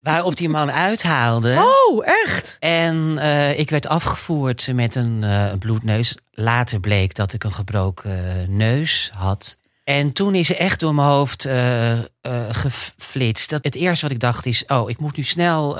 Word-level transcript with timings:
Waarop 0.00 0.36
die 0.36 0.48
man 0.48 0.70
uithaalde. 0.70 1.56
Oh, 1.88 2.06
echt? 2.06 2.56
En 2.58 3.18
eh, 3.18 3.58
ik 3.58 3.70
werd 3.70 3.86
afgevoerd 3.88 4.72
met 4.72 4.94
een 4.94 5.24
eh, 5.24 5.52
bloedneus. 5.58 6.16
Later 6.32 6.80
bleek 6.80 7.14
dat 7.14 7.32
ik 7.32 7.44
een 7.44 7.52
gebroken 7.52 8.46
neus 8.56 9.10
had. 9.14 9.58
En 9.84 10.12
toen 10.12 10.34
is 10.34 10.50
er 10.50 10.56
echt 10.56 10.80
door 10.80 10.94
mijn 10.94 11.08
hoofd 11.08 11.44
eh, 11.44 11.98
geflitst. 12.50 13.50
Dat 13.50 13.64
het 13.64 13.74
eerste 13.74 14.04
wat 14.04 14.14
ik 14.14 14.20
dacht 14.20 14.46
is: 14.46 14.64
oh, 14.66 14.90
ik 14.90 15.00
moet 15.00 15.16
nu 15.16 15.22
snel 15.22 15.76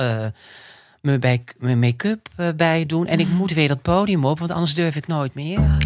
mijn 1.01 1.79
make-up 1.79 2.29
bij 2.57 2.87
doen. 2.87 3.07
En 3.07 3.21
ik 3.21 3.29
moet 3.29 3.53
weer 3.53 3.69
dat 3.69 3.83
podium 3.83 4.25
op, 4.25 4.39
want 4.39 4.51
anders 4.51 4.75
durf 4.75 4.97
ik 4.97 5.07
nooit 5.07 5.35
meer. 5.35 5.79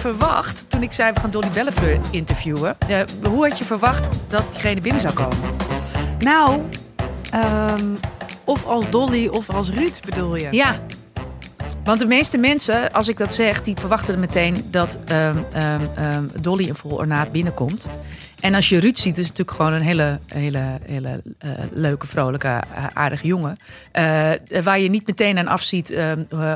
Verwacht 0.00 0.64
toen 0.68 0.82
ik 0.82 0.92
zei 0.92 1.12
we 1.12 1.20
gaan 1.20 1.30
Dolly 1.30 1.48
Bellefleur 1.48 2.00
interviewen? 2.10 2.76
Eh, 2.88 3.00
hoe 3.22 3.48
had 3.48 3.58
je 3.58 3.64
verwacht 3.64 4.08
dat 4.28 4.44
diegene 4.52 4.80
binnen 4.80 5.00
zou 5.00 5.14
komen? 5.14 5.38
Nou, 6.18 6.62
ehm, 7.30 7.86
of 8.44 8.66
als 8.66 8.90
Dolly 8.90 9.26
of 9.26 9.50
als 9.50 9.70
Ruud 9.70 10.00
bedoel 10.04 10.36
je? 10.36 10.48
Ja. 10.50 10.80
Want 11.84 12.00
de 12.00 12.06
meeste 12.06 12.38
mensen, 12.38 12.92
als 12.92 13.08
ik 13.08 13.16
dat 13.16 13.34
zeg, 13.34 13.62
die 13.62 13.76
verwachten 13.78 14.20
meteen 14.20 14.64
dat 14.70 14.98
ehm, 15.04 15.36
ehm, 15.52 16.24
Dolly 16.40 16.66
in 16.66 16.74
vol 16.74 16.90
ornaat 16.90 17.32
binnenkomt. 17.32 17.88
En 18.40 18.54
als 18.54 18.68
je 18.68 18.78
Ruud 18.80 18.96
ziet, 18.96 19.18
is 19.18 19.28
het 19.28 19.38
natuurlijk 19.38 19.56
gewoon 19.56 19.72
een 19.72 19.82
hele, 19.86 20.18
hele, 20.26 20.78
hele 20.82 21.22
eh, 21.38 21.50
leuke, 21.72 22.06
vrolijke, 22.06 22.48
eh, 22.48 22.84
aardige 22.92 23.26
jongen. 23.26 23.56
Eh, 23.92 24.30
waar 24.62 24.80
je 24.80 24.88
niet 24.88 25.06
meteen 25.06 25.38
aan 25.38 25.46
afziet 25.46 25.94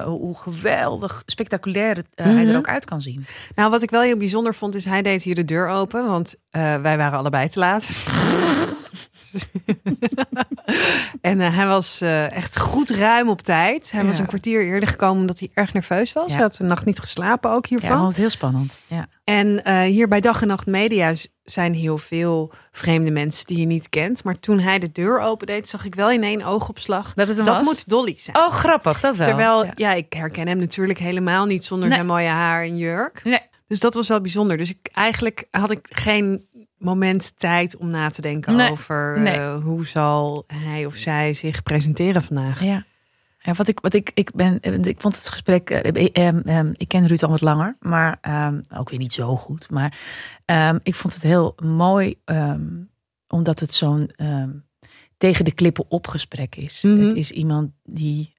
hoe 0.05 0.39
geweldig 0.39 1.23
spectaculair 1.27 1.97
het, 1.97 2.07
hij 2.15 2.33
Mhm. 2.33 2.49
er 2.49 2.57
ook 2.57 2.69
uit 2.69 2.85
kan 2.85 3.01
zien. 3.01 3.27
Nou, 3.55 3.71
wat 3.71 3.83
ik 3.83 3.91
wel 3.91 4.01
heel 4.03 4.17
bijzonder 4.17 4.55
vond, 4.55 4.75
is 4.75 4.85
hij 4.85 5.03
deed 5.03 5.23
hier 5.23 5.35
de 5.35 5.45
deur 5.45 5.69
open, 5.69 6.07
want 6.07 6.35
wij 6.51 6.97
waren 6.97 7.19
allebei 7.19 7.49
te 7.49 7.59
laat. 7.59 7.89
en 11.21 11.41
eh, 11.41 11.57
hij 11.57 11.67
was 11.67 12.01
eh, 12.01 12.33
echt 12.33 12.59
goed 12.61 12.91
ruim 12.91 13.29
op 13.29 13.43
tijd. 13.43 13.91
Hij 13.91 14.05
was 14.05 14.15
Ja. 14.17 14.21
een 14.23 14.27
kwartier 14.29 14.63
eerder 14.65 14.89
gekomen 14.89 15.21
omdat 15.21 15.39
hij 15.39 15.51
erg 15.55 15.73
nerveus 15.73 16.13
was. 16.13 16.27
Ja. 16.29 16.33
Hij 16.35 16.43
had 16.43 16.59
een 16.59 16.67
nacht 16.67 16.85
niet 16.85 16.99
geslapen 16.99 17.51
ook 17.51 17.67
Ja, 17.67 17.77
hiervan. 17.79 17.97
vond 17.99 18.09
het 18.09 18.17
heel 18.17 18.31
spannend. 18.31 18.79
Ja. 18.87 19.07
En 19.25 19.65
eh, 19.65 19.81
hier 19.81 20.09
bij 20.09 20.21
Dag 20.21 20.43
en 20.43 20.49
Nacht 20.49 20.67
Media 20.67 21.13
zijn 21.45 21.75
heel 21.75 21.99
veel 21.99 22.53
vreemde 22.73 23.11
mensen 23.11 23.47
die 23.47 23.59
je 23.59 23.67
niet 23.67 23.89
kent. 23.89 24.25
Maar 24.25 24.39
toen 24.39 24.59
hij 24.61 24.79
de 24.79 24.93
deur 24.93 25.21
opendeed, 25.21 25.69
zag 25.69 25.85
ik 25.85 25.95
wel 25.95 26.11
in 26.11 26.23
één 26.23 26.43
oogopslag. 26.43 27.15
Dat 27.15 27.29
het 27.29 27.37
dat 27.37 27.47
was? 27.47 27.65
moet 27.65 27.89
Dolly 27.89 28.15
zijn. 28.19 28.37
Oh, 28.37 28.51
grappig, 28.51 29.01
dat 29.01 29.17
wel. 29.17 29.27
Terwijl, 29.27 29.65
Ja. 29.65 29.73
ja. 29.75 29.93
ik 29.93 30.13
herken 30.13 30.47
hem 30.48 30.59
natuurlijk 30.59 30.98
helemaal 30.98 31.47
niet 31.47 31.65
zonder 31.65 31.89
Nee. 31.89 31.97
zijn 31.97 32.09
mooie 32.09 32.29
haar 32.29 32.63
en 32.63 32.77
jurk. 32.77 33.21
Nee. 33.25 33.41
Dus 33.69 33.81
dat 33.81 33.95
was 33.95 34.09
wel 34.09 34.21
bijzonder. 34.21 34.57
Dus 34.57 34.71
ik, 34.71 34.89
eigenlijk 34.93 35.47
had 35.51 35.71
ik 35.71 35.87
geen 35.91 36.47
moment 36.85 37.39
tijd 37.39 37.77
om 37.77 37.89
na 37.91 38.11
te 38.11 38.21
denken 38.21 38.57
Nee. 38.57 38.71
over 38.71 39.21
Nee. 39.21 39.35
eh, 39.35 39.57
hoe 39.63 39.87
zal 39.87 40.45
hij 40.47 40.87
of 40.87 40.95
zij 40.97 41.35
zich 41.35 41.63
presenteren 41.63 42.23
vandaag. 42.23 42.63
Ja. 42.63 42.85
Ja, 43.39 43.53
wat 43.53 43.69
ik, 43.69 43.81
wat 43.81 43.95
ik, 43.95 44.11
ik 44.15 44.35
ben, 44.35 44.59
ik 44.63 45.01
vond 45.01 45.17
het 45.17 45.29
gesprek, 45.29 45.71
eh, 45.71 46.05
eh, 46.05 46.27
ehm, 46.27 46.39
ehm, 46.45 46.73
ik 46.77 46.89
ken 46.89 47.07
Ruud 47.07 47.23
al 47.23 47.31
wat 47.31 47.41
langer, 47.41 47.77
maar 47.81 48.19
ehm, 48.21 48.61
ook 48.77 48.91
weer 48.91 48.99
niet 48.99 49.13
zo 49.13 49.37
goed. 49.37 49.71
Maar 49.71 49.99
ik 50.83 50.95
vond 50.95 51.15
het 51.15 51.23
heel 51.23 51.55
mooi, 51.63 52.15
omdat 53.29 53.61
het 53.61 53.75
zo'n 53.75 54.11
tegen 55.17 55.45
de 55.45 55.53
klippen 55.53 55.85
op 55.91 56.07
gesprek 56.07 56.57
is. 56.57 56.83
Mhm. 56.83 56.98
Het 56.98 57.14
is 57.14 57.31
iemand 57.31 57.70
die 57.83 58.33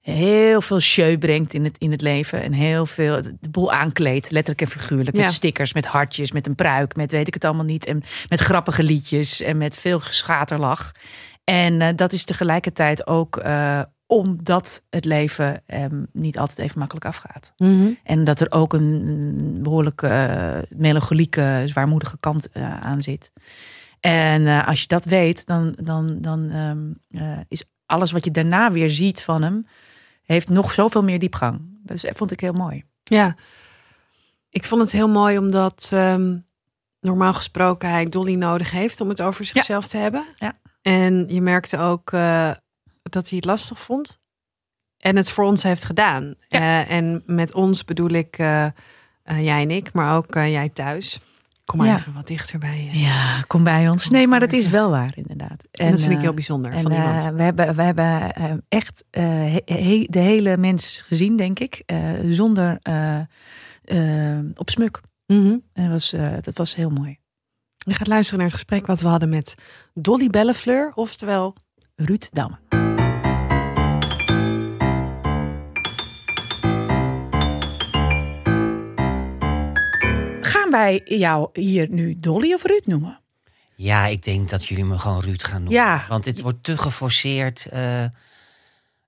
heel 0.00 0.60
veel 0.60 0.80
show 0.80 1.18
brengt 1.18 1.54
in 1.54 1.64
het, 1.64 1.76
in 1.78 1.90
het 1.90 2.00
leven 2.00 2.42
en 2.42 2.52
heel 2.52 2.86
veel 2.86 3.22
de 3.22 3.50
boel 3.50 3.72
aankleedt, 3.72 4.30
letterlijk 4.30 4.60
en 4.60 4.78
figuurlijk, 4.80 5.16
Ja. 5.16 5.22
met 5.22 5.32
stickers, 5.32 5.72
met 5.72 5.86
hartjes, 5.86 6.32
met 6.32 6.46
een 6.46 6.54
pruik, 6.54 6.96
met 6.96 7.12
weet 7.12 7.26
ik 7.26 7.34
het 7.34 7.44
allemaal 7.44 7.64
niet, 7.64 7.86
en 7.86 8.02
met 8.28 8.40
grappige 8.40 8.82
liedjes 8.82 9.40
en 9.40 9.58
met 9.58 9.76
veel 9.76 10.00
geschaterlach. 10.00 10.92
En 11.44 11.80
eh, 11.80 11.88
dat 11.96 12.12
is 12.12 12.24
tegelijkertijd 12.24 13.06
ook 13.06 13.36
eh, 13.36 13.80
omdat 14.06 14.82
het 14.90 15.04
leven 15.04 15.62
hem 15.66 16.06
niet 16.12 16.38
altijd 16.38 16.58
even 16.58 16.78
makkelijk 16.78 17.06
afgaat. 17.06 17.52
Mhm. 17.56 17.88
En 18.04 18.24
dat 18.24 18.40
er 18.40 18.46
ook 18.50 18.72
een 18.72 19.58
behoorlijk 19.62 20.02
eh, 20.02 20.58
melancholieke, 20.68 21.62
zwaarmoedige 21.66 22.16
kant 22.20 22.48
aan 22.80 23.02
zit. 23.02 23.32
En 24.00 24.64
als 24.64 24.80
je 24.80 24.86
dat 24.86 25.04
weet, 25.04 25.46
dan, 25.46 25.74
dan, 25.82 26.20
dan 26.20 26.50
ehm, 26.50 26.78
eh, 27.22 27.38
is 27.48 27.64
alles 27.86 28.12
wat 28.12 28.24
je 28.24 28.30
daarna 28.30 28.72
weer 28.72 28.90
ziet 28.90 29.22
van 29.22 29.42
hem, 29.42 29.66
heeft 30.32 30.48
nog 30.48 30.72
zoveel 30.72 31.02
meer 31.02 31.18
diepgang. 31.18 31.60
Dat 31.82 31.96
is, 31.96 32.10
vond 32.14 32.30
ik 32.30 32.40
heel 32.40 32.52
mooi. 32.52 32.84
Ja, 33.02 33.36
ik 34.50 34.64
vond 34.64 34.80
het 34.80 34.92
heel 34.92 35.08
mooi 35.08 35.38
omdat 35.38 35.90
ehm, 35.92 36.38
normaal 37.00 37.34
gesproken 37.34 37.90
hij 37.90 38.06
Dolly 38.06 38.34
nodig 38.34 38.70
heeft 38.70 39.00
om 39.00 39.08
het 39.08 39.22
over 39.22 39.44
zichzelf 39.44 39.86
te 39.86 39.96
hebben. 39.96 40.24
Ja. 40.38 40.58
En 40.82 41.28
je 41.28 41.40
merkte 41.40 41.78
ook 41.78 42.12
eh, 42.12 42.50
dat 43.02 43.28
hij 43.28 43.36
het 43.36 43.44
lastig 43.44 43.80
vond. 43.80 44.20
En 44.98 45.16
het 45.16 45.30
voor 45.30 45.44
ons 45.44 45.62
heeft 45.62 45.84
gedaan. 45.84 46.34
Ja. 46.48 46.58
Eh, 46.58 46.96
en 46.96 47.22
met 47.26 47.54
ons 47.54 47.84
bedoel 47.84 48.10
ik 48.10 48.38
eh, 48.38 48.66
jij 49.22 49.62
en 49.62 49.70
ik, 49.70 49.92
maar 49.92 50.16
ook 50.16 50.34
jij 50.34 50.68
thuis. 50.68 51.20
Kom 51.70 51.78
maar 51.78 51.88
Ja. 51.88 51.96
even 51.96 52.12
wat 52.12 52.26
dichterbij. 52.26 52.88
je. 52.92 52.98
Ja, 52.98 53.42
kom 53.46 53.64
bij 53.64 53.88
ons. 53.88 54.10
Nee, 54.10 54.26
maar 54.26 54.40
dat 54.40 54.52
is 54.52 54.66
wel 54.68 54.90
waar, 54.90 55.12
inderdaad. 55.14 55.64
En, 55.70 55.90
dat 55.90 55.98
vind 56.00 56.10
ik 56.10 56.16
eh, 56.16 56.22
heel 56.22 56.34
bijzonder 56.34 56.72
En 56.72 56.82
van 56.82 56.92
iemand. 56.92 57.24
eh, 57.24 57.30
we 57.30 57.42
hebben, 57.42 57.74
we 57.74 57.82
hebben 57.82 58.34
eh, 58.34 58.52
echt 58.68 59.04
eh, 59.10 59.22
he- 59.64 60.06
de 60.08 60.18
hele 60.18 60.56
mens 60.56 61.00
gezien, 61.00 61.36
denk 61.36 61.58
ik. 61.58 61.82
eh, 61.86 61.98
zonder 62.28 62.78
eh, 62.82 63.18
eh, 63.84 64.44
op 64.54 64.70
smuk. 64.70 65.00
Mhm. 65.26 65.56
En 65.72 65.82
dat 65.82 65.90
was, 65.90 66.12
eh, 66.12 66.32
dat 66.40 66.56
was 66.58 66.74
heel 66.74 66.90
mooi. 66.90 67.18
Je 67.76 67.94
gaat 67.94 68.06
luisteren 68.06 68.38
naar 68.38 68.48
het 68.48 68.56
gesprek 68.58 68.86
wat 68.86 69.00
we 69.00 69.08
hadden 69.08 69.28
met 69.28 69.54
Dolly 69.94 70.28
Bellefleur, 70.28 70.92
oftewel 70.94 71.54
Ruud 71.96 72.28
Damme. 72.32 72.58
Gaan 80.70 80.80
wij 80.80 81.00
jou 81.04 81.48
hier 81.52 81.86
nu 81.90 82.16
Dolly 82.20 82.52
of 82.54 82.64
Ruud 82.64 82.82
noemen? 82.84 83.20
Ja, 83.74 84.06
ik 84.06 84.22
denk 84.22 84.48
dat 84.50 84.66
jullie 84.66 84.84
me 84.84 84.98
gewoon 84.98 85.20
Ruud 85.22 85.42
gaan 85.42 85.62
noemen. 85.62 85.72
Ja. 85.82 86.04
Want 86.08 86.24
dit 86.24 86.40
wordt 86.40 86.64
te 86.64 86.76
geforceerd. 86.76 87.66
eh, 87.66 88.04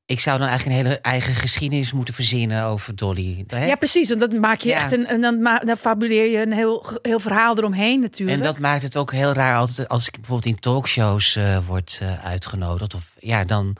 ik 0.07 0.21
zou 0.21 0.39
dan 0.39 0.49
eigenlijk 0.49 0.79
een 0.79 0.85
hele 0.87 1.01
eigen 1.01 1.35
geschiedenis 1.35 1.93
moeten 1.93 2.15
verzinnen 2.15 2.65
over 2.65 2.97
Dolly. 2.97 3.45
Hè? 3.47 3.65
Ja, 3.67 3.75
precies. 3.75 4.09
Want 4.09 4.21
dat 4.21 4.33
maak 4.33 4.61
je 4.61 4.69
Ja. 4.69 4.77
echt 4.77 4.93
een. 4.93 5.07
En 5.07 5.21
dan, 5.21 5.77
fabuleer 5.79 6.31
je 6.31 6.43
een 6.43 6.53
heel, 6.53 6.99
heel 7.03 7.21
verhaal 7.21 7.57
eromheen, 7.57 8.01
natuurlijk. 8.01 8.39
En 8.39 8.45
dat 8.45 8.59
maakt 8.59 8.83
het 8.83 8.97
ook 8.97 9.13
heel 9.13 9.33
raar 9.33 9.57
altijd 9.57 9.89
als 9.89 10.07
ik 10.07 10.13
bijvoorbeeld 10.17 10.55
in 10.55 10.61
talkshows 10.61 11.37
eh 11.37 11.59
word 11.67 11.99
eh, 12.03 12.25
uitgenodigd. 12.25 12.95
Of 12.95 13.15
ja, 13.19 13.45
dan 13.45 13.77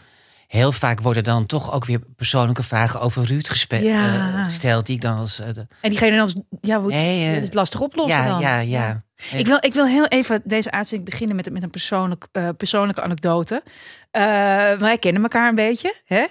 heel 0.53 0.73
vaak 0.73 1.01
worden 1.01 1.25
dan 1.25 1.47
toch 1.47 1.73
ook 1.73 1.85
weer 1.85 1.99
persoonlijke 2.17 2.63
vragen 2.63 3.01
over 3.01 3.25
Ruud 3.25 3.67
Ja. 3.69 4.35
eh, 4.39 4.45
gesteld. 4.45 4.87
Die 4.87 4.95
ik 4.95 5.01
dan 5.01 5.19
als. 5.19 5.41
eh, 5.41 5.55
de- 5.55 5.67
En 5.81 5.91
diegene 5.91 6.11
dan 6.11 6.21
als. 6.21 6.35
Ja, 6.61 6.81
hoe, 6.81 6.91
Nee, 6.91 7.27
eh, 7.29 7.35
het 7.35 7.43
is 7.43 7.53
lastig 7.53 7.81
oplossen 7.81 8.21
ja, 8.21 8.29
dan. 8.29 8.41
ja, 8.41 8.59
ja. 8.59 9.03
Ik 9.33 9.47
wil, 9.47 9.57
ik 9.61 9.75
wil 9.75 9.87
heel 9.87 10.07
even 10.07 10.41
deze 10.45 10.71
uitzending 10.71 11.11
beginnen 11.11 11.37
met, 11.37 11.51
met 11.53 11.63
een 11.63 11.71
persoonlijk, 11.71 12.27
persoonlijke 12.57 13.03
anekdote. 13.03 13.63
Wij 14.79 14.97
kennen 15.01 15.23
elkaar 15.23 15.49
een 15.49 15.55
beetje. 15.55 16.01
Hè? 16.05 16.25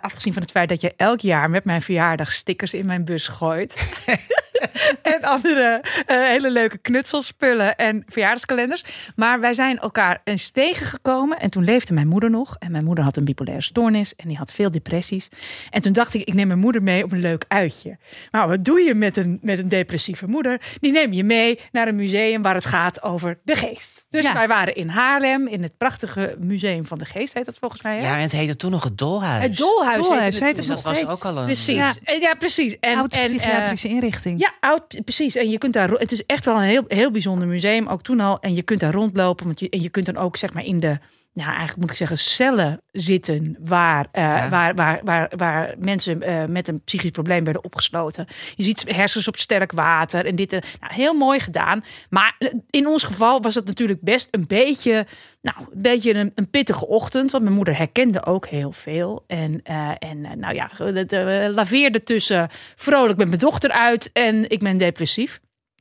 Afgezien 0.00 0.32
van 0.32 0.42
het 0.42 0.50
feit 0.50 0.68
dat 0.68 0.80
je 0.80 0.94
elk 0.96 1.20
jaar 1.20 1.50
met 1.50 1.64
mijn 1.64 1.82
verjaardag 1.82 2.32
stickers 2.32 2.74
in 2.74 2.86
mijn 2.86 3.04
bus 3.04 3.28
gooit. 3.28 3.74
en 5.02 5.22
andere 5.22 5.82
eh, 6.06 6.16
hele 6.18 6.50
leuke 6.50 6.78
knutselspullen 6.78 7.76
en 7.76 8.04
verjaardagskalenders. 8.08 8.84
Maar 9.16 9.40
wij 9.40 9.54
zijn 9.54 9.78
elkaar 9.78 10.20
eens 10.24 10.50
tegengekomen. 10.50 11.38
En 11.38 11.50
toen 11.50 11.64
leefde 11.64 11.94
mijn 11.94 12.08
moeder 12.08 12.30
nog. 12.30 12.56
En 12.58 12.70
mijn 12.72 12.84
moeder 12.84 13.04
had 13.04 13.16
een 13.16 13.24
bipolaire 13.24 13.62
stoornis. 13.64 14.14
En 14.14 14.28
die 14.28 14.36
had 14.36 14.52
veel 14.52 14.70
depressies. 14.70 15.28
En 15.70 15.80
toen 15.80 15.92
dacht 15.92 16.14
ik, 16.14 16.22
ik 16.24 16.34
neem 16.34 16.46
mijn 16.46 16.58
moeder 16.58 16.82
mee 16.82 17.04
op 17.04 17.12
een 17.12 17.20
leuk 17.20 17.44
uitje. 17.48 17.98
Maar 18.30 18.48
wat 18.48 18.64
doe 18.64 18.80
je 18.80 18.94
met 18.94 19.16
een, 19.16 19.38
met 19.42 19.58
een 19.58 19.68
depressieve 19.68 20.26
moeder? 20.26 20.60
Die 20.80 20.92
neem 20.92 21.12
je 21.12 21.24
mee 21.24 21.58
naar 21.72 21.88
een 21.88 21.96
museum 21.96 22.42
waar 22.42 22.54
het 22.54 22.66
gaat 22.66 23.02
over 23.02 23.38
de 23.44 23.54
geest. 23.56 24.06
Dus 24.10 24.24
Ja. 24.24 24.32
wij 24.32 24.48
waren 24.48 24.74
in 24.74 24.88
Haarlem, 24.88 25.46
in 25.48 25.62
het 25.62 25.76
prachtige 25.78 26.36
Museum 26.40 26.86
van 26.86 26.98
de 26.98 27.04
Geest, 27.04 27.34
heet 27.34 27.44
dat 27.44 27.58
volgens 27.58 27.82
mij. 27.82 27.96
hè? 27.96 28.02
Ja, 28.02 28.14
en 28.16 28.20
het 28.22 28.32
heette 28.32 28.56
toen 28.56 28.70
nog 28.70 28.84
het 28.84 28.98
Dolhuis. 28.98 29.42
Het 29.42 29.56
Dolhuis, 29.56 29.96
Dolhuis 30.06 30.22
heette 30.22 30.44
heet 30.44 30.56
het 30.56 30.66
het 30.68 30.82
dat 30.82 30.94
nog 30.94 31.02
was 31.04 31.14
ook 31.16 31.24
al 31.24 31.38
een. 31.38 31.44
Precies. 31.44 31.74
Ja. 32.20 32.34
Precies. 32.38 32.78
En, 32.80 32.98
eh, 32.98 33.04
psychiatrische 33.04 33.88
inrichting. 33.88 34.40
ja, 34.40 34.45
oud, 34.60 35.00
precies. 35.04 35.36
En 35.36 35.50
je 35.50 35.58
kunt 35.58 35.72
daar, 35.72 35.90
het 35.90 36.12
is 36.12 36.26
echt 36.26 36.44
wel 36.44 36.56
een 36.56 36.62
heel, 36.62 36.84
heel 36.88 37.10
bijzonder 37.10 37.48
museum, 37.48 37.86
ook 37.86 38.02
toen 38.02 38.20
al. 38.20 38.40
En 38.40 38.54
je 38.54 38.62
kunt 38.62 38.80
daar 38.80 38.92
rondlopen, 38.92 39.46
want 39.46 39.60
je, 39.60 39.70
en 39.70 39.82
je 39.82 39.88
kunt 39.88 40.06
dan 40.06 40.16
ook 40.16 40.36
zeg 40.36 40.52
maar 40.52 40.64
in 40.64 40.80
de, 40.80 40.98
nou, 41.36 41.48
eigenlijk 41.48 41.80
moet 41.80 41.90
ik 41.90 41.96
zeggen, 41.96 42.18
cellen 42.18 42.80
zitten 42.92 43.56
waar, 43.64 44.06
eh, 44.12 44.22
Ja. 44.22 44.48
waar, 44.48 44.74
waar, 44.74 45.00
waar, 45.04 45.32
waar 45.36 45.74
mensen 45.78 46.22
eh, 46.22 46.44
met 46.44 46.68
een 46.68 46.80
psychisch 46.84 47.10
probleem 47.10 47.44
werden 47.44 47.64
opgesloten. 47.64 48.26
Je 48.54 48.62
ziet 48.62 48.84
hersens 48.88 49.28
op 49.28 49.36
sterk 49.36 49.72
water 49.72 50.26
en 50.26 50.36
dit. 50.36 50.52
en- 50.52 50.62
Nou, 50.80 50.94
heel 50.94 51.14
mooi 51.14 51.40
gedaan. 51.40 51.84
Maar 52.10 52.34
eh, 52.38 52.48
in 52.70 52.86
ons 52.86 53.02
geval 53.02 53.40
was 53.40 53.54
het 53.54 53.66
natuurlijk 53.66 54.00
best 54.00 54.28
een 54.30 54.44
beetje, 54.46 55.06
nou, 55.42 55.56
een, 55.58 55.82
beetje 55.82 56.14
een, 56.14 56.32
een 56.34 56.50
pittige 56.50 56.86
ochtend. 56.86 57.30
Want 57.30 57.42
mijn 57.44 57.56
moeder 57.56 57.76
herkende 57.76 58.24
ook 58.26 58.46
heel 58.46 58.72
veel. 58.72 59.24
En, 59.26 59.60
eh, 59.62 59.90
en 59.98 60.38
nou 60.38 60.54
ja, 60.54 60.70
het 60.76 61.12
laveerde 61.54 62.00
tussen 62.00 62.48
vrolijk 62.76 63.18
met 63.18 63.28
mijn 63.28 63.40
dochter 63.40 63.70
uit 63.70 64.10
en 64.12 64.50
ik 64.50 64.58
ben 64.60 64.76
depressief. 64.76 65.40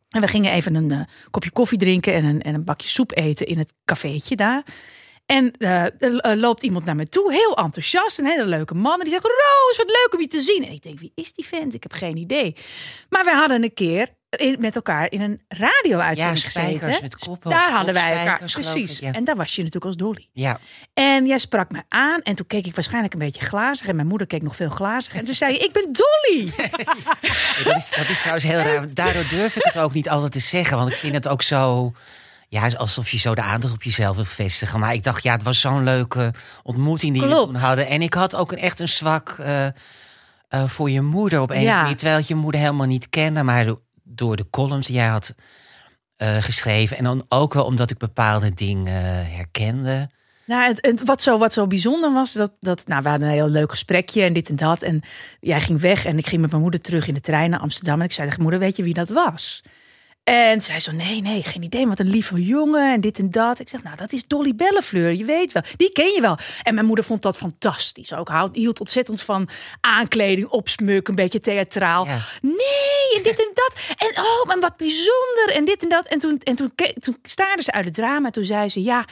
En 0.10 0.22
we 0.22 0.28
gingen 0.28 0.52
even 0.52 0.75
een 0.75 1.07
kopje 1.31 1.52
koffie 1.52 1.78
drinken 1.78 2.13
en 2.13 2.24
een, 2.25 2.42
en 2.42 2.54
een 2.54 2.63
bakje 2.63 2.90
soep 2.90 3.12
eten 3.18 3.46
in 3.48 3.57
het 3.57 3.74
cafeetje 3.86 4.36
daar. 4.36 4.63
En 5.25 5.51
eh, 5.57 5.83
er 5.83 6.18
eh, 6.18 6.36
loopt 6.38 6.63
iemand 6.63 6.86
naar 6.86 6.95
me 6.95 7.10
toe, 7.10 7.33
heel 7.33 7.57
enthousiast, 7.57 8.18
een 8.19 8.25
hele 8.25 8.45
leuke 8.45 8.74
man. 8.74 8.94
En 8.94 9.00
die 9.00 9.10
zegt, 9.10 9.24
Roos, 9.24 9.77
wat 9.77 9.88
leuk 9.88 10.10
om 10.13 10.19
je 10.22 10.27
te 10.27 10.42
zien. 10.42 10.66
En 10.66 10.72
ik 10.72 10.81
denk, 10.83 11.00
wie 11.00 11.12
is 11.16 11.33
die 11.33 11.45
vent? 11.45 11.74
Ik 11.74 11.83
heb 11.83 11.94
geen 11.94 12.18
idee. 12.18 12.56
Maar 13.10 13.24
we 13.24 13.31
hadden 13.31 13.63
een 13.63 13.74
keer 13.74 14.07
in- 14.30 14.56
met 14.60 14.75
elkaar 14.75 15.12
in 15.12 15.22
een 15.22 15.42
radio-uitzending 15.48 16.42
Ja, 16.44 16.50
gezeten. 16.50 17.01
met 17.01 17.16
koppen, 17.16 17.50
Daar 17.50 17.72
hadden 17.72 17.94
wij 17.94 18.12
elkaar, 18.18 18.50
precies. 18.51 18.95
ik, 18.95 19.00
ja. 19.00 19.12
En 19.12 19.24
daar 19.24 19.36
was 19.36 19.51
je 19.56 19.57
natuurlijk 19.57 19.86
als 19.86 19.95
Dolly. 19.95 20.30
Ja, 20.33 20.60
En 20.94 21.25
jij 21.25 21.38
sprak 21.38 21.71
me 21.71 21.81
aan 21.88 22.21
en 22.21 22.36
toen 22.36 22.48
keek 22.48 22.66
ik 22.66 22.75
waarschijnlijk 22.75 23.13
een 23.13 23.19
beetje 23.19 23.42
glazig. 23.45 23.88
En 23.88 23.95
mijn 23.95 24.07
moeder 24.07 24.28
keek 24.28 24.42
nog 24.42 24.56
veel 24.56 24.69
glazig. 24.69 25.16
En 25.16 25.25
toen 25.25 25.36
zei 25.36 25.54
je, 25.54 25.60
ik 25.60 25.71
ben 25.71 25.83
Dolly. 25.92 26.51
dat 27.63 27.75
is, 27.75 27.89
dat 27.89 28.10
is 28.10 28.18
trouwens 28.19 28.45
heel 28.45 28.60
raar. 28.60 28.94
Daardoor 28.94 29.25
durf 29.30 29.56
ik 29.56 29.63
het 29.63 29.78
ook 29.78 29.94
niet 29.94 30.10
altijd 30.10 30.31
te 30.31 30.39
zeggen. 30.39 30.78
Want 30.78 30.89
ik 30.89 30.95
vind 30.95 31.13
het 31.13 31.28
ook 31.28 31.42
zo... 31.42 31.94
Ja, 32.47 32.68
alsof 32.77 33.09
je 33.09 33.18
zo 33.18 33.36
de 33.36 33.42
aandacht 33.42 33.74
op 33.74 33.83
jezelf 33.83 34.15
wil 34.15 34.25
vestigen. 34.25 34.80
Maar 34.80 34.94
ik 34.94 35.03
dacht, 35.03 35.24
ja, 35.24 35.31
het 35.31 35.44
was 35.44 35.59
zo'n 35.59 35.83
leuke 35.83 36.33
ontmoeting 36.63 37.13
die 37.13 37.21
we 37.21 37.27
toen 37.36 37.56
hadden. 37.56 37.88
En 37.88 38.01
ik 38.01 38.13
had 38.13 38.36
ook 38.36 38.51
een, 38.51 38.57
echt 38.57 38.80
een 38.80 38.88
zwak 38.89 39.30
eh, 39.30 39.65
eh, 39.65 39.71
voor 40.50 40.89
je 40.89 41.01
moeder 41.01 41.42
op 41.42 41.50
een 41.51 41.62
Ja. 41.62 41.81
manier. 41.81 41.95
Terwijl 41.97 42.24
je 42.27 42.36
moeder 42.36 42.62
helemaal 42.62 42.88
niet 42.88 43.09
kende. 43.09 43.44
Maar 43.44 43.65
do- 43.65 43.81
door 44.03 44.36
de 44.36 44.50
columns 44.50 44.88
die 44.88 44.95
jij 44.95 45.07
had 45.07 45.36
eh, 46.15 46.38
geschreven. 46.38 46.97
En 46.97 47.03
dan 47.03 47.25
ook 47.30 47.53
wel 47.53 47.65
omdat 47.65 47.92
ik 47.92 47.97
bepaalde 47.97 48.53
dingen 48.53 49.25
herkende. 49.31 50.09
Nou, 50.45 50.75
het- 50.81 51.01
wat, 51.06 51.21
zo, 51.21 51.38
wat 51.38 51.53
zo 51.53 51.68
bijzonder 51.68 52.13
was, 52.13 52.33
dat, 52.33 52.51
dat 52.59 52.88
nou, 52.88 53.03
we 53.03 53.09
hadden 53.09 53.27
een 53.27 53.33
heel 53.33 53.47
leuk 53.50 53.71
gesprekje 53.71 54.21
en 54.21 54.33
dit 54.33 54.50
en 54.50 54.56
dat. 54.56 54.81
En 54.81 55.01
jij 55.39 55.62
ging 55.62 55.80
weg 55.80 56.06
en 56.06 56.18
ik 56.18 56.27
ging 56.27 56.42
met 56.42 56.50
mijn 56.50 56.62
moeder 56.62 56.80
terug 56.80 57.07
in 57.07 57.13
de 57.13 57.21
trein 57.21 57.50
naar 57.50 57.59
Amsterdam. 57.59 58.00
En 58.00 58.06
ik 58.06 58.12
zei 58.13 58.27
tegen 58.27 58.42
moeder, 58.42 58.59
weet 58.59 58.75
je 58.75 58.83
wie 58.83 58.94
dat 58.94 59.09
was? 59.09 59.62
En 60.25 60.62
zij 60.62 60.80
zo, 60.80 60.92
nee, 60.92 61.22
nee, 61.22 61.44
geen 61.44 61.63
idee. 61.63 61.88
Wat 61.88 62.00
een 62.00 62.10
lieve 62.10 62.45
jongen 62.45 62.94
en 62.94 63.01
dit 63.01 63.19
en 63.19 63.31
dat. 63.31 63.60
Ik 63.60 63.69
zeg, 63.69 63.83
nou, 63.83 63.95
dat 63.95 64.13
is 64.13 64.27
Dolly 64.27 64.56
Bellefleur. 64.56 65.13
Je 65.13 65.25
weet 65.25 65.51
wel, 65.51 65.62
die 65.75 65.92
ken 65.92 66.13
je 66.13 66.22
wel. 66.22 66.38
En 66.63 66.74
mijn 66.74 66.86
moeder 66.86 67.06
vond 67.06 67.22
dat 67.22 67.38
fantastisch. 67.38 68.13
Ook 68.13 68.27
houdt, 68.27 68.56
hield 68.56 68.80
ontzettend 68.80 69.22
van 69.22 69.50
aankleding, 69.80 70.48
opsmuk, 70.48 71.07
een 71.07 71.16
beetje 71.16 71.39
theatraal. 71.39 72.06
Ja. 72.06 72.19
Nee, 72.42 73.16
en 73.16 73.24
dit 73.24 73.39
en 73.39 73.51
dat. 73.54 73.74
En 73.98 74.24
oh, 74.24 74.45
maar 74.45 74.60
wat 74.60 74.77
bijzonder. 74.77 75.50
En 75.54 75.66
dit 75.66 75.83
en 75.83 75.89
dat. 75.89 76.06
En 76.06 76.19
toen, 76.19 76.39
en 76.44 76.56
toen, 76.56 76.71
toen 77.00 77.18
staarde 77.21 77.63
ze 77.63 77.71
uit 77.71 77.86
het 77.86 77.94
drama. 77.94 78.25
En 78.25 78.31
toen 78.31 78.45
zei 78.45 78.69
ze, 78.69 78.83
ja, 78.83 79.06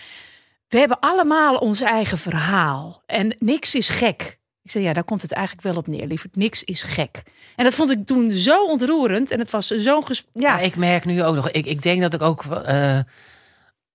we 0.68 0.78
hebben 0.78 1.00
allemaal 1.00 1.56
ons 1.56 1.82
eigen 1.82 2.18
verhaal. 2.18 3.04
En 3.06 3.36
niks 3.40 3.76
is 3.76 3.90
gek. 3.90 4.38
Ik 4.64 4.72
zei, 4.72 4.84
ja, 4.84 4.94
daar 4.94 5.04
komt 5.04 5.22
het 5.22 5.32
eigenlijk 5.32 5.68
wel 5.68 5.76
op 5.76 5.88
neer, 5.88 6.08
lieverd. 6.08 6.36
Niks 6.36 6.64
is 6.64 6.82
gek. 6.82 7.24
En 7.56 7.64
dat 7.64 7.74
vond 7.76 7.92
ik 7.92 8.06
toen 8.06 8.32
zo 8.32 8.66
ontroerend. 8.66 9.32
En 9.32 9.40
het 9.40 9.50
was 9.50 9.68
zo'n 9.68 10.06
ges... 10.08 10.26
Ja, 10.34 10.58
Ja, 10.58 10.60
ik 10.60 10.76
merk 10.76 11.06
nu 11.06 11.24
ook 11.24 11.36
nog. 11.36 11.50
Ik, 11.50 11.66
ik 11.66 11.82
denk 11.82 12.02
dat 12.02 12.14
ik 12.14 12.22
ook. 12.22 12.44
eh, 12.46 12.98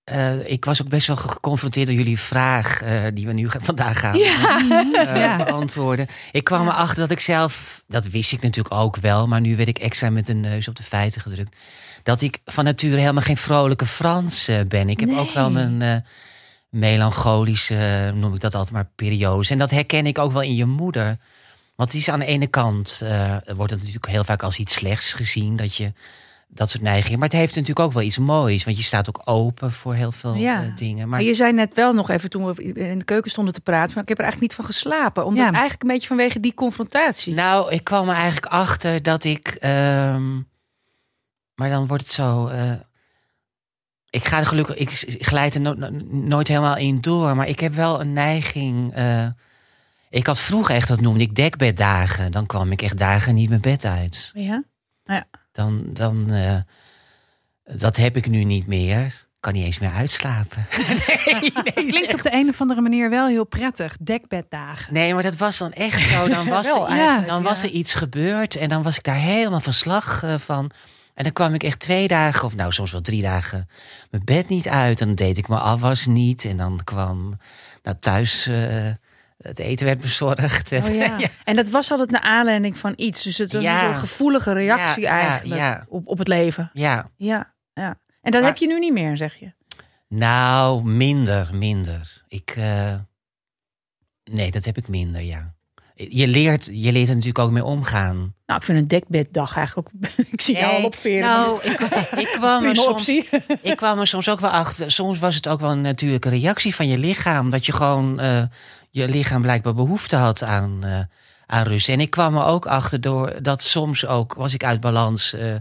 eh, 0.03 0.51
ik 0.51 0.65
was 0.65 0.81
ook 0.81 0.87
best 0.89 1.07
wel 1.07 1.15
geconfronteerd 1.15 1.87
door 1.87 1.95
jullie 1.95 2.19
vraag. 2.19 2.81
eh, 2.81 3.01
die 3.13 3.25
we 3.25 3.33
nu 3.33 3.47
vandaag 3.59 3.99
gaan 3.99 4.17
Ja. 4.93 5.35
beantwoorden. 5.37 6.07
Ik 6.31 6.43
kwam 6.43 6.67
erachter 6.67 6.97
dat 6.99 7.11
ik 7.11 7.19
zelf. 7.19 7.83
Dat 7.87 8.07
wist 8.07 8.31
ik 8.31 8.41
natuurlijk 8.41 8.75
ook 8.75 8.95
wel. 8.97 9.27
Maar 9.27 9.41
nu 9.41 9.55
werd 9.55 9.69
ik 9.69 9.77
extra 9.79 10.09
met 10.09 10.25
de 10.25 10.33
neus 10.33 10.67
op 10.67 10.75
de 10.75 10.83
feiten 10.83 11.21
gedrukt. 11.21 11.55
Dat 12.03 12.21
ik 12.21 12.39
van 12.45 12.63
nature 12.63 12.97
helemaal 12.97 13.23
geen 13.23 13.37
vrolijke 13.37 13.85
Frans 13.85 14.49
ben. 14.67 14.89
Ik 14.89 14.99
heb 14.99 15.09
ook 15.17 15.31
wel 15.31 15.51
mijn. 15.51 16.05
Eh, 16.71 16.79
melancholische, 16.79 17.75
eh, 18.07 18.13
noem 18.13 18.33
ik 18.33 18.39
dat 18.39 18.55
altijd 18.55 18.73
maar, 18.73 18.89
periodes. 18.95 19.49
En 19.49 19.57
dat 19.57 19.71
herken 19.71 20.05
ik 20.05 20.17
ook 20.17 20.31
wel 20.31 20.41
in 20.41 20.55
je 20.55 20.65
moeder. 20.65 21.17
Want 21.75 21.91
die 21.91 21.99
is 21.99 22.09
aan 22.09 22.19
de 22.19 22.25
ene 22.25 22.47
kant, 22.47 23.01
eh, 23.03 23.35
wordt 23.55 23.71
het 23.71 23.79
natuurlijk 23.79 24.07
heel 24.07 24.23
vaak 24.23 24.43
als 24.43 24.57
iets 24.59 24.73
slechts 24.73 25.13
gezien, 25.13 25.55
dat 25.55 25.75
je 25.75 25.93
dat 26.47 26.69
soort 26.69 26.83
neigingen. 26.83 27.19
Maar 27.19 27.27
het 27.27 27.37
heeft 27.37 27.53
natuurlijk 27.53 27.79
ook 27.79 27.93
wel 27.93 28.03
iets 28.03 28.17
moois, 28.17 28.63
want 28.63 28.77
je 28.77 28.83
staat 28.83 29.07
ook 29.09 29.21
open 29.25 29.71
voor 29.71 29.93
heel 29.93 30.11
veel 30.11 30.33
Ja. 30.35 30.63
eh, 30.63 30.75
dingen. 30.75 30.97
Maar 30.97 31.07
Maar 31.07 31.27
je 31.27 31.33
zei 31.33 31.53
net 31.53 31.73
wel 31.73 31.93
nog 31.93 32.09
even 32.09 32.29
toen 32.29 32.45
we 32.45 32.63
in 32.63 32.97
de 32.97 33.03
keuken 33.05 33.31
stonden 33.31 33.53
te 33.53 33.61
praten. 33.61 33.93
Van, 33.93 34.01
ik 34.01 34.07
heb 34.09 34.17
er 34.17 34.23
eigenlijk 34.23 34.51
niet 34.53 34.65
van 34.65 34.73
geslapen. 34.73 35.25
Omdat 35.25 35.45
Ja. 35.45 35.51
eigenlijk 35.51 35.81
een 35.81 35.87
beetje 35.89 36.07
vanwege 36.07 36.39
die 36.39 36.53
confrontatie. 36.53 37.33
nou, 37.33 37.71
ik 37.71 37.83
kwam 37.83 38.09
er 38.09 38.15
eigenlijk 38.15 38.45
achter 38.45 39.03
dat 39.03 39.23
ik, 39.23 39.47
ehm, 39.59 40.35
maar 41.55 41.69
dan 41.69 41.87
wordt 41.87 42.03
het 42.03 42.11
zo. 42.11 42.49
Ik 44.09 44.25
ga 44.25 44.37
er 44.39 44.45
gelukkig, 44.45 44.75
ik 44.75 44.89
glijd 45.25 45.55
er 45.55 45.61
no- 45.61 45.73
no- 45.73 45.89
nooit 46.11 46.47
helemaal 46.47 46.77
in 46.77 47.01
door, 47.01 47.35
maar 47.35 47.47
ik 47.47 47.59
heb 47.59 47.73
wel 47.73 48.01
een 48.01 48.13
neiging. 48.13 48.93
eh, 48.93 49.25
ik 50.09 50.27
had 50.27 50.39
vroeger 50.39 50.75
echt, 50.75 50.87
dat 50.87 51.01
noemde 51.01 51.23
ik 51.23 51.35
dekbeddagen. 51.35 52.31
Dan 52.31 52.45
kwam 52.45 52.71
ik 52.71 52.81
echt 52.81 52.97
dagen 52.97 53.35
niet 53.35 53.49
mijn 53.49 53.61
bed 53.61 53.85
uit. 53.85 54.31
Ja? 54.33 54.63
Dan, 55.51 55.83
dan 55.93 56.31
eh, 56.31 56.55
dat 57.77 57.95
heb 57.97 58.17
ik 58.17 58.27
nu 58.29 58.43
niet 58.43 58.67
meer. 58.67 59.27
Kan 59.39 59.53
niet 59.53 59.65
eens 59.65 59.79
meer 59.79 59.91
uitslapen. 59.91 60.67
nee, 61.07 61.51
nee, 61.75 61.85
Klinkt 61.91 62.13
op 62.13 62.21
de 62.21 62.33
een 62.33 62.49
of 62.49 62.61
andere 62.61 62.81
manier 62.81 63.09
wel 63.09 63.27
heel 63.27 63.45
prettig. 63.45 63.97
Dekbeddagen. 64.01 64.93
nee, 64.93 65.13
maar 65.13 65.23
dat 65.23 65.35
was 65.35 65.57
dan 65.57 65.71
echt 65.73 66.01
zo. 66.01 66.27
Dan 66.27 66.47
was, 66.55 66.65
Wel 66.67 66.89
er, 66.89 67.25
dan 67.27 67.43
was 67.43 67.61
ja. 67.61 67.67
er 67.67 67.73
iets 67.73 67.93
gebeurd 67.93 68.55
en 68.55 68.69
dan 68.69 68.83
was 68.83 68.95
ik 68.97 69.03
daar 69.03 69.15
helemaal 69.15 69.59
van 69.59 69.73
slag 69.73 70.23
eh, 70.23 70.35
van. 70.37 70.71
En 71.19 71.25
dan 71.25 71.33
kwam 71.33 71.53
ik 71.53 71.63
echt 71.63 71.79
twee 71.79 72.07
dagen, 72.07 72.45
of 72.45 72.55
nou 72.55 72.71
soms 72.71 72.91
wel 72.91 73.01
drie 73.01 73.21
dagen, 73.21 73.69
mijn 74.11 74.23
bed 74.25 74.49
niet 74.49 74.67
uit. 74.67 75.01
En 75.01 75.07
dan 75.07 75.15
deed 75.15 75.37
ik 75.37 75.47
mijn 75.47 75.61
afwas 75.61 76.05
niet. 76.05 76.45
En 76.45 76.57
dan 76.57 76.81
kwam 76.83 77.37
nou, 77.83 77.97
thuis, 77.99 78.47
eh, 78.47 78.87
het 79.37 79.59
eten 79.59 79.85
werd 79.85 80.01
bezorgd. 80.01 80.71
En, 80.71 80.83
Oh, 80.83 80.95
ja. 81.03 81.17
En 81.43 81.55
dat 81.55 81.69
was 81.69 81.91
altijd 81.91 82.09
naar 82.11 82.21
aanleiding 82.21 82.77
van 82.77 82.93
iets. 82.95 83.23
Dus 83.23 83.37
het 83.37 83.53
was 83.53 83.61
Ja. 83.61 83.87
een 83.87 83.99
gevoelige 83.99 84.53
reactie 84.53 85.07
eigenlijk. 85.07 85.85
Op, 85.89 86.07
op 86.07 86.17
het 86.17 86.27
leven. 86.27 86.69
ja, 86.73 87.09
Ja, 87.17 87.53
ja. 87.73 87.97
En 88.21 88.31
dat 88.31 88.41
Maar- 88.41 88.49
heb 88.49 88.59
je 88.59 88.67
nu 88.67 88.79
niet 88.79 88.93
meer, 88.93 89.17
zeg 89.17 89.33
je. 89.35 89.53
nou, 90.07 90.83
minder, 90.83 91.55
minder. 91.55 92.23
Ik, 92.27 92.53
eh, 92.57 92.95
nee, 94.31 94.51
dat 94.51 94.65
heb 94.65 94.77
ik 94.77 94.87
minder, 94.87 95.21
ja. 95.21 95.53
Je 96.09 96.27
leert, 96.27 96.69
je 96.71 96.91
leert 96.91 97.07
er 97.07 97.13
natuurlijk 97.15 97.39
ook 97.39 97.51
mee 97.51 97.63
omgaan. 97.63 98.33
Nou, 98.45 98.59
ik 98.59 98.63
vind 98.65 98.79
een 98.79 98.87
dekbeddag 98.87 99.55
eigenlijk 99.55 99.87
ook... 99.87 100.09
ik 100.31 100.41
zie 100.41 100.55
jou 100.55 100.67
al 100.71 100.77
Nee, 100.77 100.85
opveren. 100.85 101.21
Nou, 101.21 101.59
ik, 101.63 101.79
ik, 102.17 102.27
kwam 102.37 102.63
er 102.63 102.75
soms, 102.75 103.07
ik 103.61 103.73
kwam 103.77 103.99
er 103.99 104.07
soms 104.07 104.29
ook 104.29 104.39
wel 104.39 104.49
achter. 104.49 104.91
Soms 104.91 105.19
was 105.19 105.35
het 105.35 105.47
ook 105.47 105.59
wel 105.59 105.71
een 105.71 105.81
natuurlijke 105.81 106.29
reactie 106.29 106.75
van 106.75 106.87
je 106.87 106.97
lichaam. 106.97 107.49
Dat 107.49 107.65
je 107.65 107.71
gewoon 107.73 108.19
eh, 108.19 108.41
je 108.89 109.07
lichaam 109.07 109.41
blijkbaar 109.41 109.73
behoefte 109.75 110.15
had 110.15 110.43
aan, 110.43 110.83
eh, 110.83 110.99
aan 111.45 111.63
rust. 111.67 111.89
En 111.89 111.99
ik 111.99 112.09
kwam 112.09 112.35
er 112.37 112.45
ook 112.45 112.65
achter 112.65 113.01
door 113.01 113.33
dat 113.41 113.63
soms 113.63 114.05
ook 114.05 114.33
was 114.33 114.53
ik 114.53 114.63
uit 114.63 114.79
balans. 114.79 115.33
eh, 115.33 115.55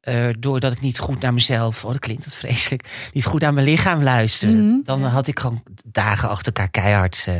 eh, 0.00 0.34
doordat 0.38 0.72
ik 0.72 0.80
niet 0.80 0.98
goed 0.98 1.20
naar 1.20 1.34
mezelf, 1.34 1.84
oh 1.84 1.90
dat 1.90 2.00
klinkt 2.00 2.24
dat 2.24 2.34
vreselijk, 2.34 3.08
niet 3.12 3.24
goed 3.24 3.40
naar 3.40 3.54
mijn 3.54 3.66
lichaam 3.66 4.02
luisterde. 4.02 4.56
Mhm. 4.56 4.74
Dan 4.84 5.02
had 5.02 5.26
ik 5.26 5.38
gewoon 5.40 5.62
dagen 5.84 6.28
achter 6.28 6.46
elkaar 6.46 6.70
keihard 6.70 7.24
eh, 7.28 7.34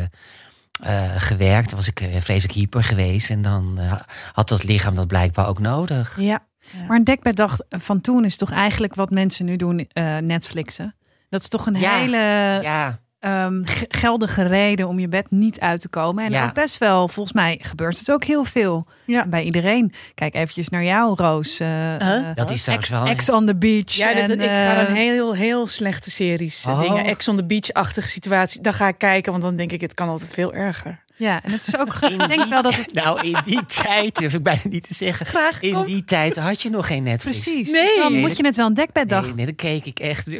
eh, 0.83 1.12
gewerkt. 1.16 1.68
Dan 1.68 1.78
was 1.78 1.88
ik 1.88 2.00
eh, 2.00 2.21
vreselijk 2.21 2.59
hyper 2.59 2.85
geweest. 2.85 3.30
En 3.30 3.42
dan 3.42 3.78
eh, 3.78 4.00
had 4.33 4.49
dat 4.49 4.64
lichaam 4.64 4.95
dat 4.95 5.06
blijkbaar 5.06 5.49
ook 5.49 5.59
nodig. 5.59 6.21
Ja. 6.21 6.42
Maar 6.88 6.97
een 6.97 7.04
dekbeddag 7.04 7.56
van 7.68 8.00
toen 8.00 8.25
is 8.25 8.37
toch 8.37 8.50
eigenlijk 8.52 8.95
wat 8.95 9.11
mensen 9.11 9.45
nu 9.45 9.56
doen, 9.56 9.87
eh, 9.92 10.16
Netflixen. 10.16 10.95
Dat 11.28 11.40
is 11.40 11.49
toch 11.49 11.66
een 11.66 11.75
Ja. 11.78 11.99
hele 11.99 12.16
Ja, 12.62 12.99
ehm, 13.26 13.64
ge- 13.64 13.85
geldige 13.88 14.42
reden 14.42 14.88
om 14.88 14.99
je 14.99 15.09
bed 15.09 15.26
niet 15.30 15.61
uit 15.61 15.80
te 15.80 15.88
komen. 15.88 16.25
En 16.25 16.30
Ja. 16.30 16.45
ook 16.47 16.54
best 16.54 16.78
wel, 16.78 17.09
volgens 17.09 17.35
mij 17.35 17.59
gebeurt 17.62 17.99
het 17.99 18.11
ook 18.11 18.25
heel 18.25 18.45
veel 18.45 18.87
Ja. 19.06 19.26
bij 19.26 19.42
iedereen. 19.42 19.92
Kijk 20.14 20.35
eventjes 20.35 20.68
naar 20.68 20.85
jou, 20.85 21.14
Roos. 21.16 21.61
eh, 21.61 21.66
Huh? 21.68 22.16
eh, 22.30 22.37
Dat 22.37 22.50
is 22.50 22.66
wel- 22.90 23.06
Ex 23.06 23.30
on 23.30 23.47
the 23.47 23.56
beach. 23.56 23.92
Ja, 23.92 24.14
dat, 24.14 24.30
en, 24.30 24.40
ik 24.40 24.50
ga 24.50 24.76
eh, 24.76 24.87
dan 24.87 24.95
heel, 24.95 25.35
heel 25.35 25.66
slechte 25.66 26.11
series, 26.11 26.64
eh, 26.64 26.73
Oh. 26.73 26.80
dingen, 26.80 27.04
Ex 27.04 27.28
on 27.28 27.37
the 27.37 27.45
Beach-achtige 27.45 28.09
situatie. 28.09 28.62
Dan 28.62 28.73
ga 28.73 28.88
ik 28.88 28.99
kijken, 28.99 29.30
want 29.33 29.45
dan 29.45 29.56
denk 29.56 29.73
ik, 29.73 29.80
het 29.80 29.95
kan 29.95 30.09
altijd 30.09 30.33
veel 30.33 30.54
erger. 30.54 31.04
Ja, 31.18 31.42
en 31.42 31.50
het 31.52 31.66
is 31.66 31.76
ook. 31.78 31.94
Ik 31.94 32.28
denk 32.28 32.44
wel 32.44 32.62
dat 32.62 32.75
het. 32.75 32.92
Nou, 32.92 33.20
in 33.26 33.37
die 33.44 33.64
tijd, 33.66 34.16
durf 34.18 34.35
ik 34.35 34.42
bijna 34.42 34.61
niet 34.64 34.87
te 34.88 34.94
zeggen. 34.94 35.26
Graag, 35.26 35.61
In 35.62 35.73
kom. 35.75 35.85
die 35.85 36.04
tijd 36.04 36.37
had 36.37 36.62
je 36.62 36.70
nog 36.70 36.87
geen 36.87 37.02
Netflix. 37.02 37.38
Precies. 37.42 37.70
Nee. 37.70 37.99
Dan 37.99 38.12
moet 38.18 38.37
je 38.37 38.44
het 38.46 38.56
wel 38.56 38.66
een 38.66 38.75
dekbeddag. 38.75 39.25
Nee, 39.25 39.35
nee, 39.35 39.44
dan 39.44 39.54
keek 39.54 39.85
ik 39.85 39.99
echt. 39.99 40.28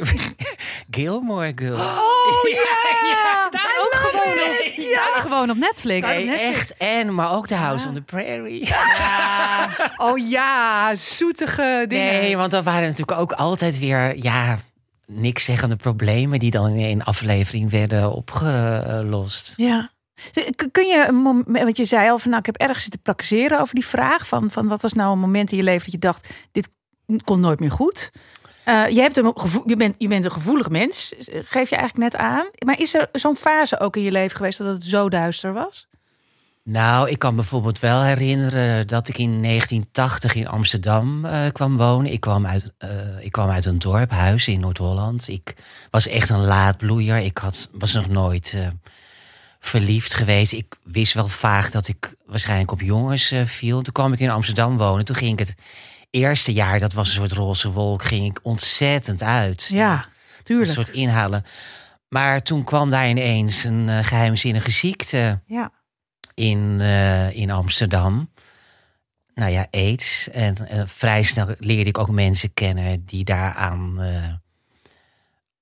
Gilmore 0.91 1.51
Girls. 1.55 1.79
Oh 1.79 2.49
Ja, 2.49 3.47
staat 3.49 3.71
ook 3.85 3.93
gewoon 3.93 4.33
op, 4.49 4.73
staat 4.73 5.21
gewoon 5.21 5.49
op 5.49 5.57
Netflix. 5.57 6.07
Nee, 6.07 6.19
Op 6.23 6.25
Netflix. 6.29 6.55
echt. 6.57 6.77
En, 6.77 7.15
maar 7.15 7.31
ook 7.31 7.47
The 7.47 7.55
House 7.55 7.87
on 7.87 7.93
the 7.93 8.01
Prairie. 8.01 8.69
Oh 9.97 10.29
ja, 10.29 10.95
zoetige 10.95 11.85
dingen. 11.87 12.13
Nee, 12.21 12.37
want 12.37 12.53
er 12.53 12.63
waren 12.63 12.87
natuurlijk 12.89 13.19
ook 13.19 13.31
altijd 13.31 13.79
weer, 13.79 14.17
ja, 14.23 14.59
niks 15.05 15.43
zeggende 15.43 15.75
problemen 15.75 16.39
die 16.39 16.51
dan 16.51 16.67
in 16.69 16.83
één 16.85 17.03
aflevering 17.03 17.69
werden 17.71 18.11
opgelost. 18.11 19.53
Ja. 19.55 19.89
Kun 20.71 20.87
je, 20.87 21.05
een 21.07 21.15
moment, 21.15 21.63
want 21.63 21.77
je 21.77 21.85
zei 21.85 22.09
al 22.09 22.19
van 22.19 22.29
nou, 22.29 22.39
ik 22.39 22.45
heb 22.45 22.57
ergens 22.57 22.83
zitten 22.83 23.01
praktiseren 23.01 23.59
over 23.59 23.75
die 23.75 23.85
vraag 23.85 24.27
van, 24.27 24.51
van 24.51 24.67
wat 24.67 24.81
was 24.81 24.93
nou 24.93 25.11
een 25.11 25.19
moment 25.19 25.51
in 25.51 25.57
je 25.57 25.63
leven 25.63 25.83
dat 25.83 25.91
je 25.91 25.99
dacht, 25.99 26.29
dit 26.51 26.69
komt 27.23 27.41
nooit 27.41 27.59
meer 27.59 27.71
goed. 27.71 28.11
Eh, 28.63 28.89
je, 28.89 29.01
hebt 29.01 29.17
een 29.17 29.33
je, 29.65 29.75
bent, 29.75 29.95
je 29.97 30.07
bent 30.07 30.25
een 30.25 30.31
gevoelig 30.31 30.69
mens, 30.69 31.13
geef 31.27 31.69
je 31.69 31.75
eigenlijk 31.75 32.11
net 32.11 32.15
aan. 32.21 32.47
Maar 32.65 32.79
is 32.79 32.93
er 32.93 33.09
zo'n 33.11 33.35
fase 33.35 33.79
ook 33.79 33.95
in 33.95 34.01
je 34.01 34.11
leven 34.11 34.37
geweest 34.37 34.57
dat 34.57 34.67
het 34.67 34.83
zo 34.83 35.09
duister 35.09 35.53
was? 35.53 35.87
Nou, 36.69 37.09
ik 37.09 37.19
kan 37.19 37.35
bijvoorbeeld 37.35 37.79
wel 37.79 38.01
herinneren 38.01 38.87
dat 38.87 39.07
ik 39.07 39.17
in 39.17 39.41
1980 39.41 40.35
in 40.35 40.47
Amsterdam 40.47 41.25
eh, 41.25 41.51
kwam 41.51 41.77
wonen. 41.77 42.11
Ik 42.11 42.19
kwam, 42.19 42.45
uit, 42.45 42.73
eh, 42.77 42.89
ik 43.25 43.31
kwam 43.31 43.49
uit 43.49 43.65
een 43.65 43.79
dorp, 43.79 44.11
Huizen 44.11 44.53
in 44.53 44.59
Noord-Holland. 44.59 45.27
Ik 45.27 45.55
was 45.91 46.07
echt 46.07 46.29
een 46.29 46.45
laadbloeier. 46.45 47.17
Ik 47.17 47.37
had, 47.37 47.69
was 47.71 47.93
nog 47.93 48.07
nooit 48.07 48.53
eh, 48.55 48.67
verliefd 49.67 50.13
geweest. 50.13 50.51
Ik 50.51 50.75
wist 50.83 51.13
wel 51.13 51.27
vaag 51.27 51.71
dat 51.71 51.87
ik 51.87 52.15
waarschijnlijk 52.25 52.71
op 52.71 52.81
jongens 52.81 53.31
eh, 53.31 53.45
viel. 53.45 53.81
Toen 53.81 53.93
kwam 53.93 54.13
ik 54.13 54.19
in 54.19 54.29
Amsterdam 54.29 54.77
wonen. 54.77 55.05
Toen 55.05 55.15
ging 55.15 55.39
ik 55.39 55.47
het 55.47 55.55
eerste 56.09 56.53
jaar, 56.53 56.79
dat 56.79 56.93
was 56.93 57.07
een 57.07 57.13
soort 57.13 57.31
roze 57.31 57.71
wolk, 57.71 58.03
ging 58.03 58.25
ik 58.25 58.39
ontzettend 58.43 59.23
uit. 59.23 59.67
Ja, 59.71 59.93
Een 60.37 60.43
tuurlijk. 60.43 60.71
soort 60.71 60.89
inhalen. 60.89 61.45
Maar 62.09 62.41
toen 62.43 62.63
kwam 62.63 62.89
daar 62.89 63.09
ineens 63.09 63.63
een 63.63 63.89
eh, 63.89 64.03
geheimzinnige 64.03 64.71
ziekte 64.71 65.41
Ja. 65.45 65.71
in, 66.33 66.77
eh, 66.81 67.35
in 67.35 67.51
Amsterdam. 67.51 68.31
Nou 69.35 69.51
ja, 69.51 69.67
aids. 69.71 70.29
En 70.29 70.55
vrij 70.87 71.23
snel 71.23 71.47
leerde 71.57 71.89
ik 71.89 71.97
ook 71.97 72.09
mensen 72.09 72.53
kennen 72.53 73.05
die 73.05 73.23
daaraan 73.23 73.99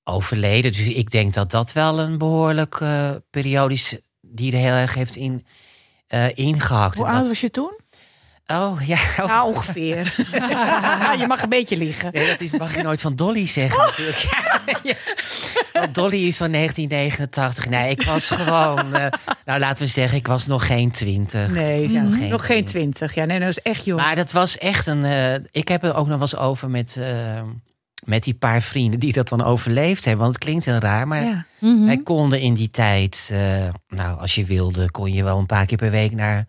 overleden. 0.07 0.71
Dus 0.71 0.81
ik 0.87 1.11
denk 1.11 1.33
dat 1.33 1.51
dat 1.51 1.73
wel 1.73 1.99
een 1.99 2.17
behoorlijk 2.17 2.75
eh 2.81 3.09
periode 3.29 3.73
is 3.73 3.97
die 4.21 4.51
er 4.51 4.57
heel 4.59 4.73
erg 4.73 4.93
heeft 4.93 5.15
in, 5.15 5.45
eh, 6.07 6.37
ingehakt. 6.37 6.97
Hoe 6.97 7.07
oud 7.07 7.27
was 7.27 7.41
je 7.41 7.51
toen? 7.51 7.73
Oh 8.47 8.81
ja, 8.85 8.97
oh, 9.19 9.25
Nou, 9.25 9.47
ongeveer. 9.53 10.15
je 11.19 11.25
mag 11.27 11.43
een 11.43 11.49
beetje 11.49 11.77
liegen. 11.77 12.09
Nee, 12.13 12.27
dat 12.27 12.41
is, 12.41 12.57
mag 12.57 12.75
je 12.75 12.81
nooit 12.83 13.01
van 13.01 13.15
Dolly 13.15 13.47
zeggen 13.47 13.79
natuurlijk. 13.79 14.17
Ja. 14.83 14.93
Want 15.73 15.95
Dolly 15.95 16.27
is 16.27 16.37
van 16.37 16.51
1989. 16.51 17.69
Nee, 17.69 17.89
ik 17.89 18.01
was 18.03 18.29
gewoon... 18.29 18.93
eh, 18.93 19.05
nou, 19.45 19.59
laten 19.59 19.83
we 19.83 19.89
zeggen, 19.89 20.17
ik 20.17 20.27
was 20.27 20.47
nog 20.47 20.65
geen 20.67 20.91
twintig. 20.91 21.49
Nee, 21.49 21.81
was 21.81 21.91
ja, 21.91 22.01
nog 22.01 22.19
nog 22.19 22.45
geen 22.45 22.65
twintig. 22.65 23.15
Ja, 23.15 23.25
nee, 23.25 23.39
dat 23.39 23.49
is 23.49 23.59
echt 23.59 23.85
jong. 23.85 24.01
Maar 24.01 24.15
dat 24.15 24.31
was 24.31 24.57
echt 24.57 24.87
een... 24.87 25.05
eh, 25.05 25.33
ik 25.51 25.67
heb 25.67 25.81
het 25.81 25.93
ook 25.93 26.07
nog 26.07 26.07
wel 26.07 26.19
eens 26.21 26.37
over 26.37 26.69
met, 26.69 26.99
met 28.05 28.23
die 28.23 28.33
paar 28.33 28.61
vrienden... 28.61 28.99
die 28.99 29.13
dat 29.13 29.29
dan 29.29 29.43
overleefd 29.43 30.05
hebben. 30.05 30.23
Want 30.23 30.35
het 30.35 30.43
klinkt 30.43 30.65
heel 30.65 30.77
raar, 30.77 31.07
maar... 31.07 31.23
ja. 31.23 31.45
Wij 31.59 32.01
konden 32.03 32.39
in 32.41 32.53
die 32.53 32.69
tijd, 32.71 33.29
eh, 33.33 33.67
nou, 33.87 34.19
als 34.19 34.35
je 34.35 34.45
wilde, 34.45 34.91
kon 34.91 35.13
je 35.13 35.23
wel 35.23 35.37
een 35.39 35.45
paar 35.45 35.65
keer 35.65 35.77
per 35.77 35.91
week 35.91 36.11
naar, 36.11 36.45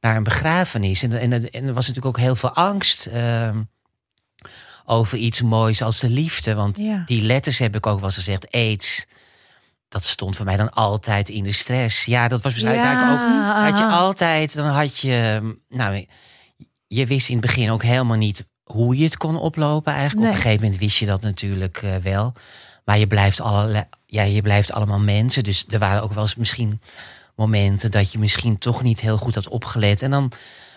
naar 0.00 0.16
een 0.16 0.22
begrafenis. 0.22 1.02
En, 1.02 1.12
en, 1.12 1.32
en 1.32 1.66
er 1.66 1.74
was 1.74 1.86
natuurlijk 1.86 2.16
ook 2.16 2.22
heel 2.22 2.36
veel 2.36 2.52
angst 2.54 3.06
eh, 3.06 3.50
over 4.84 5.18
iets 5.18 5.42
moois 5.42 5.82
als 5.82 5.98
de 6.00 6.08
liefde. 6.10 6.54
Want 6.54 6.76
Ja. 6.78 7.02
die 7.04 7.22
letters 7.22 7.58
heb 7.58 7.76
ik 7.76 7.86
ook 7.86 7.96
wel 7.96 8.04
eens 8.04 8.14
gezegd, 8.14 8.50
aids. 8.50 9.06
Dat 9.88 10.04
stond 10.04 10.36
voor 10.36 10.44
mij 10.44 10.56
dan 10.56 10.70
altijd 10.70 11.28
in 11.28 11.42
de 11.44 11.52
stress. 11.52 12.04
Ja, 12.04 12.28
dat 12.28 12.42
was 12.42 12.52
misschien 12.52 12.74
Ja, 12.74 13.12
ook. 13.12 13.68
Had 13.68 13.78
je 13.78 13.84
aha. 13.84 13.96
altijd, 13.96 14.54
dan 14.54 14.66
had 14.66 14.98
je, 14.98 15.40
nou, 15.68 16.06
je 16.86 17.06
wist 17.06 17.28
in 17.28 17.36
het 17.36 17.46
begin 17.46 17.70
ook 17.70 17.82
helemaal 17.82 18.16
niet 18.16 18.44
hoe 18.72 18.96
je 18.96 19.04
het 19.04 19.16
kon 19.16 19.38
oplopen 19.38 19.92
eigenlijk. 19.92 20.20
Nee. 20.20 20.30
Op 20.30 20.36
een 20.36 20.42
gegeven 20.42 20.64
moment 20.64 20.80
wist 20.80 20.98
je 20.98 21.06
dat 21.06 21.20
natuurlijk 21.20 21.76
eh, 21.76 21.96
wel. 21.96 22.32
Maar 22.84 22.98
je 22.98 23.06
blijft, 23.06 23.40
allerlei, 23.40 23.84
ja, 24.06 24.22
je 24.22 24.42
blijft 24.42 24.72
allemaal 24.72 25.00
mensen. 25.00 25.44
Dus 25.44 25.64
er 25.68 25.78
waren 25.78 26.02
ook 26.02 26.12
wel 26.12 26.22
eens 26.22 26.34
misschien 26.34 26.80
momenten 27.34 27.90
dat 27.90 28.12
je 28.12 28.18
misschien 28.18 28.58
toch 28.58 28.82
niet 28.82 29.00
heel 29.00 29.16
goed 29.16 29.34
had 29.34 29.48
opgelet. 29.48 30.02
En 30.02 30.10
dan 30.10 30.32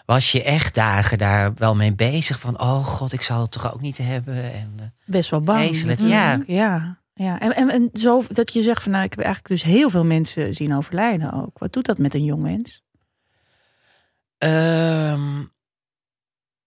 was 0.06 0.32
je 0.32 0.44
echt 0.44 0.76
dagen 0.76 1.18
daar 1.18 1.54
wel 1.56 1.76
mee 1.76 1.94
bezig. 1.94 2.40
Van, 2.40 2.62
oh 2.62 2.86
god, 2.86 3.14
ik 3.14 3.22
zal 3.22 3.42
het 3.42 3.52
toch 3.52 3.74
ook 3.74 3.82
niet 3.82 3.98
hebben. 3.98 4.54
En, 4.54 4.74
eh, 4.78 4.86
Best 5.06 5.30
wel 5.30 5.42
bang. 5.42 5.60
Vreselijk, 5.60 6.00
natuurlijk. 6.00 6.50
Ja, 6.50 6.98
ja. 7.14 7.40
En, 7.40 7.56
en, 7.56 7.70
en 7.70 7.90
zo 7.94 8.24
dat 8.28 8.54
je 8.54 8.62
zegt 8.62 8.84
van 8.84 8.92
nou, 8.92 9.04
ik 9.04 9.14
heb 9.16 9.26
eigenlijk 9.26 9.62
dus 9.62 9.74
heel 9.74 9.90
veel 9.90 10.06
mensen 10.06 10.54
zien 10.54 10.76
overlijden 10.76 11.34
ook. 11.34 11.60
Wat 11.60 11.74
doet 11.74 11.86
dat 11.86 11.98
met 11.98 12.14
een 12.14 12.24
jong 12.24 12.42
mens? 12.42 12.84
Ehm, 14.38 15.44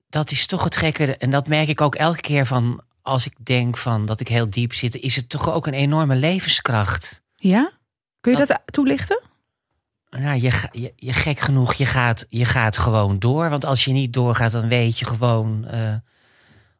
dat 0.08 0.30
is 0.30 0.46
toch 0.46 0.64
het 0.64 0.76
gekke. 0.76 1.16
En 1.16 1.30
dat 1.30 1.48
merk 1.48 1.68
ik 1.68 1.80
ook 1.80 1.94
elke 1.94 2.20
keer 2.20 2.46
van 2.46 2.82
als 3.02 3.26
ik 3.26 3.34
denk 3.46 3.76
van 3.76 4.06
dat 4.06 4.20
ik 4.20 4.28
heel 4.28 4.50
diep 4.50 4.74
zit, 4.74 4.96
is 4.96 5.16
het 5.16 5.28
toch 5.28 5.52
ook 5.52 5.66
een 5.66 5.74
enorme 5.74 6.16
levenskracht. 6.16 7.22
Ja? 7.36 7.72
Kun 8.20 8.32
je 8.32 8.38
dat, 8.38 8.48
Dat- 8.48 8.62
toelichten? 8.66 9.22
Nou, 10.10 10.40
je, 10.40 10.68
je, 10.72 10.92
je 10.96 11.12
gek 11.12 11.40
genoeg, 11.40 11.74
je 11.74 11.86
gaat, 11.86 12.26
je 12.28 12.44
gaat 12.44 12.76
gewoon 12.76 13.18
door. 13.18 13.50
Want 13.50 13.64
als 13.64 13.84
je 13.84 13.92
niet 13.92 14.12
doorgaat, 14.12 14.52
dan 14.52 14.68
weet 14.68 14.98
je 14.98 15.04
gewoon, 15.04 15.64
eh, 15.66 15.94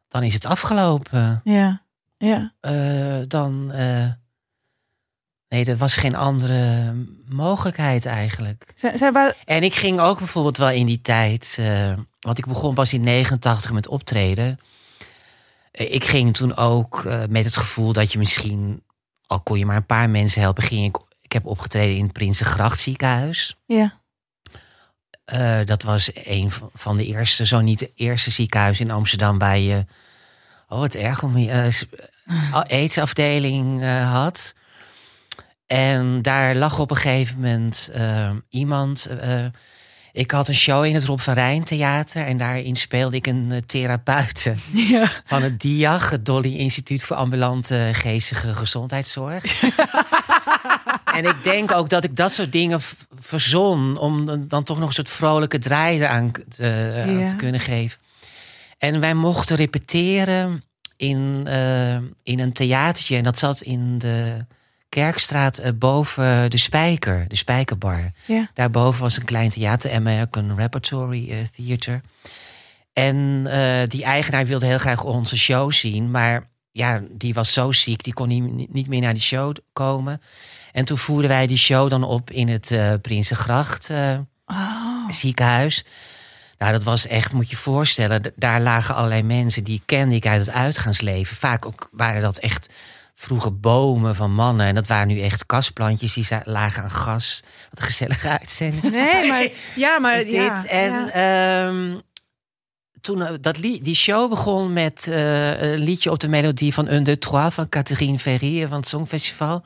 dan 0.07 0.23
is 0.23 0.33
het 0.33 0.45
afgelopen. 0.45 1.41
Ja. 1.43 1.81
Ja. 2.17 2.53
Eh, 2.59 3.19
dan, 3.27 3.71
eh, 3.71 4.05
nee, 5.49 5.65
er 5.65 5.77
was 5.77 5.95
geen 5.95 6.15
andere 6.15 6.93
mogelijkheid 7.27 8.05
eigenlijk. 8.05 8.65
Zij, 8.75 8.97
zij 8.97 9.11
waren, 9.11 9.35
En 9.45 9.63
ik 9.63 9.73
ging 9.75 9.99
ook 9.99 10.17
bijvoorbeeld 10.17 10.57
wel 10.57 10.69
in 10.69 10.85
die 10.85 11.01
tijd, 11.01 11.55
eh, 11.59 11.93
want 12.19 12.37
ik 12.37 12.45
begon 12.45 12.73
pas 12.73 12.93
in 12.93 13.01
89 13.01 13.71
met 13.71 13.87
optreden. 13.87 14.59
Eh, 15.71 15.93
ik 15.93 16.03
ging 16.05 16.35
toen 16.35 16.55
ook 16.55 17.03
eh, 17.05 17.23
met 17.29 17.45
het 17.45 17.57
gevoel 17.57 17.93
dat 17.93 18.11
je 18.11 18.17
misschien, 18.17 18.83
al 19.27 19.41
kon 19.41 19.57
je 19.59 19.65
maar 19.65 19.75
een 19.75 19.85
paar 19.85 20.09
mensen 20.09 20.41
helpen, 20.41 20.63
ging 20.63 20.85
ik. 20.85 20.97
Ik 21.21 21.31
heb 21.31 21.45
opgetreden 21.45 21.95
in 21.97 22.03
het 22.03 22.13
Prinsengracht 22.13 22.79
ziekenhuis. 22.79 23.55
ja. 23.65 23.97
Eh, 25.25 25.59
dat 25.65 25.83
was 25.83 26.11
een 26.13 26.51
van- 26.73 26.97
de 26.97 27.05
eerste, 27.05 27.45
zo 27.45 27.61
niet 27.61 27.79
de 27.79 27.91
eerste 27.95 28.31
ziekenhuis 28.31 28.79
in 28.79 28.91
Amsterdam 28.91 29.39
waar 29.39 29.57
je, 29.57 29.85
oh 30.67 30.79
wat 30.79 30.93
erg 30.93 31.23
om 31.23 31.37
je 31.37 31.51
eh, 31.51 32.61
aidsafdeling 32.79 33.83
had. 34.03 34.53
En 35.69 36.21
daar 36.21 36.55
lag 36.55 36.79
op 36.79 36.91
een 36.91 36.97
gegeven 36.97 37.35
moment 37.35 37.89
eh, 37.93 38.29
iemand. 38.49 39.05
eh, 39.05 39.45
ik 40.11 40.31
had 40.31 40.47
een 40.47 40.55
show 40.55 40.85
in 40.85 40.93
het 40.93 41.03
Rob 41.03 41.19
van 41.19 41.33
Rijn 41.33 41.63
Theater 41.63 42.25
en 42.25 42.37
daarin 42.37 42.75
speelde 42.75 43.15
ik 43.15 43.27
een 43.27 43.47
eh, 43.51 43.57
therapeute 43.65 44.55
ja. 44.93 45.07
van 45.25 45.41
het 45.43 45.61
DIAG, 45.61 46.09
het 46.09 46.25
Dolly 46.25 46.55
Instituut 46.55 47.03
voor 47.03 47.15
Ambulante 47.15 47.89
Geestige 47.93 48.55
Gezondheidszorg. 48.55 49.63
en 51.17 51.25
ik 51.25 51.43
denk 51.43 51.71
ook 51.71 51.89
dat 51.89 52.03
ik 52.03 52.15
dat 52.15 52.31
soort 52.33 52.51
dingen 52.51 52.79
verzon 53.19 53.97
om 53.97 54.25
dan- 54.47 54.63
toch 54.63 54.79
nog 54.79 54.87
een 54.87 54.93
soort 54.93 55.09
vrolijke 55.09 55.57
draai 55.57 55.97
eraan 55.99 56.31
aan 56.55 57.27
te 57.27 57.33
kunnen 57.37 57.61
geven. 57.61 57.99
En 58.77 58.99
wij 58.99 59.13
mochten 59.13 59.55
repeteren 59.55 60.63
in, 60.97 61.43
eh, 61.47 61.95
in 62.23 62.39
een 62.39 62.53
theatertje 62.53 63.15
en 63.17 63.23
dat 63.23 63.39
zat 63.39 63.61
in 63.61 63.97
de 63.97 64.45
Kerkstraat 64.89 65.57
eh, 65.57 65.71
boven 65.75 66.49
de 66.49 66.57
Spijker, 66.57 67.25
de 67.27 67.35
Spijkerbar. 67.35 68.11
Ja. 68.25 68.49
Daarboven 68.53 69.01
was 69.01 69.17
een 69.17 69.25
klein 69.25 69.49
theater, 69.49 69.93
American 69.93 70.55
Repertory 70.55 71.31
eh, 71.31 71.37
Theater. 71.55 72.01
En 72.93 73.47
eh, 73.49 73.87
die 73.87 74.03
eigenaar 74.03 74.45
wilde 74.45 74.65
heel 74.65 74.77
graag 74.77 75.03
onze 75.03 75.37
show 75.37 75.71
zien. 75.71 76.11
Maar 76.11 76.43
ja, 76.71 77.01
die 77.11 77.33
was 77.33 77.53
zo 77.53 77.71
ziek, 77.71 78.03
die 78.03 78.13
kon 78.13 78.27
niet, 78.27 78.73
niet 78.73 78.87
meer 78.87 79.01
naar 79.01 79.13
die 79.13 79.21
show 79.21 79.55
komen. 79.73 80.21
En 80.71 80.85
toen 80.85 80.97
voerden 80.97 81.29
wij 81.29 81.47
die 81.47 81.57
show 81.57 81.89
dan 81.89 82.03
op 82.03 82.31
in 82.31 82.47
het 82.47 82.71
eh 82.71 82.93
Prinsengracht 83.01 83.89
eh, 83.89 84.17
Oh. 84.45 85.09
ziekenhuis. 85.09 85.85
Nou, 86.57 86.71
dat 86.71 86.83
was 86.83 87.07
echt, 87.07 87.33
moet 87.33 87.49
je 87.49 87.55
je 87.55 87.61
voorstellen, 87.61 88.33
daar 88.35 88.61
lagen 88.61 88.95
allerlei 88.95 89.23
mensen 89.23 89.63
die 89.63 89.81
kende 89.85 90.15
ik 90.15 90.27
uit 90.27 90.45
het 90.45 90.55
uitgaansleven. 90.55 91.35
Vaak 91.35 91.65
ook 91.65 91.89
waren 91.91 92.21
dat 92.21 92.37
echt 92.37 92.69
vroege 93.21 93.51
bomen 93.51 94.15
van 94.15 94.33
mannen. 94.33 94.65
En 94.65 94.75
dat 94.75 94.87
waren 94.87 95.07
nu 95.07 95.19
echt 95.21 95.45
kastplantjes 95.45 96.13
die 96.13 96.27
lagen 96.43 96.83
aan 96.83 96.91
gas. 96.91 97.43
Wat 97.69 97.79
een 97.79 97.85
gezellige 97.85 98.29
uitzending 98.29 98.91
Nee, 98.91 99.27
maar 99.31 99.49
ja, 99.75 99.99
maar 99.99 100.17
dit. 100.17 100.31
ja, 100.31 100.65
en 100.65 100.91
ja. 100.93 101.11
ehm, 101.11 101.97
toen 103.01 103.21
eh, 103.21 103.33
dat 103.41 103.55
die 103.61 103.95
show 103.95 104.29
begon 104.29 104.73
met 104.73 105.07
eh, 105.07 105.61
een 105.61 105.79
liedje 105.79 106.11
op 106.11 106.19
de 106.19 106.27
melodie 106.27 106.73
van 106.73 106.87
Un, 106.87 107.03
deux, 107.03 107.19
trois 107.19 107.53
van 107.53 107.69
Catherine 107.69 108.19
Ferrier 108.19 108.67
van 108.67 108.77
het 108.77 108.87
Songfestival. 108.87 109.63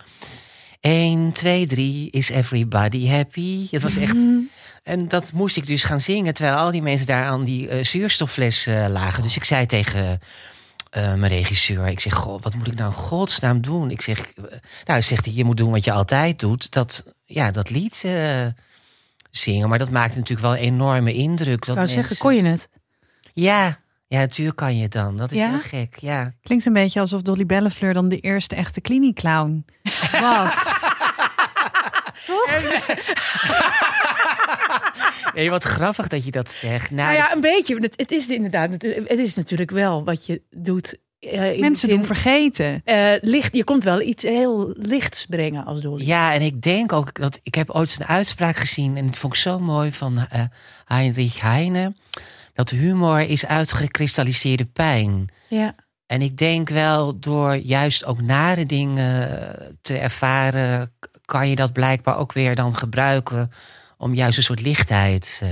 1, 0.79 1.31
2, 1.31 1.65
3, 1.65 2.10
is 2.10 2.29
everybody 2.29 3.07
happy? 3.07 3.67
Het 3.72 3.81
was 3.81 3.95
echt. 3.95 4.13
Mhm. 4.13 4.39
En 4.83 5.07
dat 5.07 5.31
moest 5.31 5.57
ik 5.57 5.67
dus 5.67 5.83
gaan 5.83 6.00
zingen 6.00 6.33
terwijl 6.33 6.57
al 6.57 6.72
die 6.72 6.81
mensen 6.81 7.07
daar 7.07 7.25
aan 7.25 7.43
die 7.43 7.67
eh, 7.67 7.83
zuurstoffles 7.83 8.67
lagen. 8.89 9.24
Dus 9.24 9.36
ik 9.36 9.43
zei 9.43 9.65
tegen 9.65 10.19
eh, 10.93 11.13
mijn 11.13 11.31
regisseur: 11.31 11.88
Ik 11.88 12.00
zeg, 12.00 12.13
goh, 12.13 12.41
wat 12.41 12.53
moet 12.55 12.67
ik 12.67 12.75
nou 12.75 12.89
in 12.91 12.97
godsnaam 12.97 13.62
doen? 13.62 13.91
Ik 13.91 14.01
zeg, 14.01 14.19
eh, 14.19 14.43
nou, 14.85 15.01
zegt 15.01 15.25
hij, 15.25 15.33
je 15.33 15.43
moet 15.43 15.57
doen 15.57 15.71
wat 15.71 15.83
je 15.85 15.91
altijd 15.91 16.39
doet. 16.39 16.71
Dat, 16.71 17.03
ja, 17.25 17.51
dat 17.51 17.69
lied 17.69 18.01
eh, 18.05 18.45
zingen. 19.31 19.69
Maar 19.69 19.77
dat 19.79 19.89
maakte 19.91 20.17
natuurlijk 20.17 20.47
wel 20.47 20.57
een 20.57 20.63
enorme 20.63 21.13
indruk. 21.13 21.65
Dat 21.65 21.75
wou 21.75 21.88
zeggen, 21.88 22.05
mensen- 22.07 22.25
kon 22.25 22.35
je 22.35 22.43
het? 22.43 22.69
Ja, 23.33 23.81
Ja, 24.07 24.19
natuurlijk 24.19 24.57
kan 24.57 24.75
je 24.77 24.81
het 24.83 24.91
dan. 24.91 25.17
Dat 25.17 25.31
is 25.31 25.38
Ja? 25.39 25.50
heel 25.50 25.59
gek. 25.59 25.97
Ja. 26.00 26.33
Klinkt 26.41 26.65
een 26.65 26.73
beetje 26.73 27.00
alsof 27.00 27.21
Dolly 27.21 27.45
Bellefleur 27.45 27.93
dan 27.93 28.09
de 28.09 28.19
eerste 28.19 28.55
echte 28.55 28.81
klinieclown 28.81 29.65
was. 30.21 30.53
Nee, 35.34 35.50
wat 35.50 35.63
grappig 35.63 36.08
dat 36.08 36.25
je 36.25 36.32
dat 36.32 36.52
zegt. 36.52 36.92
Nou, 36.92 37.02
Nou 37.04 37.13
ja, 37.18 37.24
dat- 37.24 37.36
een 37.36 37.42
beetje. 37.42 37.75
Het, 37.75 37.94
het 37.96 38.12
is 38.12 38.28
inderdaad, 38.28 38.72
het 38.72 39.20
is 39.20 39.36
natuurlijk 39.36 39.72
wel 39.72 40.04
wat 40.04 40.25
je 40.25 40.42
doet. 40.50 40.98
eh, 41.20 41.54
in 41.54 41.60
Mensen 41.60 41.90
de 41.90 41.96
doen 41.96 42.16
zin, 42.16 42.82
uh, 42.86 43.13
eh, 43.13 43.22
licht. 43.22 43.56
Je 43.56 43.63
komt 43.63 43.84
wel 43.84 44.02
iets 44.02 44.24
heel 44.24 44.74
lichts 44.78 45.25
brengen 45.25 45.66
als 45.66 45.82
Dolly. 45.82 46.06
ja, 46.06 46.34
en 46.34 46.42
ik 46.42 46.62
denk 46.62 46.94
ook 46.94 47.13
dat 47.13 47.40
ik 47.44 47.56
heb 47.56 47.70
ooit 47.70 47.98
een 48.00 48.06
uitspraak 48.06 48.56
gezien 48.56 48.98
en 48.98 49.06
het 49.06 49.18
vond 49.18 49.34
ik 49.34 49.40
zo 49.40 49.60
mooi 49.60 49.92
van 49.92 50.18
eh, 50.30 50.42
Heinrich 50.86 51.42
Heine. 51.42 51.96
Dat 52.54 52.70
humor 52.70 53.20
is 53.20 53.46
uitgekristalliseerde 53.46 54.66
pijn. 54.66 55.28
Ja. 55.50 55.75
En 56.06 56.22
ik 56.22 56.38
denk 56.38 56.70
wel 56.70 57.20
door 57.20 57.56
juist 57.56 58.06
ook 58.06 58.22
nare 58.22 58.66
dingen 58.66 59.30
te 59.82 59.98
ervaren, 59.98 60.94
kan 61.25 61.50
je 61.50 61.56
dat 61.56 61.74
blijkbaar 61.74 62.18
ook 62.18 62.34
weer 62.34 62.56
dan 62.56 62.78
gebruiken 62.78 63.52
om 64.03 64.13
juist 64.13 64.38
een 64.38 64.43
soort 64.43 64.62
lichtheid. 64.62 65.39
eh, 65.43 65.50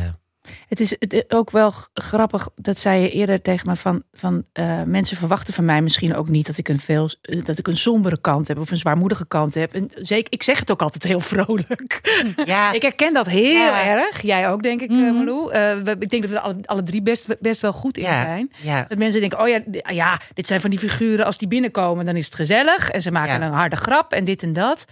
Het 0.68 0.80
is 0.80 0.96
ook 1.28 1.52
wel 1.52 1.74
grappig, 1.94 2.50
dat 2.56 2.80
zei 2.80 3.02
je 3.02 3.10
eerder 3.12 3.42
tegen 3.42 3.70
me 3.70 3.76
van, 3.76 4.04
van 4.14 4.44
eh, 4.54 4.84
mensen 4.84 5.18
verwachten 5.18 5.54
van 5.54 5.66
mij 5.66 5.82
misschien 5.82 6.16
ook 6.16 6.30
niet 6.30 6.46
dat 6.46 6.58
ik 6.58 6.70
een 6.70 6.80
veel 6.80 7.10
eh, 7.22 7.44
dat 7.46 7.58
ik 7.58 7.68
een 7.68 7.78
sombere 7.78 8.22
kant 8.22 8.48
heb 8.48 8.58
of 8.60 8.72
een 8.72 8.78
zwaarmoedige 8.78 9.28
kant 9.28 9.54
heb. 9.54 9.74
En 9.74 9.90
zeker, 9.96 10.34
ik 10.34 10.44
zeg 10.44 10.60
het 10.60 10.72
ook 10.72 10.82
altijd 10.82 11.04
heel 11.04 11.20
vrolijk. 11.20 12.00
Ja, 12.46 12.72
ik 12.74 12.82
herken 12.82 13.14
dat 13.14 13.26
heel 13.28 13.52
Ja. 13.52 13.86
erg. 13.88 14.22
Jij 14.22 14.50
ook, 14.50 14.64
denk 14.64 14.82
ik, 14.82 14.90
Mhm. 14.90 15.14
Malou. 15.14 15.52
Eh, 15.52 15.76
we- 15.78 15.96
ik 16.00 16.10
denk 16.10 16.22
dat 16.22 16.32
we 16.32 16.38
er 16.38 16.44
alle, 16.44 16.58
alle 16.66 16.82
drie 16.84 17.02
best, 17.02 17.26
best 17.40 17.62
wel 17.62 17.74
goed 17.74 17.98
in 17.98 18.04
ja, 18.04 18.22
zijn. 18.22 18.52
ja. 18.62 18.86
Dat 18.88 18.98
mensen 18.98 19.20
denken, 19.20 19.40
oh 19.42 19.48
ja, 19.48 19.62
ja, 19.94 20.20
dit 20.34 20.48
zijn 20.48 20.62
van 20.62 20.70
die 20.70 20.80
figuren. 20.80 21.26
Als 21.26 21.38
die 21.38 21.48
binnenkomen, 21.48 22.06
dan 22.06 22.16
is 22.16 22.26
het 22.26 22.36
gezellig. 22.36 22.90
En 22.90 23.02
ze 23.02 23.12
maken 23.12 23.40
Ja. 23.40 23.46
een 23.48 23.54
harde 23.54 23.76
grap 23.76 24.12
en 24.14 24.26
dit 24.26 24.44
en 24.44 24.54
dat. 24.54 24.86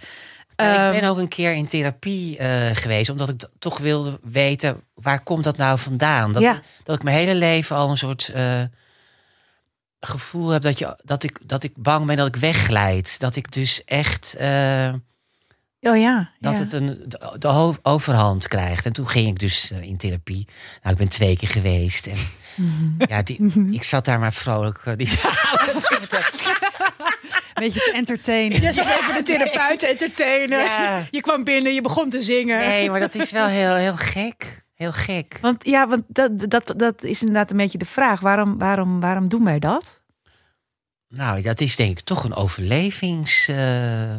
Maar 0.60 0.76
Ehm, 0.78 0.94
ik 0.94 1.00
ben 1.00 1.10
ook 1.10 1.18
een 1.18 1.28
keer 1.28 1.52
in 1.52 1.66
therapie 1.66 2.38
eh, 2.38 2.76
geweest, 2.76 3.10
omdat 3.10 3.28
ik 3.28 3.48
toch 3.58 3.78
wilde 3.78 4.18
weten 4.22 4.80
waar 4.94 5.22
komt 5.22 5.44
dat 5.44 5.56
nou 5.56 5.78
vandaan. 5.78 6.32
Dat, 6.32 6.42
Ja. 6.42 6.60
dat 6.84 6.96
ik 6.96 7.02
mijn 7.02 7.16
hele 7.16 7.34
leven 7.34 7.76
al 7.76 7.90
een 7.90 7.96
soort 7.96 8.28
eh, 8.28 8.62
gevoel 10.00 10.48
heb 10.48 10.62
dat, 10.62 10.78
je, 10.78 10.98
dat, 11.04 11.22
ik, 11.22 11.38
dat 11.42 11.62
ik 11.62 11.72
bang 11.76 12.06
ben 12.06 12.16
dat 12.16 12.26
ik 12.26 12.36
wegglijd. 12.36 13.20
Dat 13.20 13.36
ik 13.36 13.52
dus 13.52 13.84
echt 13.84 14.34
eh, 14.34 14.92
Oh 15.82 15.98
ja. 15.98 16.30
dat 16.38 16.56
ja. 16.56 16.62
het 16.62 16.72
een, 16.72 17.04
de, 17.38 17.78
overhand 17.82 18.48
krijgt. 18.48 18.86
En 18.86 18.92
toen 18.92 19.08
ging 19.08 19.28
ik 19.28 19.38
dus 19.38 19.70
in 19.70 19.96
therapie. 19.96 20.46
Nou, 20.82 20.92
ik 20.92 20.96
ben 20.96 21.08
twee 21.08 21.36
keer 21.36 21.48
geweest. 21.48 22.06
En 22.06 22.16
ja, 23.08 23.22
die, 23.22 23.52
ik 23.72 23.82
zat 23.82 24.04
daar 24.04 24.18
maar 24.18 24.32
vrolijk. 24.32 24.94
die, 24.96 25.08
beetje 27.60 27.80
te 27.80 27.92
entertainen. 27.94 28.60
Jij 28.60 28.72
zat 28.72 28.86
even 28.86 29.14
de 29.14 29.22
therapeut 29.22 29.78
te 29.78 29.86
entertainen. 29.86 30.58
Ja. 30.58 31.06
Je 31.10 31.20
kwam 31.20 31.44
binnen, 31.44 31.74
je 31.74 31.80
begon 31.80 32.10
te 32.10 32.22
zingen. 32.22 32.58
nee, 32.58 32.90
maar 32.90 33.00
dat 33.00 33.14
is 33.14 33.30
wel 33.30 33.46
heel, 33.46 33.74
heel 33.74 33.96
gek. 33.96 34.64
Heel 34.74 34.92
gek. 34.92 35.38
Want 35.40 35.64
ja, 35.64 35.88
want 35.88 36.02
dat, 36.06 36.50
dat, 36.50 36.72
dat 36.76 37.02
is 37.02 37.20
inderdaad 37.20 37.50
een 37.50 37.56
beetje 37.56 37.78
de 37.78 37.84
vraag. 37.84 38.20
Waarom, 38.20 38.58
waarom, 38.58 39.00
waarom 39.00 39.28
doen 39.28 39.44
wij 39.44 39.58
dat? 39.58 40.00
Nou, 41.08 41.42
dat 41.42 41.60
is 41.60 41.76
denk 41.76 41.98
ik 41.98 42.04
toch 42.04 42.24
een 42.24 42.34
overlevings. 42.34 43.48
eh, 43.48 44.14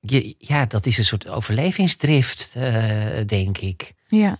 je, 0.00 0.34
ja, 0.38 0.66
dat 0.66 0.86
is 0.86 0.98
een 0.98 1.04
soort 1.04 1.28
overlevingsdrift, 1.28 2.52
eh, 2.56 3.26
denk 3.26 3.58
ik. 3.58 3.92
Ja. 4.06 4.38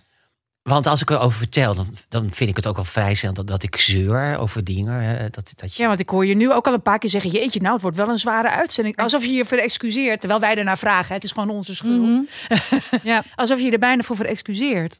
Want 0.69 0.85
als 0.87 1.01
ik 1.01 1.09
erover 1.09 1.37
vertel, 1.37 1.75
dan, 1.75 1.87
dan 2.09 2.27
vind 2.31 2.49
ik 2.49 2.55
het 2.55 2.67
ook 2.67 2.77
al 2.77 2.83
vrij 2.83 3.13
snel 3.13 3.33
dat, 3.33 3.47
dat 3.47 3.63
ik 3.63 3.75
zeur 3.75 4.37
over 4.37 4.63
dingen. 4.63 5.19
eh, 5.19 5.25
dat, 5.31 5.53
dat 5.55 5.75
je, 5.75 5.81
ja, 5.81 5.87
want 5.87 5.99
ik 5.99 6.09
hoor 6.09 6.25
je 6.25 6.35
nu 6.35 6.51
ook 6.51 6.67
al 6.67 6.73
een 6.73 6.81
paar 6.81 6.99
keer 6.99 7.09
zeggen... 7.09 7.31
jeetje, 7.31 7.59
nou, 7.59 7.73
het 7.73 7.81
wordt 7.81 7.97
wel 7.97 8.09
een 8.09 8.17
zware 8.17 8.49
uitzending. 8.49 8.97
Alsof 8.97 9.25
je 9.25 9.31
je 9.31 9.45
verexcuseert, 9.45 10.19
terwijl 10.19 10.41
wij 10.41 10.55
ernaar 10.55 10.77
vragen. 10.77 11.07
hè. 11.07 11.13
Het 11.13 11.23
is 11.23 11.31
gewoon 11.31 11.49
onze 11.49 11.75
schuld. 11.75 12.07
Mhm. 12.07 12.21
ja. 13.11 13.23
Alsof 13.35 13.59
je 13.59 13.65
je 13.65 13.71
er 13.71 13.79
bijna 13.79 14.01
voor 14.01 14.15
verexcuseert. 14.15 14.99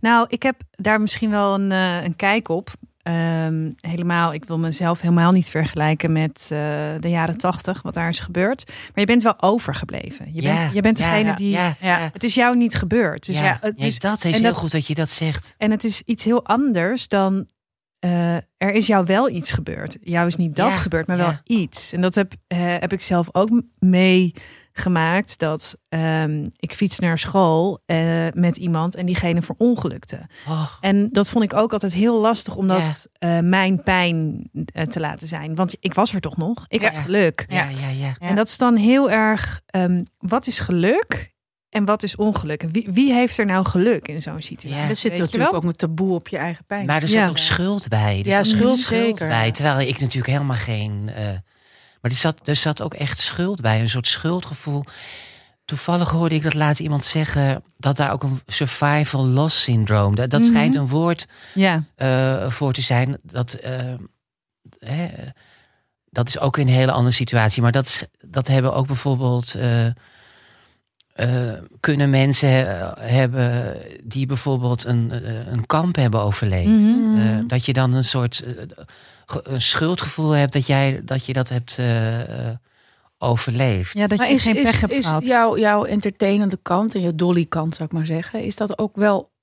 Nou, 0.00 0.26
ik 0.28 0.42
heb 0.42 0.60
daar 0.70 1.00
misschien 1.00 1.30
wel 1.30 1.54
een, 1.54 1.72
eh, 1.72 2.04
een 2.04 2.16
kijk 2.16 2.48
op. 2.48 2.70
Ehm, 3.06 3.70
helemaal, 3.80 4.34
ik 4.34 4.44
wil 4.44 4.58
mezelf 4.58 5.00
helemaal 5.00 5.32
niet 5.32 5.50
vergelijken 5.50 6.12
met 6.12 6.40
eh, 6.42 6.58
de 7.00 7.08
jaren 7.08 7.38
tachtig, 7.38 7.82
wat 7.82 7.94
daar 7.94 8.08
is 8.08 8.20
gebeurd. 8.20 8.64
Maar 8.66 9.00
je 9.00 9.04
bent 9.06 9.22
wel 9.22 9.42
overgebleven. 9.42 10.34
Je 10.34 10.42
bent, 10.42 10.74
je 10.74 10.80
bent 10.80 10.96
degene 10.96 11.34
die. 11.34 11.50
ja, 11.50 11.74
ja. 11.80 12.10
Het 12.12 12.24
is 12.24 12.34
jou 12.34 12.56
niet 12.56 12.74
gebeurd. 12.74 13.26
Dus 13.26 13.38
ja, 13.38 13.60
is, 13.74 13.98
dat 13.98 14.24
is 14.24 14.32
heel 14.32 14.42
dat- 14.42 14.56
goed 14.56 14.70
dat 14.70 14.86
je 14.86 14.94
dat 14.94 15.08
zegt. 15.10 15.54
en 15.58 15.70
het 15.70 15.84
is 15.84 16.02
iets 16.02 16.24
heel 16.24 16.44
anders 16.46 17.08
dan. 17.08 17.46
eh, 17.98 18.34
er 18.36 18.72
is 18.72 18.86
jou 18.86 19.04
wel 19.04 19.30
iets 19.30 19.50
gebeurd. 19.52 19.96
Jou 20.00 20.26
is 20.26 20.36
niet 20.36 20.56
dat 20.56 20.72
gebeurd, 20.76 21.06
maar 21.06 21.16
wel 21.16 21.34
iets. 21.44 21.92
En 21.92 22.00
dat 22.00 22.14
heb, 22.14 22.32
eh, 22.46 22.58
heb 22.78 22.92
ik 22.92 23.02
zelf 23.02 23.28
ook 23.32 23.62
meegemaakt. 24.76 25.38
Dat 25.38 25.76
ehm, 25.88 26.46
ik 26.56 26.74
fiets 26.74 26.98
naar 26.98 27.18
school 27.18 27.82
eh, 27.86 27.98
met 28.34 28.56
iemand 28.56 28.94
en 28.94 29.06
diegene 29.06 29.42
verongelukte. 29.42 30.20
Oh, 30.48 30.68
En 30.80 31.08
dat 31.12 31.28
vond 31.28 31.44
ik 31.44 31.54
ook 31.54 31.72
altijd 31.72 31.92
heel 31.94 32.20
lastig 32.20 32.56
om 32.56 32.66
dat 32.68 33.08
eh, 33.12 33.38
mijn 33.38 33.82
pijn 33.82 34.48
eh, 34.72 34.86
te 34.86 35.00
laten 35.00 35.28
zijn. 35.28 35.54
Want 35.54 35.76
ik 35.80 35.94
was 35.94 36.14
er 36.14 36.20
toch 36.20 36.36
nog. 36.36 36.64
Ik 36.68 36.80
Ja. 36.80 36.86
had 36.86 36.96
geluk. 36.96 37.44
ja, 37.48 37.68
ja, 37.68 37.88
ja. 37.88 38.06
Ja. 38.06 38.28
En 38.28 38.34
dat 38.34 38.48
is 38.48 38.58
dan 38.58 38.76
heel 38.76 39.10
erg, 39.10 39.60
ehm, 39.66 40.04
wat 40.18 40.46
is 40.46 40.58
geluk 40.58 41.34
en 41.68 41.84
wat 41.84 42.02
is 42.02 42.16
ongeluk? 42.16 42.62
En 42.62 42.70
wie, 42.72 42.88
wie 42.90 43.12
heeft 43.12 43.38
er 43.38 43.46
nou 43.46 43.66
geluk 43.66 44.08
in 44.08 44.22
zo'n 44.22 44.42
situatie? 44.42 44.80
Ja. 44.82 44.88
er 44.88 44.96
zit 44.96 45.18
natuurlijk 45.18 45.50
wel? 45.50 45.54
ook 45.60 45.64
een 45.64 45.72
taboe 45.76 46.14
op 46.14 46.28
je 46.28 46.36
eigen 46.36 46.64
pijn. 46.66 46.86
Maar 46.86 47.02
er 47.02 47.08
zit 47.08 47.18
Ja. 47.18 47.28
ook 47.28 47.38
schuld 47.38 47.88
bij. 47.88 48.18
Er 48.18 48.26
Ja, 48.26 48.42
schuld 48.42 48.78
schuld 48.78 49.08
zeker. 49.18 49.28
bij. 49.28 49.52
Terwijl 49.52 49.88
ik 49.88 50.00
natuurlijk 50.00 50.32
helemaal 50.32 50.56
geen. 50.56 51.10
Maar 52.00 52.10
er 52.10 52.16
zat, 52.16 52.48
er 52.48 52.56
zat 52.56 52.82
ook 52.82 52.94
echt 52.94 53.18
schuld 53.18 53.60
bij. 53.60 53.80
Een 53.80 53.88
soort 53.88 54.06
schuldgevoel. 54.08 54.84
Toevallig 55.64 56.10
hoorde 56.10 56.34
ik 56.34 56.42
dat 56.42 56.54
laatst 56.54 56.80
iemand 56.82 57.04
zeggen 57.04 57.62
dat 57.78 57.96
daar 57.96 58.12
ook 58.12 58.22
een 58.22 58.40
survival 58.46 59.26
loss 59.26 59.62
syndroom. 59.62 60.14
Dat, 60.14 60.30
dat 60.30 60.40
Mhm. 60.40 60.50
schijnt 60.50 60.74
een 60.74 60.88
woord 60.88 61.26
Ja, 61.54 61.84
eh, 61.94 62.50
voor 62.50 62.72
te 62.72 62.82
zijn. 62.82 63.18
Dat, 63.22 63.52
eh, 63.52 63.94
hè, 64.78 65.06
dat 66.10 66.28
is 66.28 66.38
ook 66.38 66.56
een 66.56 66.68
hele 66.68 66.92
andere 66.92 67.14
situatie. 67.14 67.62
Maar 67.62 67.72
dat, 67.72 68.08
dat 68.20 68.46
hebben 68.46 68.74
ook 68.74 68.86
bijvoorbeeld. 68.86 69.54
eh, 69.54 69.86
kunnen 71.80 72.10
mensen 72.10 72.48
hebben 73.00 73.76
die 74.04 74.26
bijvoorbeeld 74.26 74.84
een, 74.84 75.12
een 75.52 75.66
kamp 75.66 75.96
hebben 75.96 76.20
overleefd. 76.20 76.68
Mhm. 76.68 77.46
Dat 77.46 77.66
je 77.66 77.72
dan 77.72 77.92
een 77.92 78.04
soort 78.04 78.44
een 79.42 79.60
schuldgevoel 79.60 80.30
hebt 80.30 80.52
dat 80.52 80.66
jij 80.66 81.00
dat 81.04 81.24
je 81.26 81.32
dat 81.32 81.48
hebt 81.48 81.78
eh, 81.78 82.48
eh, 82.48 82.56
overleefd. 83.18 83.98
ja 83.98 84.06
dat 84.06 84.18
Maar 84.18 84.28
je 84.28 84.34
is, 84.34 84.42
geen 84.42 84.56
is, 84.56 84.62
pech 84.62 84.80
hebt 84.80 84.92
is 84.92 85.06
gehad. 85.06 85.26
jouw, 85.26 85.58
jouw 85.58 85.84
entertainende 85.84 86.58
kant 86.62 86.94
en 86.94 87.00
jouw 87.00 87.14
dolly 87.14 87.44
kant, 87.46 87.74
zou 87.74 87.88
ik 87.88 87.94
maar 87.94 88.06
zeggen, 88.06 88.42
is 88.42 88.56
dat 88.56 88.78
ook 88.78 88.96
wel. 88.96 89.34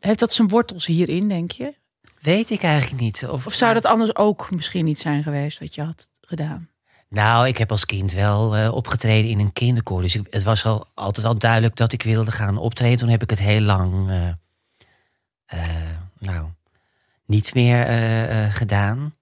Heeft 0.00 0.18
dat 0.18 0.32
zijn 0.32 0.48
wortels 0.48 0.86
hierin, 0.86 1.28
denk 1.28 1.50
je? 1.50 1.74
Weet 2.20 2.50
ik 2.50 2.62
eigenlijk 2.62 3.02
niet. 3.02 3.26
Of, 3.28 3.46
Of 3.46 3.54
zou 3.54 3.74
dat 3.74 3.84
anders 3.84 4.16
ook 4.16 4.50
misschien 4.50 4.84
niet 4.84 4.98
zijn 4.98 5.22
geweest 5.22 5.58
wat 5.58 5.74
je 5.74 5.82
had 5.82 6.08
gedaan? 6.20 6.68
Nou, 7.08 7.46
ik 7.46 7.56
heb 7.56 7.70
als 7.70 7.86
kind 7.86 8.12
wel 8.12 8.56
eh, 8.56 8.74
opgetreden 8.74 9.30
in 9.30 9.38
een 9.38 9.52
kinderkoor. 9.52 10.02
Dus 10.02 10.14
ik, 10.14 10.26
het 10.30 10.42
was 10.42 10.64
al, 10.64 10.86
altijd 10.94 11.26
al 11.26 11.38
duidelijk 11.38 11.76
dat 11.76 11.92
ik 11.92 12.02
wilde 12.02 12.30
gaan 12.30 12.56
optreden. 12.58 12.98
Toen 12.98 13.08
heb 13.08 13.22
ik 13.22 13.30
het 13.30 13.38
heel 13.38 13.60
lang, 13.60 14.10
eh, 14.10 14.28
eh, 15.46 15.96
nou, 16.18 16.46
niet 17.26 17.54
meer 17.54 17.86
eh, 17.86 18.44
eh, 18.44 18.54
gedaan. 18.54 19.14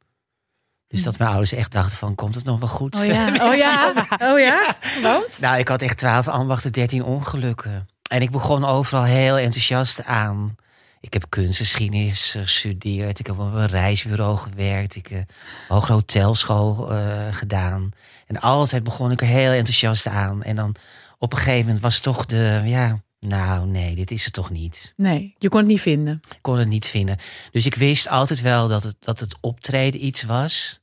Dus 0.86 1.02
dat 1.02 1.18
mijn 1.18 1.30
ouders 1.30 1.52
echt 1.52 1.72
dachten 1.72 1.96
van, 1.96 2.14
komt 2.14 2.34
het 2.34 2.44
nog 2.44 2.58
wel 2.58 2.68
goed? 2.68 2.96
Oh 2.96 3.04
ja, 3.14 3.48
oh 3.50 3.54
ja, 3.54 3.92
oh 4.18 4.38
ja. 4.38 4.76
Want? 5.02 5.40
Nou, 5.40 5.58
ik 5.58 5.68
had 5.68 5.82
echt 5.82 5.98
12 5.98 6.28
ambachten, 6.28 6.72
13 6.72 7.04
ongelukken. 7.04 7.88
En 8.10 8.22
ik 8.22 8.30
begon 8.30 8.64
overal 8.64 9.04
heel 9.04 9.38
enthousiast 9.38 10.04
aan. 10.04 10.56
Ik 11.00 11.12
heb 11.12 11.24
kunstgeschiedenis 11.28 12.36
gestudeerd. 12.38 13.18
Ik 13.18 13.26
heb 13.26 13.38
op 13.38 13.54
een 13.54 13.66
reisbureau 13.66 14.36
gewerkt. 14.36 14.96
Ik 14.96 15.06
heb 15.06 15.18
een 15.18 15.74
hoge 15.74 15.92
hotelschool 15.92 16.92
eh, 16.92 16.98
gedaan. 17.30 17.90
En 18.26 18.40
altijd 18.40 18.82
begon 18.82 19.10
ik 19.10 19.20
er 19.20 19.26
heel 19.26 19.52
enthousiast 19.52 20.06
aan. 20.06 20.42
En 20.42 20.56
dan 20.56 20.74
op 21.18 21.32
een 21.32 21.38
gegeven 21.38 21.64
moment 21.66 21.82
was 21.82 22.00
toch 22.00 22.26
de... 22.26 22.62
Ja, 22.64 23.00
nou 23.26 23.66
nee, 23.66 23.94
dit 23.94 24.10
is 24.10 24.24
het 24.24 24.32
toch 24.32 24.50
niet. 24.50 24.92
Nee, 24.96 25.34
je 25.38 25.48
kon 25.48 25.58
het 25.58 25.68
niet 25.68 25.80
vinden. 25.80 26.20
Ik 26.30 26.38
kon 26.40 26.58
het 26.58 26.68
niet 26.68 26.86
vinden. 26.86 27.18
Dus 27.50 27.66
ik 27.66 27.74
wist 27.74 28.08
altijd 28.08 28.40
wel 28.40 28.68
dat 28.68 28.82
het, 28.82 28.96
dat 28.98 29.20
het 29.20 29.36
optreden 29.40 30.04
iets 30.04 30.22
was. 30.22 30.80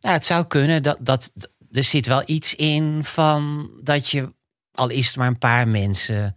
Nou, 0.00 0.14
het 0.14 0.24
zou 0.24 0.46
kunnen. 0.46 0.82
Dat, 0.82 0.96
dat, 1.00 1.32
er 1.72 1.84
zit 1.84 2.06
wel 2.06 2.22
iets 2.26 2.54
in 2.54 3.04
van 3.04 3.70
dat 3.82 4.08
je, 4.10 4.32
al 4.72 4.88
is 4.88 5.06
het 5.06 5.16
maar 5.16 5.26
een 5.28 5.38
paar 5.38 5.68
mensen, 5.68 6.36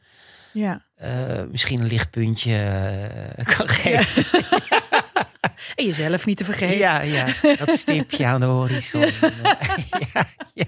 Ja. 0.53 0.85
eh, 0.95 1.43
misschien 1.51 1.79
een 1.79 1.87
lichtpuntje 1.87 2.55
eh, 3.35 3.45
kan 3.55 3.67
geven. 3.69 4.23
En 5.75 5.85
jezelf 5.85 6.25
niet 6.25 6.37
te 6.37 6.45
vergeten. 6.45 6.77
Ja, 6.77 7.01
ja, 7.01 7.25
dat 7.55 7.69
stipje 7.69 8.25
aan 8.25 8.39
de 8.39 8.45
horizon. 8.45 9.01
ja, 10.13 10.27
ja. 10.53 10.65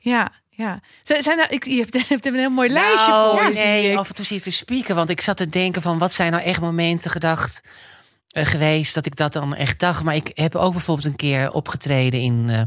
Ja, 0.00 0.32
ja. 0.58 0.80
Zijn 1.02 1.38
er, 1.38 1.50
ik, 1.50 1.64
je 1.64 1.76
hebt, 1.80 1.92
je 1.98 2.04
hebt 2.08 2.26
een 2.26 2.34
heel 2.34 2.50
mooi 2.50 2.68
lijstje 2.68 3.10
Nou, 3.10 3.38
voor 3.42 3.52
nee, 3.52 3.90
ik. 3.90 3.96
af 3.96 4.08
en 4.08 4.14
toe 4.14 4.24
zit 4.24 4.42
te 4.42 4.50
spieken. 4.50 4.94
Want 4.94 5.10
ik 5.10 5.20
zat 5.20 5.36
te 5.36 5.48
denken 5.48 5.82
van, 5.82 5.98
wat 5.98 6.12
zijn 6.12 6.32
nou 6.32 6.44
echt 6.44 6.60
momenten 6.60 7.10
gedacht... 7.10 7.60
eh, 8.30 8.44
geweest 8.44 8.94
dat 8.94 9.06
ik 9.06 9.16
dat 9.16 9.32
dan 9.32 9.54
echt 9.54 9.80
dacht. 9.80 10.02
Maar 10.02 10.14
ik 10.14 10.30
heb 10.34 10.54
ook 10.54 10.72
bijvoorbeeld 10.72 11.06
een 11.06 11.16
keer 11.16 11.50
opgetreden 11.52 12.20
in, 12.20 12.46
eh 12.50 12.60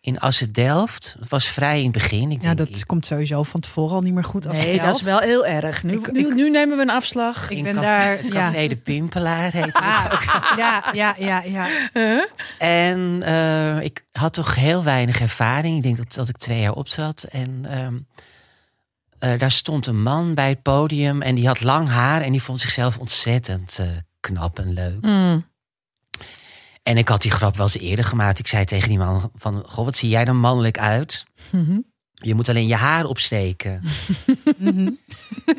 in 0.00 0.18
Assen-Delft. 0.18 1.16
Het 1.20 1.28
was 1.28 1.46
vrij 1.48 1.78
in 1.78 1.82
het 1.84 1.92
begin. 1.92 2.30
Ik 2.30 2.42
Ja, 2.42 2.54
denk, 2.54 2.70
dat 2.72 2.86
komt 2.86 3.06
sowieso 3.06 3.42
van 3.42 3.60
tevoren 3.60 3.94
al 3.94 4.00
niet 4.00 4.14
meer 4.14 4.24
goed. 4.24 4.46
Als 4.46 4.58
Nee, 4.58 4.72
het 4.72 4.82
dat 4.82 4.96
is 4.96 5.02
wel 5.02 5.18
heel 5.18 5.46
erg. 5.46 5.82
Nu, 5.82 5.92
Ik- 5.98 6.12
nu, 6.12 6.20
ik- 6.28 6.34
nu 6.34 6.50
nemen 6.50 6.76
we 6.76 6.82
een 6.82 6.90
afslag. 6.90 7.50
Ik 7.50 7.62
ben 7.62 7.74
café- 7.74 7.86
daar. 7.86 8.24
Ja. 8.24 8.30
Café 8.30 8.66
de 8.66 8.76
Pimpelaar 8.76 9.52
heette 9.52 9.60
het 9.60 9.76
Ah, 9.76 10.04
ook. 10.12 10.58
ja, 10.58 10.84
ja, 10.92 11.14
ja, 11.18 11.42
ja. 11.42 11.66
Huh? 11.92 12.22
En 12.58 13.22
eh, 13.22 13.80
ik 13.80 14.04
had 14.12 14.32
toch 14.32 14.54
heel 14.54 14.84
weinig 14.84 15.20
ervaring. 15.20 15.76
Ik 15.76 15.82
denk 15.82 15.96
dat, 15.96 16.14
dat 16.14 16.28
ik 16.28 16.36
twee 16.36 16.60
jaar 16.60 16.72
optrad. 16.74 17.22
En 17.30 17.60
ehm, 17.68 17.98
eh, 19.18 19.38
daar 19.38 19.50
stond 19.50 19.86
een 19.86 20.02
man 20.02 20.34
bij 20.34 20.48
het 20.48 20.62
podium. 20.62 21.22
En 21.22 21.34
die 21.34 21.46
had 21.46 21.60
lang 21.60 21.88
haar. 21.88 22.20
En 22.20 22.32
die 22.32 22.42
vond 22.42 22.60
zichzelf 22.60 22.98
ontzettend 22.98 23.78
eh, 23.78 23.86
knap 24.20 24.58
en 24.58 24.72
leuk. 24.72 25.00
Mm. 25.00 25.44
En 26.88 26.96
ik 26.96 27.08
had 27.08 27.22
die 27.22 27.30
grap 27.30 27.56
wel 27.56 27.66
eens 27.66 27.78
eerder 27.78 28.04
gemaakt. 28.04 28.38
Ik 28.38 28.46
zei 28.46 28.64
tegen 28.64 28.88
die 28.88 28.98
man 28.98 29.30
van... 29.34 29.62
Goh, 29.66 29.84
wat 29.84 29.96
zie 29.96 30.08
jij 30.08 30.24
er 30.24 30.36
mannelijk 30.36 30.78
uit? 30.78 31.24
Mhm. 31.50 31.80
Je 32.14 32.34
moet 32.34 32.48
alleen 32.48 32.66
je 32.66 32.74
haar 32.74 33.04
opsteken. 33.04 33.82
Mhm. 34.58 34.90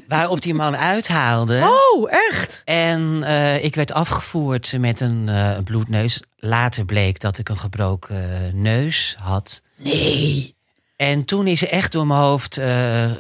Waarop 0.08 0.42
die 0.42 0.54
man 0.54 0.78
uithaalde. 0.78 1.62
Oh, 1.62 2.12
echt? 2.12 2.62
En 2.66 3.24
eh, 3.24 3.64
ik 3.64 3.76
werd 3.76 3.92
afgevoerd 3.92 4.78
met 4.80 5.00
een, 5.00 5.30
eh, 5.30 5.58
bloedneus. 5.64 6.22
Later 6.36 6.86
bleek 6.86 7.20
dat 7.20 7.38
ik 7.38 7.50
een 7.50 7.58
gebroken 7.58 8.52
neus 8.62 9.16
had. 9.20 9.62
Nee. 9.76 10.56
En 10.96 11.26
toen 11.26 11.48
is 11.48 11.62
er 11.62 11.70
echt 11.70 11.92
door 11.92 12.08
mijn 12.08 12.20
hoofd 12.20 12.58
eh, 12.58 13.12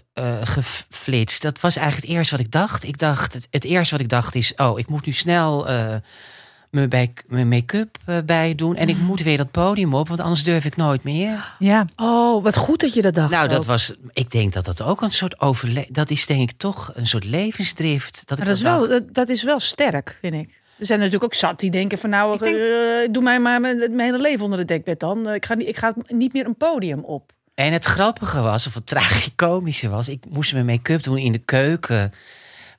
geflitst. 0.43 1.41
Dat 1.41 1.60
was 1.60 1.76
eigenlijk 1.76 2.08
het 2.08 2.15
eerste 2.17 2.36
wat 2.36 2.45
ik 2.45 2.52
dacht. 2.52 2.84
Ik 2.84 2.98
dacht 2.98 3.34
het, 3.34 3.48
het 3.52 3.63
eerste 3.63 3.93
wat 3.93 4.04
ik 4.04 4.10
dacht 4.10 4.36
is: 4.36 4.56
oh, 4.56 4.80
ik 4.80 4.89
moet 4.89 5.06
nu 5.06 5.12
snel 5.12 5.67
mijn 6.69 7.47
make-up 7.47 7.97
eh, 8.05 8.17
bij 8.25 8.55
doen. 8.55 8.75
En 8.75 8.89
ik 8.89 8.97
moet 8.97 9.21
weer 9.23 9.38
dat 9.38 9.51
podium 9.51 9.93
op, 9.93 10.08
want 10.08 10.19
anders 10.19 10.43
durf 10.43 10.65
ik 10.65 10.75
nooit 10.75 11.03
meer. 11.03 11.55
ja. 11.60 11.86
Oh, 11.95 12.43
wat 12.43 12.55
goed 12.55 12.79
dat 12.79 12.93
je 12.93 13.01
dat 13.01 13.13
dacht. 13.13 13.32
nou, 13.32 13.47
dat 13.47 13.58
ook. 13.58 13.63
was. 13.65 13.93
Ik 14.13 14.32
denk 14.32 14.53
dat 14.53 14.65
dat 14.65 14.84
ook 14.84 15.01
een 15.01 15.12
soort 15.12 15.39
overle. 15.41 15.88
Dat 15.91 16.10
is 16.10 16.25
denk 16.25 16.49
ik 16.51 16.58
toch 16.58 16.91
een 16.93 17.08
soort 17.08 17.23
levensdrift. 17.25 18.21
Dat 18.27 18.38
ik 18.39 18.45
Maar 18.45 18.47
dat, 18.47 18.55
is 18.55 18.62
wel, 18.63 18.88
dat, 18.88 19.13
dat 19.13 19.29
is 19.29 19.43
wel 19.43 19.60
sterk, 19.60 20.17
vind 20.21 20.34
ik. 20.34 20.62
Er 20.79 20.86
zijn 20.86 20.99
natuurlijk 20.99 21.25
ook 21.25 21.34
zat 21.39 21.60
die 21.60 21.71
denken 21.71 21.97
van 21.97 22.10
nou, 22.10 22.34
Ik 22.34 22.43
denk- 22.43 22.58
eh, 22.58 23.13
doe 23.13 23.23
mij 23.23 23.39
maar 23.39 23.62
mijn, 23.62 23.77
mijn 23.77 23.99
hele 23.99 24.21
leven 24.21 24.43
onder 24.43 24.60
het 24.60 24.67
dekbed 24.67 24.99
dan. 24.99 25.27
Eh, 25.27 25.34
Ik 25.36 25.45
ga, 25.45 25.53
niet, 25.53 25.67
ik 25.67 25.77
ga 25.77 25.93
niet 26.08 26.34
meer 26.34 26.45
een 26.45 26.55
podium 26.58 26.99
op. 26.99 27.32
En 27.55 27.73
het 27.73 27.86
grappige 27.86 28.41
was, 28.41 28.67
of 28.67 28.73
het 28.73 28.86
tragicomische 28.93 29.89
was, 29.89 30.10
ik 30.10 30.23
moest 30.29 30.53
mijn 30.53 30.65
make-up 30.65 31.03
doen 31.03 31.17
in 31.17 31.32
de 31.32 31.38
keuken 31.38 32.13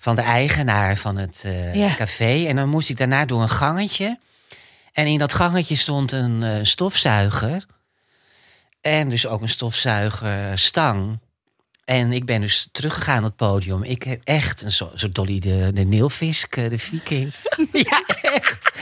van 0.03 0.17
de 0.17 0.23
eigenaar 0.23 0.97
van 0.97 1.17
het 1.17 1.45
eh, 1.47 1.97
café. 1.97 2.47
En 2.47 2.57
dan 2.57 2.69
moest 2.69 2.89
ik 2.89 2.97
daarna 2.97 3.25
door 3.25 3.43
een 3.43 3.49
gangetje. 3.49 4.19
En 4.93 5.07
in 5.07 5.19
dat 5.19 5.35
gangetje 5.35 5.77
stond 5.77 6.13
een 6.13 6.43
eh, 6.43 6.59
stofzuiger. 6.63 7.67
En 8.81 9.09
dus 9.09 9.27
ook 9.27 9.43
een 9.43 9.49
stofzuigerstang. 9.49 11.19
En 11.85 12.13
ik 12.13 12.25
ben 12.25 12.41
dus 12.41 12.69
teruggegaan 12.73 13.19
op 13.19 13.25
het 13.25 13.37
podium. 13.37 13.83
Ik 13.83 14.03
heb 14.03 14.21
echt 14.25 14.63
een 14.63 14.73
soort, 14.73 14.99
soort 15.01 15.15
Dolly 15.15 15.39
de, 15.39 15.71
de 15.75 15.85
Neelvisk, 15.85 16.57
eh, 16.57 16.71
de 16.71 16.79
viking. 16.79 17.33
ja, 17.73 18.03
echt. 18.23 18.73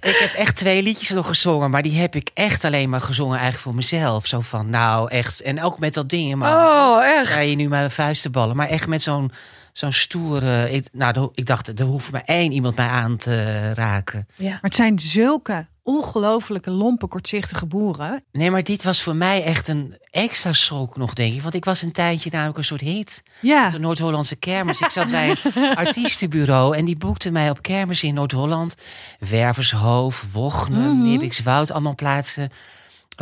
Ik 0.00 0.16
heb 0.16 0.32
echt 0.32 0.56
twee 0.56 0.82
liedjes 0.82 1.10
nog 1.10 1.26
gezongen, 1.26 1.70
maar 1.70 1.82
die 1.82 1.98
heb 1.98 2.14
ik 2.14 2.30
echt 2.34 2.64
alleen 2.64 2.90
maar 2.90 3.00
gezongen 3.00 3.38
eigenlijk 3.38 3.62
voor 3.62 3.74
mezelf. 3.74 4.26
Zo 4.26 4.40
van, 4.40 4.70
nou 4.70 5.10
echt. 5.10 5.40
En 5.40 5.62
ook 5.62 5.78
met 5.78 5.94
dat 5.94 6.08
ding 6.08 6.42
hand. 6.42 6.72
Oh, 6.72 7.04
echt? 7.04 7.28
Ga 7.28 7.40
je 7.40 7.56
nu 7.56 7.68
mijn 7.68 7.90
vuisten 7.90 8.32
ballen. 8.32 8.56
Maar 8.56 8.68
echt 8.68 8.86
met 8.86 9.02
zo'n 9.02 9.32
zo'n 9.72 9.92
stoere... 9.92 10.70
Ik, 10.70 10.86
nou, 10.92 11.12
de- 11.12 11.30
ik 11.34 11.46
dacht, 11.46 11.78
er 11.80 11.86
hoeft 11.86 12.12
maar 12.12 12.22
één 12.24 12.52
iemand 12.52 12.76
mij 12.76 12.86
aan 12.86 13.16
te 13.16 13.72
raken. 13.74 14.26
Ja. 14.36 14.50
Maar 14.50 14.58
het 14.60 14.74
zijn 14.74 14.98
zulke 15.00 15.66
ongelofelijke 15.84 16.70
lompe, 16.70 17.06
kortzichtige 17.06 17.66
boeren. 17.66 18.24
Nee, 18.32 18.50
maar 18.50 18.62
dit 18.64 18.82
was 18.82 19.02
voor 19.02 19.16
mij 19.16 19.44
echt 19.44 19.68
een 19.68 19.96
extra 20.10 20.52
schok 20.52 20.96
nog, 20.96 21.14
denk 21.14 21.34
ik. 21.34 21.42
Want 21.42 21.54
ik 21.54 21.64
was 21.64 21.82
een 21.82 21.92
tijdje 21.92 22.30
namelijk 22.32 22.58
een 22.58 22.64
soort 22.64 22.80
hit. 22.80 23.22
Ja. 23.40 23.70
De 23.70 23.78
Noord-Hollandse 23.78 24.36
kermis. 24.36 24.80
Ik 24.80 24.90
zat 24.90 25.10
bij 25.10 25.36
een 25.54 25.74
artiestenbureau 25.74 26.76
en 26.76 26.84
die 26.84 26.96
boekte 26.96 27.30
mij 27.30 27.50
op 27.50 27.62
kermis 27.62 28.02
in 28.02 28.14
Noord-Holland. 28.14 28.74
Wervershoofd, 29.18 30.32
Wognum, 30.32 30.80
Mhm. 30.96 31.02
Nibbikswoud, 31.02 31.70
allemaal 31.70 31.94
plaatsen 31.94 32.50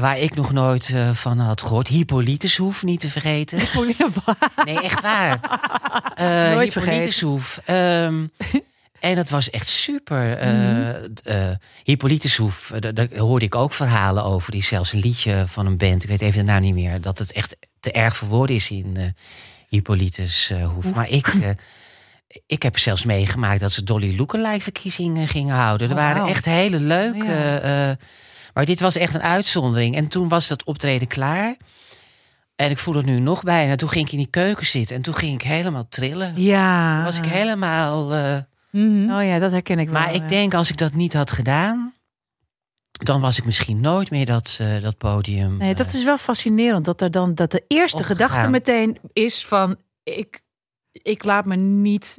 waar 0.01 0.19
ik 0.19 0.35
nog 0.35 0.53
nooit 0.53 0.91
eh, 0.95 1.11
van 1.11 1.39
had 1.39 1.61
gehoord. 1.63 1.89
Hippolytushoef, 1.89 2.83
niet 2.83 3.01
te 3.01 3.09
vergeten. 3.09 3.59
Nee, 4.65 4.81
echt 4.81 5.01
waar. 5.03 5.39
Eh 6.15 6.53
Nooit 6.55 6.75
Hippolytushoef. 6.75 7.61
Ehm, 7.65 8.25
en 9.01 9.15
dat 9.15 9.29
was 9.29 9.51
echt 9.51 9.69
super. 9.69 10.37
Eh 10.39 10.53
Mhm. 10.53 11.55
Hippolytushoef, 11.85 12.71
eh, 12.71 12.91
daar- 12.95 13.09
hoorde 13.19 13.45
ik 13.45 13.55
ook 13.55 13.73
verhalen 13.73 14.25
over. 14.25 14.53
Die 14.53 14.65
zelfs 14.65 14.93
een 14.93 15.01
liedje 15.01 15.45
van 15.47 15.67
een 15.67 15.77
band. 15.77 16.03
Ik 16.03 16.09
weet 16.09 16.21
even 16.23 16.39
de 16.39 16.53
naam 16.53 16.61
niet 16.63 16.75
meer. 16.75 17.01
Dat 17.01 17.19
het 17.19 17.33
echt 17.33 17.57
te 17.81 17.93
erg 17.93 18.17
voor 18.17 18.29
woorden 18.29 18.57
is 18.57 18.71
in 18.71 19.15
Hippolytushoef. 19.69 20.95
Maar 20.95 21.09
ik... 21.09 21.33
ik 22.47 22.63
heb 22.63 22.79
zelfs 22.79 23.05
meegemaakt 23.05 23.61
dat 23.61 23.73
ze 23.73 23.85
Dolly 23.85 24.17
Lookalike 24.17 24.61
verkiezingen 24.63 25.29
gingen 25.29 25.55
houden. 25.55 25.89
Er 25.91 25.95
Oh, 25.97 26.01
waren 26.03 26.27
echt 26.29 26.45
hele 26.45 26.79
leuke... 26.81 27.25
Ja. 27.63 27.97
Maar 28.55 28.65
dit 28.65 28.81
was 28.81 28.97
echt 28.97 29.15
een 29.15 29.23
uitzondering. 29.23 29.97
En 29.97 30.09
toen 30.09 30.29
was 30.29 30.49
dat 30.49 30.65
optreden 30.65 31.09
klaar. 31.09 31.57
En 32.57 32.71
ik 32.71 32.79
voel 32.79 32.95
het 32.95 33.05
nu 33.07 33.19
nog 33.21 33.43
bijna. 33.43 33.77
Toen 33.77 33.89
ging 33.89 34.07
ik 34.07 34.13
in 34.13 34.19
die 34.19 34.27
keuken 34.31 34.67
zitten 34.67 34.97
en 34.97 35.03
toen 35.03 35.15
ging 35.15 35.35
ik 35.35 35.43
helemaal 35.43 35.87
trillen. 35.89 36.33
Ja. 36.37 36.95
Toen 36.97 37.05
was 37.05 37.17
ik 37.19 37.25
helemaal. 37.25 38.13
eh, 38.15 38.37
Mhm. 38.71 39.11
Oh 39.13 39.25
ja, 39.25 39.39
dat 39.39 39.51
herken 39.53 39.79
ik 39.79 39.89
wel. 39.89 40.01
maar 40.01 40.15
ik 40.15 40.29
denk 40.29 40.55
als 40.55 40.71
ik 40.71 40.77
dat 40.79 40.93
niet 40.95 41.13
had 41.13 41.31
gedaan, 41.31 41.95
dan 42.91 43.21
was 43.21 43.39
ik 43.39 43.45
misschien 43.45 43.81
nooit 43.81 44.11
meer 44.11 44.27
dat, 44.27 44.59
eh, 44.61 44.83
dat 44.83 44.99
podium. 44.99 45.57
Nee, 45.57 45.75
dat 45.75 45.87
eh, 45.87 45.95
is 45.95 46.05
wel 46.05 46.17
fascinerend. 46.19 46.85
Dat 46.85 47.01
er 47.01 47.11
dan 47.11 47.35
dat 47.35 47.51
de 47.51 47.65
eerste 47.69 47.97
Opgegaan. 47.99 48.29
gedachte 48.29 48.51
meteen 48.51 48.99
is 49.13 49.47
van 49.47 49.77
ik, 50.03 50.41
ik 50.93 51.25
laat 51.25 51.45
me 51.45 51.57
niet 51.57 52.19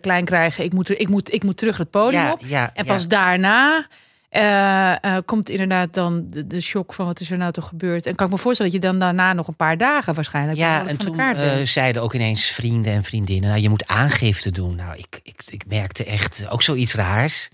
klein 0.00 0.24
krijgen. 0.24 0.64
Ik 0.64 0.72
moet, 0.72 1.00
ik, 1.00 1.08
moet, 1.08 1.32
ik 1.32 1.42
moet 1.44 1.56
terug 1.56 1.76
het 1.76 1.90
podium 1.90 2.22
ja, 2.22 2.32
op. 2.32 2.40
ja, 2.44 2.70
En 2.74 2.84
ja. 2.84 2.92
pas 2.92 3.08
daarna 3.08 3.86
eh, 4.30 5.04
eh, 5.04 5.22
komt 5.24 5.48
inderdaad 5.48 5.94
dan 5.94 6.24
de, 6.28 6.46
de 6.46 6.60
shock 6.60 6.94
van 6.94 7.06
wat 7.06 7.20
is 7.20 7.30
er 7.30 7.38
nou 7.38 7.52
toch 7.52 7.66
gebeurd. 7.68 8.06
En 8.06 8.14
kan 8.14 8.26
ik 8.26 8.32
me 8.32 8.38
voorstellen 8.38 8.72
dat 8.72 8.82
je 8.82 8.88
dan 8.88 8.98
daarna 8.98 9.32
nog 9.32 9.48
een 9.48 9.56
paar 9.56 9.76
dagen 9.76 10.14
waarschijnlijk 10.14 10.58
Ja, 10.58 10.80
en 10.80 10.86
van 10.86 10.96
toen 10.96 11.18
eh, 11.18 11.66
zeiden 11.66 12.02
ook 12.02 12.14
ineens 12.14 12.44
vrienden 12.44 12.92
en 12.92 13.04
vriendinnen: 13.04 13.48
Nou, 13.50 13.62
je 13.62 13.68
moet 13.68 13.86
aangifte 13.86 14.50
doen. 14.50 14.74
Nou, 14.76 14.96
ik, 14.98 15.20
ik, 15.22 15.42
ik 15.46 15.64
merkte 15.66 16.04
echt 16.04 16.48
ook 16.48 16.62
zoiets 16.62 16.94
raars. 16.94 17.48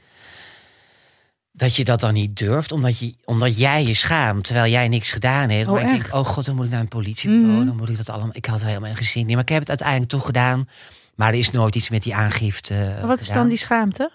Dat 1.53 1.77
je 1.77 1.85
dat 1.85 2.01
dan 2.01 2.13
niet 2.15 2.37
durft, 2.39 2.73
omdat, 2.73 2.99
je, 2.99 3.15
omdat 3.25 3.59
jij 3.59 3.85
je 3.85 3.95
schaamt, 3.95 4.45
terwijl 4.45 4.71
jij 4.73 4.89
niks 4.89 5.13
gedaan 5.13 5.51
hebt. 5.51 5.67
Oh, 5.67 5.73
maar 5.73 5.83
ik 5.83 5.89
denk, 5.89 6.03
echt? 6.03 6.13
oh 6.13 6.25
god, 6.25 6.45
dan 6.45 6.55
moet 6.57 6.65
ik 6.65 6.71
naar 6.71 6.81
een 6.81 6.89
politiebureau, 6.89 7.57
Mhm. 7.57 7.67
dan 7.67 7.77
moet 7.77 7.89
ik 7.89 7.97
dat 7.97 8.09
allemaal. 8.11 8.31
Ik 8.33 8.47
had 8.47 8.63
helemaal 8.63 8.95
geen 8.95 9.05
zin 9.05 9.29
in. 9.29 9.33
Maar 9.35 9.43
ik 9.43 9.49
heb 9.49 9.61
het 9.61 9.69
uiteindelijk 9.69 10.11
toch 10.11 10.25
gedaan. 10.25 10.69
Maar 11.15 11.29
er 11.33 11.39
is 11.39 11.51
nooit 11.51 11.75
iets 11.75 11.89
met 11.89 12.03
die 12.03 12.15
aangifte. 12.15 12.75
Maar 12.99 13.07
wat 13.07 13.21
is 13.21 13.29
dan 13.29 13.49
die 13.49 13.59
schaamte? 13.59 14.11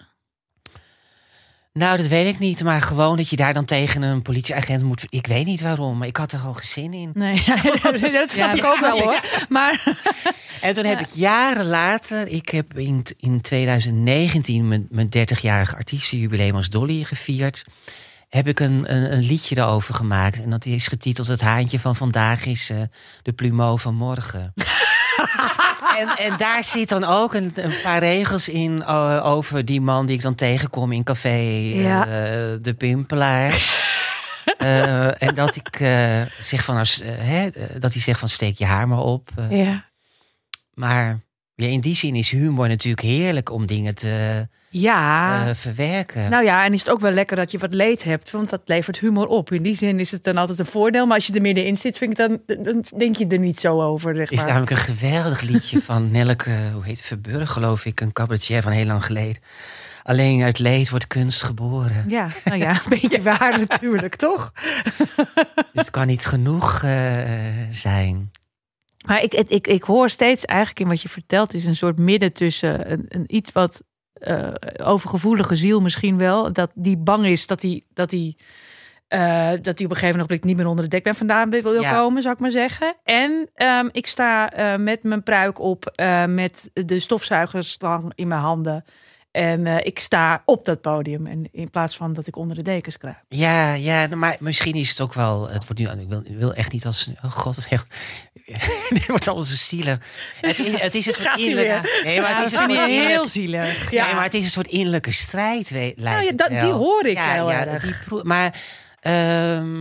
Nou, 1.72 1.96
dat 1.96 2.06
weet 2.06 2.34
ik 2.34 2.38
niet. 2.38 2.62
Maar 2.62 2.80
gewoon 2.80 3.16
dat 3.16 3.28
je 3.28 3.36
daar 3.36 3.54
dan 3.54 3.64
tegen 3.64 4.02
een 4.02 4.22
politieagent 4.22 4.82
moet. 4.82 5.06
Ik 5.08 5.26
weet 5.26 5.46
niet 5.46 5.60
waarom, 5.60 5.98
maar 5.98 6.08
ik 6.08 6.16
had 6.16 6.32
er 6.32 6.38
gewoon 6.38 6.56
geen 6.56 6.64
zin 6.64 6.92
in. 6.92 7.10
Nee, 7.14 7.34
dat 7.82 8.30
snap 8.32 8.34
Ja, 8.34 8.52
ik 8.52 8.64
ook 8.64 8.80
wel 8.80 9.00
hoor. 9.00 9.20
Maar 9.48 9.84
En 10.60 10.74
toen 10.74 10.84
heb 10.84 11.00
ik 11.00 11.08
jaren 11.14 11.66
later, 11.66 12.28
ik 12.28 12.48
heb 12.48 12.78
in, 12.78 13.04
in 13.16 13.40
2019 13.40 14.68
mijn, 14.68 14.86
mijn 14.90 15.08
30-jarige 15.18 15.76
artiestenjubileum 15.76 16.54
als 16.54 16.68
Dolly 16.68 17.04
gevierd. 17.04 17.64
Heb 18.28 18.48
ik 18.48 18.60
een, 18.60 18.94
een, 18.94 19.12
een 19.12 19.22
liedje 19.22 19.56
erover 19.56 19.94
gemaakt. 19.94 20.42
En 20.42 20.50
dat 20.50 20.64
is 20.66 20.88
getiteld 20.88 21.26
Het 21.26 21.40
haantje 21.40 21.78
van 21.78 21.96
vandaag 21.96 22.46
is 22.46 22.70
eh, 22.70 22.82
de 23.22 23.32
plumeau 23.32 23.78
van 23.78 23.94
morgen. 23.94 24.54
En, 25.98 26.08
en 26.16 26.36
daar 26.36 26.64
zit 26.64 26.88
dan 26.88 27.04
ook 27.04 27.34
een, 27.34 27.52
een 27.54 27.74
paar 27.82 27.98
regels 27.98 28.48
in 28.48 28.82
eh, 28.82 29.20
over 29.24 29.64
die 29.64 29.80
man 29.80 30.06
die 30.06 30.16
ik 30.16 30.22
dan 30.22 30.34
tegenkom 30.34 30.92
in 30.92 31.04
café 31.04 31.28
eh, 31.28 31.82
Ja. 31.82 32.04
De 32.60 32.74
Pimpelaar. 32.74 33.54
Eh, 34.58 35.22
en 35.22 35.34
dat 35.34 35.56
ik 35.56 35.76
zeg 36.38 36.64
van, 36.64 36.76
als, 36.76 37.02
hè, 37.04 37.48
dat 37.78 37.92
hij 37.92 38.02
zegt 38.02 38.18
van 38.18 38.28
steek 38.28 38.58
je 38.58 38.64
haar 38.64 38.88
maar 38.88 38.98
op. 38.98 39.30
ja. 39.50 39.84
Maar 40.74 41.20
ja, 41.54 41.66
in 41.66 41.80
die 41.80 41.94
zin 41.94 42.14
is 42.14 42.30
humor 42.30 42.68
natuurlijk 42.68 43.06
heerlijk 43.06 43.50
om 43.50 43.66
dingen 43.66 43.94
te 43.94 44.46
Ja. 44.68 45.46
eh, 45.48 45.54
verwerken. 45.54 46.30
Nou 46.30 46.44
ja, 46.44 46.64
en 46.64 46.72
is 46.72 46.80
het 46.80 46.90
ook 46.90 47.00
wel 47.00 47.10
lekker 47.10 47.36
dat 47.36 47.50
je 47.50 47.58
wat 47.58 47.72
leed 47.72 48.04
hebt, 48.04 48.30
want 48.30 48.50
dat 48.50 48.60
levert 48.64 48.98
humor 48.98 49.26
op. 49.26 49.52
In 49.52 49.62
die 49.62 49.76
zin 49.76 50.00
is 50.00 50.10
het 50.10 50.24
dan 50.24 50.36
altijd 50.36 50.58
een 50.58 50.66
voordeel, 50.66 51.06
maar 51.06 51.16
als 51.16 51.26
je 51.26 51.32
er 51.34 51.40
middenin 51.40 51.76
zit, 51.76 51.98
vind 51.98 52.10
ik 52.10 52.16
dan, 52.16 52.40
dan 52.64 52.84
denk 52.96 53.16
je 53.16 53.26
er 53.26 53.38
niet 53.38 53.60
zo 53.60 53.80
over. 53.82 54.16
Zeg 54.16 54.30
is 54.30 54.36
maar. 54.38 54.46
namelijk 54.46 54.70
een 54.70 54.76
geweldig 54.76 55.40
liedje 55.40 55.80
van 55.90 56.10
Nelleke, 56.10 56.50
hoe 56.74 56.84
heet 56.84 57.00
Verburg, 57.00 57.50
geloof 57.50 57.84
ik, 57.84 58.00
een 58.00 58.12
cabaretier 58.12 58.62
van 58.62 58.72
heel 58.72 58.86
lang 58.86 59.04
geleden. 59.04 59.42
Alleen 60.02 60.42
uit 60.42 60.58
leed 60.58 60.90
wordt 60.90 61.06
kunst 61.06 61.42
geboren. 61.42 62.04
Ja, 62.08 62.28
nou 62.44 62.58
ja, 62.58 62.70
een 62.70 63.00
beetje 63.00 63.22
waar 63.32 63.58
natuurlijk, 63.58 64.16
toch? 64.16 64.52
Dus 65.56 65.66
het 65.72 65.90
kan 65.90 66.06
niet 66.06 66.26
genoeg 66.26 66.82
eh, 66.82 67.12
zijn. 67.70 68.30
Maar 69.06 69.22
ik, 69.22 69.34
ik, 69.34 69.66
ik, 69.66 69.82
hoor 69.82 70.10
steeds 70.10 70.44
eigenlijk 70.44 70.80
in 70.80 70.88
wat 70.88 71.02
je 71.02 71.08
vertelt, 71.08 71.54
is 71.54 71.66
een 71.66 71.76
soort 71.76 71.98
midden 71.98 72.32
tussen 72.32 72.92
een, 72.92 73.04
een 73.08 73.24
iets 73.36 73.52
wat 73.52 73.82
eh, 74.12 74.52
overgevoelige 74.82 75.56
ziel 75.56 75.80
misschien 75.80 76.18
wel. 76.18 76.52
Dat 76.52 76.70
die 76.74 76.96
bang 76.96 77.26
is 77.26 77.46
dat 77.46 77.62
hij 77.62 77.82
dat 77.92 78.10
hij 78.10 78.36
eh, 79.08 79.50
dat 79.62 79.78
hij 79.78 79.84
op 79.84 79.90
een 79.90 79.96
gegeven 79.96 80.18
moment 80.20 80.44
niet 80.44 80.56
meer 80.56 80.66
onder 80.66 80.84
de 80.84 80.90
dekbed 80.90 81.16
vandaan 81.16 81.50
wil 81.50 81.80
Ja. 81.80 81.94
komen, 81.94 82.22
zou 82.22 82.34
ik 82.34 82.40
maar 82.40 82.50
zeggen. 82.50 82.96
En 83.04 83.50
ehm, 83.54 83.88
ik 83.92 84.06
sta 84.06 84.52
eh, 84.52 84.78
met 84.78 85.02
mijn 85.02 85.22
pruik 85.22 85.58
op, 85.58 85.92
met 86.28 86.70
de 86.72 86.98
stofzuigerstang 86.98 88.12
in 88.14 88.28
mijn 88.28 88.40
handen. 88.40 88.84
En 89.32 89.66
eh, 89.66 89.86
ik 89.86 89.98
sta 89.98 90.42
op 90.44 90.64
dat 90.64 90.80
podium. 90.80 91.26
En 91.26 91.48
in 91.52 91.70
plaats 91.70 91.96
van 91.96 92.12
dat 92.12 92.26
ik 92.26 92.36
onder 92.36 92.56
de 92.56 92.62
dekens 92.62 92.98
kruip. 92.98 93.24
Ja, 93.28 93.72
ja, 93.74 94.06
maar 94.14 94.36
misschien 94.40 94.74
is 94.74 94.88
het 94.88 95.00
ook 95.00 95.14
wel. 95.14 95.48
Het 95.48 95.64
wordt 95.66 95.80
nu. 95.80 95.88
Ik 96.02 96.08
wil, 96.08 96.22
ik 96.24 96.36
wil 96.36 96.54
echt 96.54 96.72
niet 96.72 96.86
als. 96.86 97.08
Oh 97.24 97.30
god, 97.30 97.56
het 97.56 97.66
echt. 97.68 97.94
Dit 98.88 99.06
wordt 99.06 99.26
allemaal 99.26 99.44
zo 99.46 99.54
zielig. 99.54 99.98
Het, 100.40 100.58
is- 100.58 100.80
het 100.80 100.94
is 100.94 101.06
een 101.06 101.12
soort 101.22 101.38
innerlijke. 101.38 102.00
Nee, 102.04 102.20
maar 102.20 102.36
het 102.36 102.44
is 102.52 102.52
een 102.52 102.70
soort 102.70 102.84
heel 102.90 103.28
zielig. 103.28 103.90
Ja. 103.90 104.04
Nee, 104.04 104.14
maar 104.14 104.24
het 104.24 104.34
is 104.34 104.44
een 104.44 104.50
soort 104.50 104.66
innerlijke 104.66 105.12
strijd. 105.12 105.70
Lijkt 105.70 105.98
Nou 106.00 106.24
ja, 106.24 106.32
dat- 106.32 106.48
die 106.50 106.58
hoor 106.72 107.06
ik 107.06 107.16
ja, 107.16 107.32
heel 107.32 107.50
ja, 107.50 107.66
erg. 107.66 108.04
Die 108.08 108.20
maar, 108.22 108.60
ehm, 109.00 109.80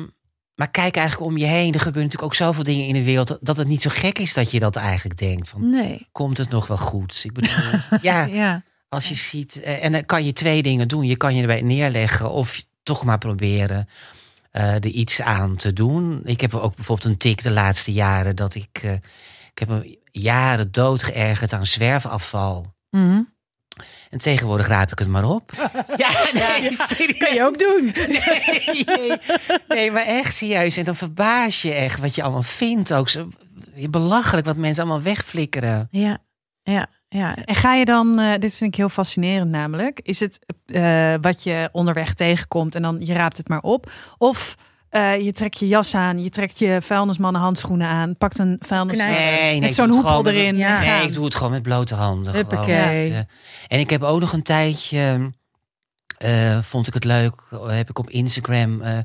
maar 0.56 0.72
kijk 0.72 0.96
eigenlijk 0.96 1.32
om 1.32 1.38
je 1.38 1.46
heen. 1.46 1.74
Er 1.74 1.80
gebeuren 1.80 2.04
natuurlijk 2.04 2.24
ook 2.24 2.36
zoveel 2.36 2.64
dingen 2.64 2.86
in 2.88 2.94
de 2.94 3.04
wereld. 3.04 3.28
dat- 3.28 3.40
Dat 3.42 3.58
het 3.58 3.68
niet 3.68 3.82
zo 3.82 3.90
gek 3.94 4.20
is 4.20 4.34
dat 4.34 4.52
je 4.52 4.60
dat 4.60 4.76
eigenlijk 4.76 5.20
denkt. 5.20 5.50
Van, 5.50 5.70
Nee. 5.70 6.08
komt 6.12 6.38
het 6.38 6.50
nog 6.50 6.68
wel 6.68 6.78
goed? 6.78 7.22
Ik 7.24 7.34
bedoel, 7.34 7.80
ja, 8.02 8.26
Ja. 8.42 8.64
Als 8.92 9.10
je 9.10 9.16
ziet. 9.16 9.62
eh, 9.62 9.84
En 9.84 9.92
dan 9.92 10.06
kan 10.06 10.26
je 10.26 10.34
twee 10.34 10.62
dingen 10.64 10.88
doen. 10.88 11.06
Je 11.06 11.16
kan 11.18 11.36
je 11.36 11.42
erbij 11.42 11.62
neerleggen 11.62 12.32
of 12.32 12.64
toch 12.84 13.04
maar 13.04 13.18
proberen 13.18 13.90
eh, 14.52 14.74
er 14.74 14.86
iets 14.86 15.22
aan 15.22 15.56
te 15.56 15.74
doen. 15.74 16.22
Ik 16.26 16.42
heb 16.42 16.54
ook 16.56 16.76
bijvoorbeeld 16.76 17.10
een 17.10 17.18
tik 17.18 17.44
de 17.44 17.52
laatste 17.52 17.94
jaren 17.94 18.36
dat 18.36 18.56
ik. 18.56 18.80
eh, 18.82 18.94
ik 19.52 19.60
heb 19.60 19.68
me 19.70 20.00
jaren 20.12 20.72
dood 20.72 21.04
geërgerd 21.04 21.54
aan 21.54 21.68
zwerfafval. 21.68 22.74
Mhm. 22.90 23.22
En 24.10 24.18
tegenwoordig 24.18 24.68
raap 24.68 24.92
ik 24.92 25.00
het 25.00 25.08
maar 25.08 25.26
op. 25.30 25.52
Ja, 25.98 26.10
nee, 26.34 26.74
serieus. 26.76 27.18
Kan 27.18 27.34
je 27.34 27.44
ook 27.44 27.60
doen. 27.60 27.92
Nee, 28.08 28.84
nee, 28.86 29.18
nee, 29.68 29.92
maar 29.92 30.06
echt 30.06 30.36
serieus. 30.36 30.78
En 30.78 30.84
dan 30.84 30.96
verbaas 30.96 31.62
je 31.62 31.74
echt 31.74 32.00
wat 32.00 32.16
je 32.16 32.24
allemaal 32.24 32.44
vindt. 32.44 32.94
Ook 32.94 33.10
zo 33.10 33.30
belachelijk 33.90 34.46
wat 34.46 34.58
mensen 34.58 34.84
allemaal 34.84 35.02
wegflikkeren. 35.04 35.88
Ja, 35.92 36.18
ja, 36.64 36.88
ja. 37.14 37.36
En 37.36 37.56
ga 37.56 37.74
je 37.74 37.86
dan, 37.86 38.20
eh, 38.20 38.40
dit 38.40 38.54
vind 38.54 38.72
ik 38.74 38.76
heel 38.80 38.90
fascinerend 38.90 39.52
namelijk, 39.52 40.00
is 40.04 40.20
het 40.20 40.40
eh, 40.66 41.14
wat 41.22 41.44
je 41.44 41.70
onderweg 41.72 42.14
tegenkomt 42.14 42.76
en 42.76 42.82
dan 42.82 42.98
je 43.00 43.14
raapt 43.14 43.38
het 43.38 43.48
maar 43.48 43.62
op? 43.62 43.92
Of 44.18 44.56
eh, 44.90 45.20
je 45.22 45.32
trekt 45.32 45.60
je 45.60 45.68
jas 45.68 45.96
aan, 45.96 46.24
je 46.24 46.30
trekt 46.30 46.60
je 46.60 46.78
vuilnismannen 46.82 47.42
handschoenen 47.42 47.88
aan, 47.88 48.18
pakt 48.18 48.40
een 48.40 48.56
vuilnisman. 48.60 49.08
Nee, 49.10 49.42
nee, 49.42 49.60
met 49.60 49.70
ik 49.70 49.76
zo'n 49.76 49.90
hoepel 49.90 50.22
met- 50.22 50.34
erin. 50.34 50.58
Ja. 50.58 50.80
Nee, 50.80 51.08
ik 51.08 51.14
doe 51.14 51.26
het 51.26 51.36
gewoon 51.36 51.52
met 51.52 51.62
blote 51.62 51.96
handen. 51.96 52.34
Huppakee. 52.34 53.12
Eh, 53.12 53.18
en 53.68 53.80
ik 53.80 53.90
heb 53.90 54.04
ook 54.04 54.20
nog 54.20 54.34
een 54.34 54.44
tijdje, 54.44 55.32
eh, 56.18 56.60
vond 56.62 56.88
ik 56.88 56.94
het 56.94 57.04
leuk, 57.04 57.34
heb 57.68 57.90
ik 57.90 58.00
op 58.00 58.10
Instagram 58.10 58.82
eh, 58.82 58.98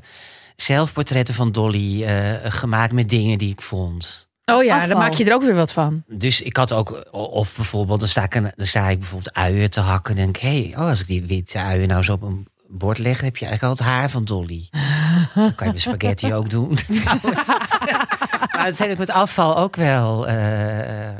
zelfportretten 0.55 1.33
van 1.35 1.51
Dolly 1.51 2.03
eh, 2.03 2.33
gemaakt 2.43 2.93
met 2.93 3.09
dingen 3.09 3.37
die 3.37 3.51
ik 3.51 3.61
vond. 3.61 4.26
Oh 4.51 4.63
ja, 4.63 4.73
Afval. 4.75 4.89
dan 4.89 4.97
maak 4.97 5.13
je 5.13 5.25
er 5.25 5.33
ook 5.33 5.41
weer 5.43 5.55
wat 5.55 5.73
van. 5.73 6.03
Dus 6.07 6.41
ik 6.41 6.57
had 6.57 6.71
ook, 6.71 7.07
of 7.11 7.55
bijvoorbeeld, 7.55 7.99
dan 7.99 8.07
sta 8.09 8.23
ik, 8.23 8.31
dan 8.55 8.67
sta 8.67 8.87
ik 8.89 8.99
bijvoorbeeld 8.99 9.35
uien 9.35 9.69
te 9.69 9.79
hakken. 9.79 10.15
En 10.17 10.23
denk 10.23 10.35
ik, 10.37 10.41
hé, 10.41 10.61
hey, 10.69 10.73
oh, 10.77 10.89
als 10.89 10.99
ik 11.01 11.07
die 11.07 11.23
witte 11.23 11.59
uien 11.59 11.87
nou 11.87 12.03
zo 12.03 12.13
op 12.13 12.21
een 12.21 12.47
bord 12.67 12.97
leg, 12.97 13.21
heb 13.21 13.37
je 13.37 13.45
eigenlijk 13.45 13.79
al 13.79 13.85
het 13.85 13.95
haar 13.95 14.09
van 14.09 14.25
Dolly. 14.25 14.67
Dan 15.35 15.55
kan 15.55 15.67
je 15.67 15.73
met 15.73 15.81
spaghetti 15.81 16.33
ook 16.33 16.49
doen, 16.49 16.75
trouwens. 16.75 17.47
maar 18.55 18.65
dat 18.65 18.77
heb 18.77 18.89
ik 18.91 18.97
met 18.97 19.09
afval 19.09 19.57
ook 19.57 19.75
wel 19.75 20.27
eh, 20.27 21.07
eh, 21.09 21.15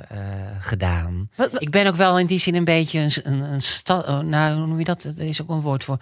gedaan. 0.60 1.30
Wat- 1.36 1.52
wat- 1.52 1.62
Ik 1.62 1.70
ben 1.72 1.88
ook 1.88 1.96
wel 1.96 2.20
in 2.20 2.26
die 2.26 2.40
zin 2.40 2.56
een 2.56 2.64
beetje 2.66 3.00
een, 3.00 3.12
een, 3.24 3.42
een 3.42 3.62
sta- 3.62 4.00
oh, 4.08 4.20
nou, 4.20 4.58
hoe 4.58 4.68
noem 4.68 4.80
je 4.80 4.86
dat? 4.86 5.04
Er 5.04 5.20
is 5.28 5.42
ook 5.42 5.50
een 5.50 5.62
woord 5.62 5.84
voor. 5.84 5.98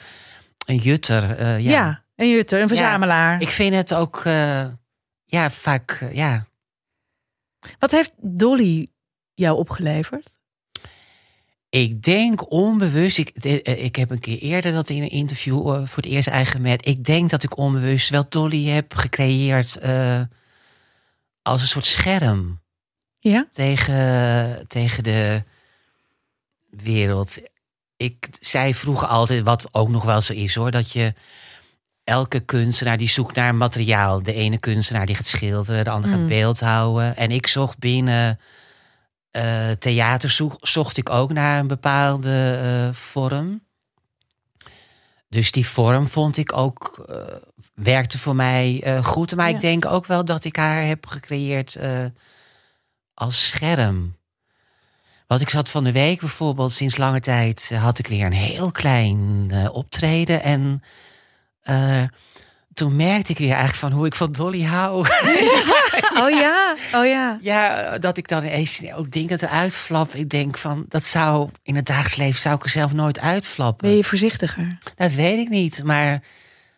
Een 0.65 0.77
jutter. 0.77 1.37
eh, 1.37 1.59
ja. 1.59 1.71
Ja, 1.71 2.01
een 2.15 2.29
jutter, 2.29 2.61
een 2.61 2.67
verzamelaar. 2.67 3.41
Ik 3.41 3.49
vind 3.49 3.75
het 3.75 3.93
ook, 3.93 4.21
eh, 4.25 4.61
ja, 5.25 5.49
vaak, 5.49 5.99
ja. 6.11 6.45
Wat 7.79 7.91
heeft 7.91 8.11
Dolly 8.17 8.87
jou 9.33 9.57
opgeleverd? 9.57 10.37
Ik 11.69 12.03
denk 12.03 12.51
onbewust, 12.51 13.17
ik, 13.17 13.29
eh, 13.29 13.83
ik 13.83 13.95
heb 13.95 14.09
een 14.09 14.19
keer 14.19 14.37
eerder 14.39 14.71
dat 14.71 14.89
in 14.89 15.01
een 15.01 15.09
interview 15.09 15.57
eh, 15.57 15.87
voor 15.87 16.03
het 16.03 16.11
eerst 16.11 16.27
eigen 16.27 16.61
met. 16.61 16.87
Ik 16.87 17.03
denk 17.03 17.29
dat 17.29 17.43
ik 17.43 17.57
onbewust 17.57 18.09
wel 18.09 18.25
Dolly 18.29 18.65
heb 18.65 18.93
gecreëerd 18.93 19.75
eh, 19.75 20.21
als 21.41 21.61
een 21.61 21.67
soort 21.67 21.85
scherm 21.85 22.61
Ja? 23.19 23.47
tegen, 23.51 24.67
tegen 24.67 25.03
de 25.03 25.43
wereld. 26.69 27.37
Ik 27.97 28.27
zei 28.39 28.73
vroeger 28.73 29.07
altijd, 29.07 29.43
wat 29.43 29.67
ook 29.71 29.89
nog 29.89 30.03
wel 30.03 30.21
zo 30.21 30.33
is 30.33 30.55
hoor, 30.55 30.71
dat 30.71 30.91
je 30.91 31.13
elke 32.05 32.39
kunstenaar 32.39 32.97
die 32.97 33.09
zoekt 33.09 33.35
naar 33.35 33.55
materiaal. 33.55 34.23
De 34.23 34.33
ene 34.33 34.57
kunstenaar 34.57 35.05
die 35.05 35.15
gaat 35.15 35.27
schilderen, 35.27 35.83
de 35.83 35.89
andere 35.89 36.13
Mm. 36.13 36.19
gaat 36.19 36.27
beeldhouden. 36.29 37.15
En 37.17 37.31
ik 37.31 37.47
zocht 37.47 37.77
binnen 37.79 38.39
eh, 39.31 39.69
theater, 39.71 40.29
zoek- 40.29 40.57
zocht 40.67 40.97
ik 40.97 41.09
ook 41.09 41.33
naar 41.33 41.59
een 41.59 41.67
bepaalde 41.67 42.59
eh, 42.61 42.93
vorm. 42.95 43.63
Dus 45.29 45.51
die 45.51 45.67
vorm 45.67 46.07
vond 46.07 46.37
ik 46.37 46.53
ook, 46.57 47.05
eh, 47.09 47.35
werkte 47.73 48.17
voor 48.19 48.35
mij 48.35 48.83
goed. 49.03 49.35
Maar 49.35 49.49
Ja. 49.49 49.55
ik 49.55 49.61
denk 49.61 49.85
ook 49.85 50.05
wel 50.05 50.25
dat 50.25 50.43
ik 50.43 50.55
haar 50.55 50.83
heb 50.85 51.05
gecreëerd 51.07 51.77
als 53.13 53.47
scherm. 53.47 54.15
Want 55.27 55.41
ik 55.41 55.49
zat 55.49 55.69
van 55.69 55.83
de 55.83 55.91
week 55.91 56.19
bijvoorbeeld, 56.19 56.71
sinds 56.71 56.97
lange 56.97 57.19
tijd 57.19 57.71
had 57.75 57.99
ik 57.99 58.07
weer 58.07 58.25
een 58.25 58.31
heel 58.33 58.71
klein 58.71 59.51
optreden. 59.71 60.43
En 60.43 60.83
eh, 61.65 62.03
toen 62.73 62.95
merkte 62.95 63.31
ik 63.31 63.37
weer 63.37 63.47
eigenlijk 63.47 63.77
van 63.77 63.91
hoe 63.91 64.05
ik 64.05 64.15
van 64.15 64.31
Dolly 64.31 64.63
hou. 64.63 65.05
Oh 66.23 66.29
ja, 66.29 66.75
oh 66.93 67.05
ja. 67.05 67.37
ja, 67.41 67.97
dat 67.97 68.17
ik 68.17 68.27
dan 68.27 68.43
ineens 68.43 68.81
ook 68.93 69.11
dingen 69.11 69.43
eruit 69.43 69.73
flap. 69.73 70.13
Ik 70.13 70.29
denk 70.29 70.57
van, 70.57 70.85
dat 70.87 71.05
zou 71.05 71.49
in 71.63 71.75
het 71.75 71.85
dagelijks 71.85 72.15
leven 72.15 72.41
zou 72.41 72.55
ik 72.55 72.63
er 72.63 72.69
zelf 72.69 72.93
nooit 72.93 73.19
uitflappen. 73.19 73.87
Ben 73.87 73.97
je 73.97 74.03
voorzichtiger? 74.03 74.77
Dat 74.95 75.13
weet 75.13 75.39
ik 75.39 75.49
niet. 75.49 75.83
Maar 75.83 76.21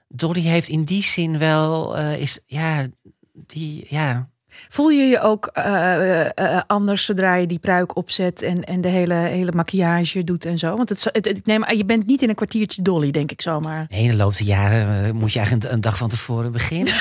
Dolly 0.08 0.42
heeft 0.42 0.68
in 0.68 0.84
die 0.84 1.04
zin 1.04 1.38
wel, 1.38 1.98
eh, 1.98 2.20
is, 2.20 2.40
ja, 2.46 2.88
die, 3.34 3.86
ja. 3.90 4.30
Voel 4.70 4.90
je 4.90 5.04
je 5.04 5.20
ook 5.22 5.46
eh, 5.54 6.22
eh, 6.26 6.30
eh, 6.36 6.62
anders 6.68 7.06
zodra 7.06 7.36
je 7.36 7.48
die 7.48 7.60
pruik 7.60 7.96
opzet 7.96 8.42
en, 8.42 8.64
en 8.64 8.82
de 8.82 8.88
hele, 8.88 9.14
hele 9.14 9.52
maquillage 9.52 10.24
doet 10.24 10.46
en 10.46 10.58
zo? 10.58 10.76
Want 10.76 10.90
het, 10.90 11.04
het, 11.12 11.26
het- 11.26 11.46
nee, 11.46 11.60
maar 11.60 11.76
je 11.76 11.86
bent 11.86 12.06
niet 12.06 12.22
in 12.22 12.30
een 12.30 12.36
kwartiertje 12.36 12.82
Dolly, 12.82 13.12
denk 13.12 13.32
ik 13.32 13.42
zomaar. 13.42 13.86
Nee, 13.90 14.08
de 14.10 14.16
loop 14.16 14.38
der 14.38 14.46
jaren 14.48 15.16
moet 15.16 15.34
je 15.34 15.40
eigenlijk 15.40 15.72
een, 15.74 15.82
dag 15.82 15.98
van 15.98 16.10
tevoren 16.10 16.52
beginnen. 16.52 16.94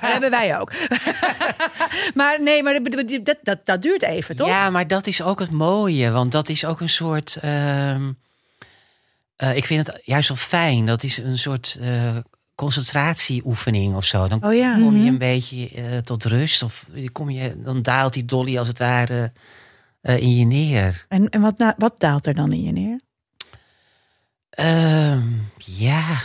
hebben 0.00 0.30
wij 0.30 0.58
ook. 0.58 0.72
maar 2.14 2.42
nee, 2.42 2.62
maar 2.62 2.80
dat, 2.82 3.36
dat, 3.42 3.58
dat, 3.64 3.82
duurt 3.82 4.02
even, 4.02 4.36
toch? 4.36 4.48
Ja, 4.48 4.70
maar 4.70 4.86
dat 4.86 5.06
is 5.06 5.22
ook 5.22 5.40
het 5.40 5.50
mooie. 5.50 6.10
Want 6.10 6.32
dat 6.32 6.48
is 6.48 6.64
ook 6.64 6.80
een 6.80 6.88
soort. 6.88 7.38
ehm, 7.40 8.10
eh, 9.36 9.56
ik 9.56 9.64
vind 9.64 9.86
het 9.86 10.00
juist 10.04 10.28
wel 10.28 10.36
fijn. 10.36 10.86
Dat 10.86 11.02
is 11.02 11.16
een 11.18 11.38
soort 11.38 11.78
concentratieoefening 12.54 13.94
of 13.94 14.04
zo. 14.04 14.28
Dan 14.28 14.44
Oh 14.44 14.54
ja. 14.54 14.74
kom 14.74 14.92
je 14.94 14.98
Mhm. 14.98 15.06
een 15.06 15.18
beetje 15.18 15.68
eh, 15.68 15.98
tot 15.98 16.24
rust. 16.24 16.62
Of 16.62 16.86
kom 17.12 17.30
je, 17.30 17.62
dan 17.62 17.82
daalt 17.82 18.12
die 18.12 18.24
dolly 18.24 18.58
als 18.58 18.68
het 18.68 18.78
ware 18.78 19.32
eh, 20.00 20.18
in 20.18 20.36
je 20.36 20.44
neer. 20.44 21.04
En, 21.08 21.28
en 21.28 21.40
wat, 21.40 21.74
wat 21.78 22.00
daalt 22.00 22.26
er 22.26 22.34
dan 22.34 22.52
in 22.52 22.62
je 22.62 22.72
neer? 22.72 23.00
Ehm, 24.50 25.28
ja. 25.56 26.20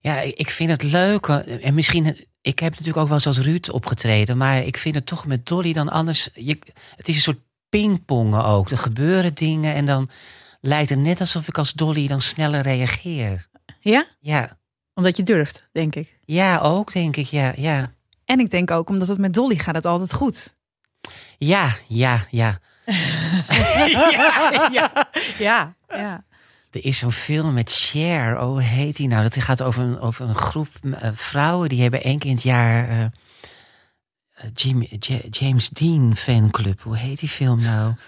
Ja, 0.00 0.20
ik 0.20 0.34
ik 0.36 0.50
vind 0.50 0.70
het 0.70 0.82
leuk. 0.82 1.26
eh, 1.26 1.66
En 1.66 1.74
misschien, 1.74 2.06
ik 2.40 2.58
heb 2.58 2.70
natuurlijk 2.70 2.98
ook 2.98 3.06
wel 3.06 3.16
eens 3.16 3.26
als 3.26 3.38
Ruud 3.38 3.68
opgetreden. 3.68 4.36
Maar 4.36 4.62
ik 4.62 4.76
vind 4.76 4.94
het 4.94 5.06
toch 5.06 5.26
met 5.26 5.46
Dolly 5.46 5.72
dan 5.72 5.88
anders. 5.88 6.28
Je, 6.34 6.58
het 6.96 7.08
is 7.08 7.14
een 7.14 7.20
soort 7.20 7.40
pingpongen 7.68 8.44
ook. 8.44 8.70
Er 8.70 8.78
gebeuren 8.78 9.34
dingen 9.34 9.74
en 9.74 9.86
dan 9.86 10.10
lijkt 10.60 10.90
het 10.90 10.98
net 10.98 11.20
alsof 11.20 11.48
ik 11.48 11.58
als 11.58 11.72
Dolly 11.72 12.06
dan 12.06 12.22
sneller 12.22 12.60
reageer. 12.60 13.48
Ja? 13.80 14.06
Ja, 14.20 14.58
Omdat 14.94 15.16
je 15.16 15.22
durft, 15.22 15.68
denk 15.72 15.94
ik. 15.94 16.18
ja 16.24 16.58
ook 16.58 16.92
denk 16.92 17.16
ik. 17.16 17.26
Ja, 17.26 17.52
ja. 17.56 17.92
En 18.24 18.40
ik 18.40 18.50
denk 18.50 18.70
ook, 18.70 18.88
omdat 18.88 19.08
het 19.08 19.18
met 19.18 19.34
Dolly 19.34 19.56
gaat 19.56 19.74
het 19.74 19.86
altijd 19.86 20.12
goed. 20.12 20.56
Ja, 21.38 21.76
ja, 21.86 22.26
ja. 22.30 22.58
ja, 23.86 24.68
ja. 24.72 25.08
Ja, 25.38 25.74
ja. 25.88 26.24
Er 26.70 26.84
is 26.84 26.98
zo'n 26.98 27.12
film 27.12 27.54
met 27.54 27.72
Cher. 27.72 28.38
Oh, 28.38 28.44
hoe 28.44 28.62
heet 28.62 28.96
die 28.96 29.08
nou? 29.08 29.22
Dat 29.22 29.42
gaat 29.42 29.62
over 29.62 29.82
een, 29.82 29.98
over 30.00 30.28
een 30.28 30.34
groep 30.34 30.68
eh, 31.00 31.10
vrouwen. 31.14 31.68
Die 31.68 31.82
hebben 31.82 32.02
één 32.02 32.18
keer 32.18 32.28
in 32.30 32.34
het 32.36 32.44
jaar... 32.44 32.88
eh, 32.88 33.02
eh, 33.04 33.10
Jim, 34.54 34.82
J- 34.82 35.26
James 35.30 35.68
Dean 35.68 36.16
fanclub. 36.16 36.80
Hoe 36.82 36.96
heet 36.96 37.20
die 37.20 37.28
film 37.28 37.62
nou? 37.62 37.94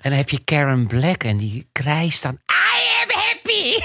en 0.00 0.10
dan 0.10 0.18
heb 0.18 0.28
je 0.30 0.44
Karen 0.44 0.86
Black 0.86 1.24
en 1.24 1.36
die 1.36 1.68
krijst 1.72 2.22
dan... 2.22 2.38
I 2.50 3.02
am 3.02 3.20
happy! 3.20 3.78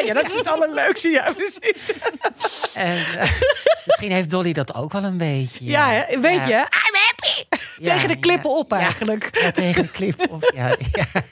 ja, 0.06 0.14
dat 0.14 0.26
is 0.26 0.34
het 0.34 0.46
allerleukste. 0.46 1.08
Ja, 1.08 1.32
precies. 1.32 1.92
en, 2.74 2.96
eh, 2.96 3.30
misschien 3.84 4.12
heeft 4.12 4.30
Dolly 4.30 4.52
dat 4.52 4.74
ook 4.74 4.92
wel 4.92 5.04
een 5.04 5.18
beetje. 5.18 5.64
Ja, 5.64 5.90
hè? 5.90 6.20
weet 6.20 6.34
Ja. 6.34 6.46
je? 6.46 6.56
I'm 6.56 6.94
happy! 7.06 7.62
Ja, 7.84 7.94
Tegen 7.94 8.08
de 8.08 8.18
klippen 8.18 8.50
ja, 8.50 8.56
op 8.56 8.70
ja. 8.70 8.78
eigenlijk. 8.78 9.38
Ja, 9.40 9.50
tegen 9.50 9.82
de 9.82 9.90
klip 9.90 10.26
op. 10.30 10.52
Ja, 10.54 10.76
ja. 10.92 11.22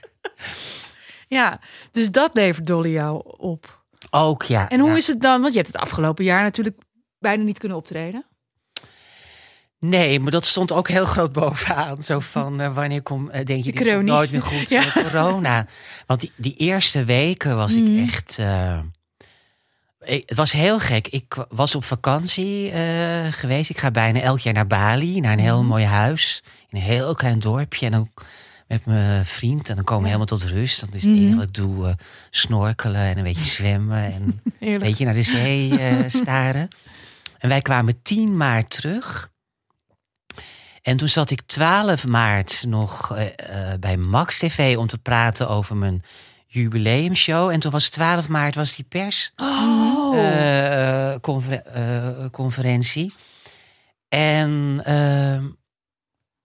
Ja, 1.29 1.61
dus 1.91 2.11
dat 2.11 2.31
levert 2.33 2.67
Dolly 2.67 2.91
jou 2.93 3.23
op. 3.25 3.83
Ook 4.11 4.43
ja. 4.43 4.69
En 4.69 4.81
hoe 4.81 4.91
ja. 4.91 4.97
is 4.97 5.07
het 5.07 5.21
dan? 5.21 5.41
Want 5.41 5.53
je 5.53 5.61
hebt 5.61 5.73
het 5.73 5.83
afgelopen 5.83 6.25
jaar 6.25 6.43
natuurlijk 6.43 6.79
bijna 7.19 7.43
niet 7.43 7.59
kunnen 7.59 7.79
optreden. 7.79 8.27
Nee, 9.81 10.21
maar 10.21 10.31
dat 10.31 10.47
stond 10.47 10.73
ook 10.73 10.89
heel 10.89 11.05
groot 11.05 11.33
bovenaan. 11.33 12.03
Zo 12.03 12.19
van, 12.21 12.61
eh, 12.61 12.75
wanneer 12.75 13.03
kom, 13.03 13.31
eh, 13.31 13.45
denk 13.45 13.65
je, 13.65 13.73
De 13.73 13.79
dit 13.85 13.93
komt 13.95 14.05
nooit 14.05 14.31
meer 14.31 14.43
goed, 14.43 14.69
Ja. 14.69 14.85
corona. 14.93 15.67
Want 16.07 16.21
die, 16.21 16.33
die 16.37 16.55
eerste 16.57 17.05
weken 17.05 17.57
was 17.57 17.75
Mhm. 17.75 17.99
ik 17.99 18.11
echt... 18.13 18.37
eh, 18.39 18.79
ik- 20.01 20.23
het 20.29 20.37
was 20.39 20.53
heel 20.53 20.79
gek. 20.79 21.09
Ik 21.09 21.35
wa- 21.35 21.47
was 21.49 21.75
op 21.75 21.85
vakantie 21.85 22.73
geweest. 23.31 23.71
Ik 23.71 23.79
ga 23.79 23.91
bijna 23.91 24.21
elk 24.21 24.39
jaar 24.39 24.55
naar 24.55 24.67
Bali, 24.67 25.21
naar 25.21 25.33
een 25.33 25.39
heel 25.39 25.59
Mhm. 25.59 25.67
mooi 25.69 25.85
huis. 25.85 26.43
In 26.69 26.79
een 26.79 26.85
heel 26.85 27.15
klein 27.15 27.39
dorpje. 27.39 27.87
En 27.87 27.93
dan 27.93 28.11
met 28.69 28.87
mijn 28.87 29.25
vriend. 29.27 29.69
En 29.69 29.75
dan 29.75 29.85
komen 29.85 30.03
we 30.03 30.09
helemaal 30.09 30.39
tot 30.39 30.45
rust. 30.45 30.81
Dan 30.81 30.89
is 30.93 31.03
het 31.03 31.11
Mhm. 31.13 31.21
enige 31.21 31.37
wat 31.37 31.45
ik 31.47 31.55
doe 31.55 31.97
snorkelen 32.31 33.01
en 33.01 33.17
een 33.19 33.25
beetje 33.25 33.45
zwemmen. 33.61 34.13
En 34.13 34.41
Heerlijk. 34.59 34.85
beetje 34.85 35.05
naar 35.05 35.15
de 35.15 35.23
zee 35.23 35.73
staren. 36.21 36.69
En 37.39 37.49
wij 37.49 37.63
kwamen 37.63 38.03
10 38.03 38.37
maart 38.37 38.71
terug. 38.71 39.30
En 40.83 40.97
toen 40.97 41.09
zat 41.09 41.31
ik 41.31 41.43
12 41.47 42.07
maart 42.07 42.65
nog 42.67 43.17
eh, 43.17 43.27
eh, 43.27 43.79
bij 43.81 43.97
Max 43.97 44.39
TV 44.39 44.77
om 44.77 44.87
te 44.87 44.99
praten 44.99 45.49
over 45.49 45.77
mijn 45.77 46.03
jubileumshow. 46.47 47.51
En 47.51 47.61
toen 47.61 47.71
was 47.71 47.89
12 47.89 48.29
maart 48.29 48.55
was 48.55 48.77
die 48.77 48.85
pers 48.89 49.33
Oh. 49.37 50.19
eh. 50.19 51.21
En 54.09 54.81
ehm, 54.85 55.45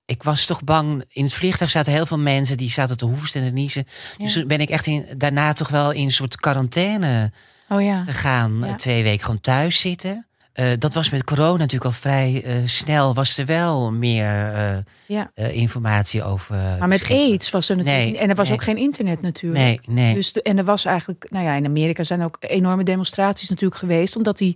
ik 0.06 0.24
was 0.24 0.46
toch 0.46 0.64
bang. 0.64 1.04
In 1.10 1.24
het 1.24 1.34
vliegtuig 1.34 1.72
zaten 1.72 1.92
heel 1.92 2.06
veel 2.06 2.20
mensen 2.20 2.58
die 2.58 2.70
zaten 2.70 2.98
te 2.98 3.06
hoesten 3.06 3.42
en 3.42 3.48
te 3.48 3.54
niezen. 3.54 3.88
Dus 4.18 4.34
toen 4.34 4.48
ben 4.48 4.60
ik 4.60 4.70
echt 4.70 4.86
in, 4.86 5.06
daarna 5.18 5.54
toch 5.54 5.70
wel 5.70 5.92
in 5.92 6.04
een 6.04 6.12
soort 6.12 6.36
quarantaine 6.36 7.32
oh 7.70 7.84
ja. 7.84 8.04
gegaan. 8.04 8.60
Ja. 8.60 8.76
Twee 8.76 9.04
weken 9.04 9.26
gewoon 9.26 9.42
thuis 9.42 9.80
zitten. 9.80 10.28
Eh, 10.56 10.72
dat 10.80 10.94
was 10.94 11.10
met 11.10 11.24
corona 11.24 11.58
natuurlijk 11.58 11.86
al 11.86 11.92
vrij 11.92 12.44
eh, 12.46 12.54
snel. 12.66 13.14
Was 13.14 13.38
er 13.38 13.46
wel 13.46 13.92
meer 13.92 14.54
eh, 14.54 14.78
Ja. 15.06 15.32
informatie 15.52 16.24
over. 16.24 16.56
Maar 16.56 16.88
met. 16.88 17.10
AIDS 17.10 17.50
was 17.52 17.70
er 17.70 17.76
natuurlijk. 17.76 18.06
Nee, 18.06 18.18
en 18.18 18.30
er 18.30 18.36
was 18.36 18.48
nee. 18.50 18.58
ook 18.58 18.64
geen 18.64 18.78
internet 18.78 19.22
natuurlijk. 19.22 19.64
Nee, 19.64 19.80
nee. 19.88 20.14
Dus 20.14 20.32
en 20.32 20.58
er 20.58 20.64
was 20.64 20.86
eigenlijk, 20.86 21.26
nou 21.30 21.46
ja, 21.46 21.54
in 21.54 21.66
Amerika 21.66 22.04
zijn 22.04 22.24
ook 22.24 22.38
enorme 22.40 22.84
demonstraties 22.84 23.50
natuurlijk 23.50 23.80
geweest, 23.80 24.16
omdat 24.16 24.38
die 24.38 24.56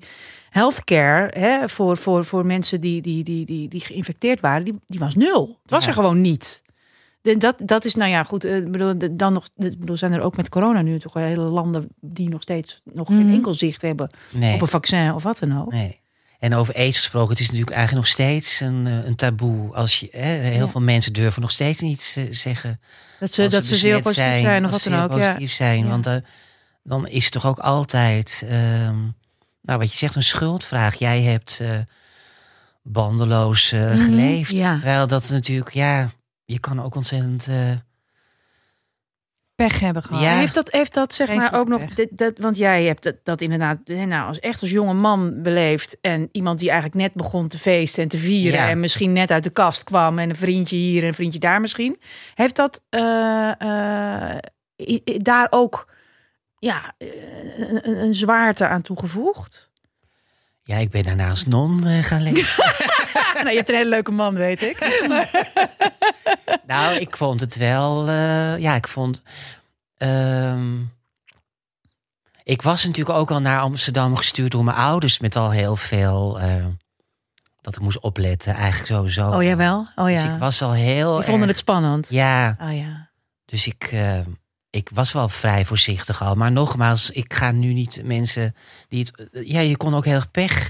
healthcare 0.49 1.39
hè, 1.39 1.69
voor, 1.69 1.97
voor, 1.97 2.25
voor 2.25 2.45
mensen 2.45 2.81
die, 2.81 3.01
die, 3.01 3.23
die, 3.23 3.45
die, 3.45 3.67
die 3.67 3.81
geïnfecteerd 3.81 4.39
waren, 4.39 4.63
die, 4.63 4.79
die 4.87 4.99
was 4.99 5.15
nul. 5.15 5.57
Het 5.61 5.71
was 5.71 5.83
Ja. 5.83 5.87
er 5.89 5.95
gewoon 5.95 6.21
niet. 6.21 6.61
Dat, 7.21 7.55
dat 7.65 7.85
is, 7.85 7.95
nou 7.95 8.09
ja, 8.09 8.23
goed. 8.23 8.45
eh, 8.45 8.55
Ik 8.57 8.71
bedoel, 8.71 8.93
dan 9.11 9.33
nog, 9.33 9.45
ik 9.57 9.79
bedoel, 9.79 9.97
zijn 9.97 10.13
er 10.13 10.21
ook 10.21 10.37
met 10.37 10.49
corona 10.49 10.81
nu 10.81 10.99
toch 10.99 11.13
wel 11.13 11.23
hele 11.23 11.41
landen 11.41 11.87
die 12.01 12.29
nog 12.29 12.41
steeds 12.41 12.81
nog 12.83 13.07
geen 13.07 13.25
Mhm. 13.25 13.33
enkel 13.33 13.53
zicht 13.53 13.81
hebben 13.81 14.09
nee, 14.31 14.53
op 14.53 14.61
een 14.61 14.67
vaccin 14.67 15.13
of 15.13 15.23
wat 15.23 15.39
dan 15.39 15.59
ook. 15.61 15.71
nee. 15.71 15.99
En 16.39 16.53
over 16.53 16.73
aids 16.75 16.97
gesproken, 16.97 17.29
het 17.29 17.39
is 17.39 17.45
natuurlijk 17.45 17.75
eigenlijk 17.75 18.05
nog 18.05 18.13
steeds 18.15 18.59
een, 18.59 18.87
eh, 18.87 19.05
een 19.05 19.15
taboe. 19.15 19.73
Als 19.75 19.99
je, 19.99 20.07
hè, 20.11 20.27
heel 20.27 20.65
Ja. 20.65 20.67
veel 20.67 20.81
mensen 20.81 21.13
durven 21.13 21.41
nog 21.41 21.51
steeds 21.51 21.79
niet 21.81 22.13
te 22.13 22.27
zeggen. 22.29 22.79
Dat 23.19 23.33
ze, 23.33 23.47
dat 23.47 23.65
ze 23.65 23.75
zeer 23.75 24.01
besmet 24.01 24.15
positief 24.15 24.41
zijn, 24.41 24.65
of 24.65 24.71
wat 24.71 24.83
dan 24.83 25.03
ook. 25.03 25.11
zeer 25.13 25.41
Ja. 25.41 25.47
zijn. 25.47 25.87
Want 25.87 26.05
eh, 26.07 26.15
dan 26.83 27.07
is 27.07 27.23
het 27.23 27.33
toch 27.33 27.45
ook 27.45 27.59
altijd, 27.59 28.43
ehm, 28.49 28.97
nou 29.61 29.79
wat 29.79 29.91
je 29.91 29.97
zegt, 29.97 30.15
een 30.15 30.23
schuldvraag. 30.23 30.95
Jij 30.95 31.21
hebt 31.21 31.59
eh, 31.61 31.69
bandeloos 32.83 33.71
Mhm, 33.71 33.97
geleefd. 33.97 34.51
ja. 34.55 34.75
Terwijl 34.75 35.07
dat 35.07 35.29
natuurlijk, 35.29 35.73
ja, 35.73 36.09
je 36.51 36.59
kan 36.59 36.81
ook 36.81 36.95
ontzettend... 36.95 37.47
eh, 37.47 37.71
Pech 39.55 39.79
hebben 39.79 40.03
gehad. 40.03 40.21
Ja. 40.21 40.37
Heeft 40.37 40.53
dat, 40.53 40.71
heeft 40.71 40.93
dat 40.93 41.13
zeg 41.13 41.33
maar 41.33 41.53
ook 41.53 41.67
nog, 41.67 41.85
dit, 41.85 42.17
dat, 42.17 42.37
want 42.37 42.57
jij 42.57 42.83
hebt 42.83 43.03
dat, 43.03 43.15
dat 43.23 43.41
inderdaad 43.41 43.77
hè, 43.83 44.05
nou, 44.05 44.27
als 44.27 44.39
echt 44.39 44.61
als 44.61 44.69
jonge 44.69 44.93
man 44.93 45.41
beleefd 45.41 45.97
en 46.01 46.29
iemand 46.31 46.59
die 46.59 46.69
eigenlijk 46.69 47.01
net 47.01 47.13
begon 47.13 47.47
te 47.47 47.57
feesten 47.57 48.03
en 48.03 48.09
te 48.09 48.17
vieren 48.17 48.59
Ja. 48.59 48.69
en 48.69 48.79
misschien 48.79 49.13
net 49.13 49.31
uit 49.31 49.43
de 49.43 49.49
kast 49.49 49.83
kwam 49.83 50.19
en 50.19 50.29
een 50.29 50.35
vriendje 50.35 50.75
hier 50.75 51.01
en 51.01 51.07
een 51.07 51.13
vriendje 51.13 51.39
daar 51.39 51.61
misschien. 51.61 51.99
Heeft 52.35 52.55
dat 52.55 52.83
eh, 52.89 53.51
eh, 53.61 54.37
daar 55.03 55.47
ook 55.49 55.93
ja, 56.59 56.93
een, 57.83 58.13
zwaarte 58.13 58.67
aan 58.67 58.81
toegevoegd? 58.81 59.69
ja, 60.63 60.77
ik 60.77 60.89
ben 60.89 61.03
daarna 61.03 61.29
als 61.29 61.45
non 61.45 61.87
eh, 61.87 62.03
gaan 62.03 62.21
leven. 62.23 62.63
nou, 63.35 63.49
je 63.49 63.55
hebt 63.55 63.69
een 63.69 63.75
hele 63.75 63.89
leuke 63.89 64.11
man, 64.11 64.33
weet 64.35 64.61
ik. 64.61 64.77
nou, 66.67 66.95
ik 66.95 67.17
vond 67.17 67.39
het 67.41 67.55
wel, 67.55 68.07
eh, 68.07 68.57
ja, 68.57 68.75
ik 68.75 68.87
vond... 68.87 69.23
ehm, 69.97 70.77
ik 72.43 72.61
was 72.61 72.85
natuurlijk 72.85 73.17
ook 73.17 73.31
al 73.31 73.39
naar 73.41 73.59
Amsterdam 73.59 74.15
gestuurd 74.15 74.51
door 74.51 74.63
mijn 74.63 74.77
ouders 74.77 75.19
met 75.19 75.35
al 75.35 75.51
heel 75.51 75.75
veel... 75.75 76.39
eh, 76.39 76.65
dat 77.61 77.75
ik 77.75 77.81
moest 77.81 77.99
opletten, 78.01 78.53
eigenlijk 78.53 78.87
sowieso. 78.91 79.29
Oh 79.31 79.43
jawel, 79.43 79.87
oh 79.95 80.05
Dus 80.05 80.21
ja. 80.23 80.33
ik 80.33 80.39
was 80.39 80.61
al 80.61 80.71
heel 80.73 81.15
Die 81.15 81.23
vonden 81.23 81.39
erg- 81.41 81.49
het 81.49 81.57
spannend. 81.57 82.09
Ja, 82.09 82.57
Oh 82.61 82.75
ja. 82.77 83.09
dus 83.45 83.67
ik, 83.67 83.83
eh, 83.91 84.19
ik 84.69 84.89
was 84.93 85.11
wel 85.11 85.29
vrij 85.29 85.65
voorzichtig 85.65 86.21
al. 86.21 86.35
Maar 86.35 86.51
nogmaals, 86.51 87.09
ik 87.09 87.33
ga 87.33 87.51
nu 87.51 87.73
niet 87.73 88.01
mensen 88.03 88.55
die 88.87 88.99
het... 89.05 89.29
Ja, 89.47 89.59
je 89.59 89.77
kon 89.77 89.95
ook 89.95 90.05
heel 90.05 90.15
erg 90.15 90.31
pech 90.31 90.67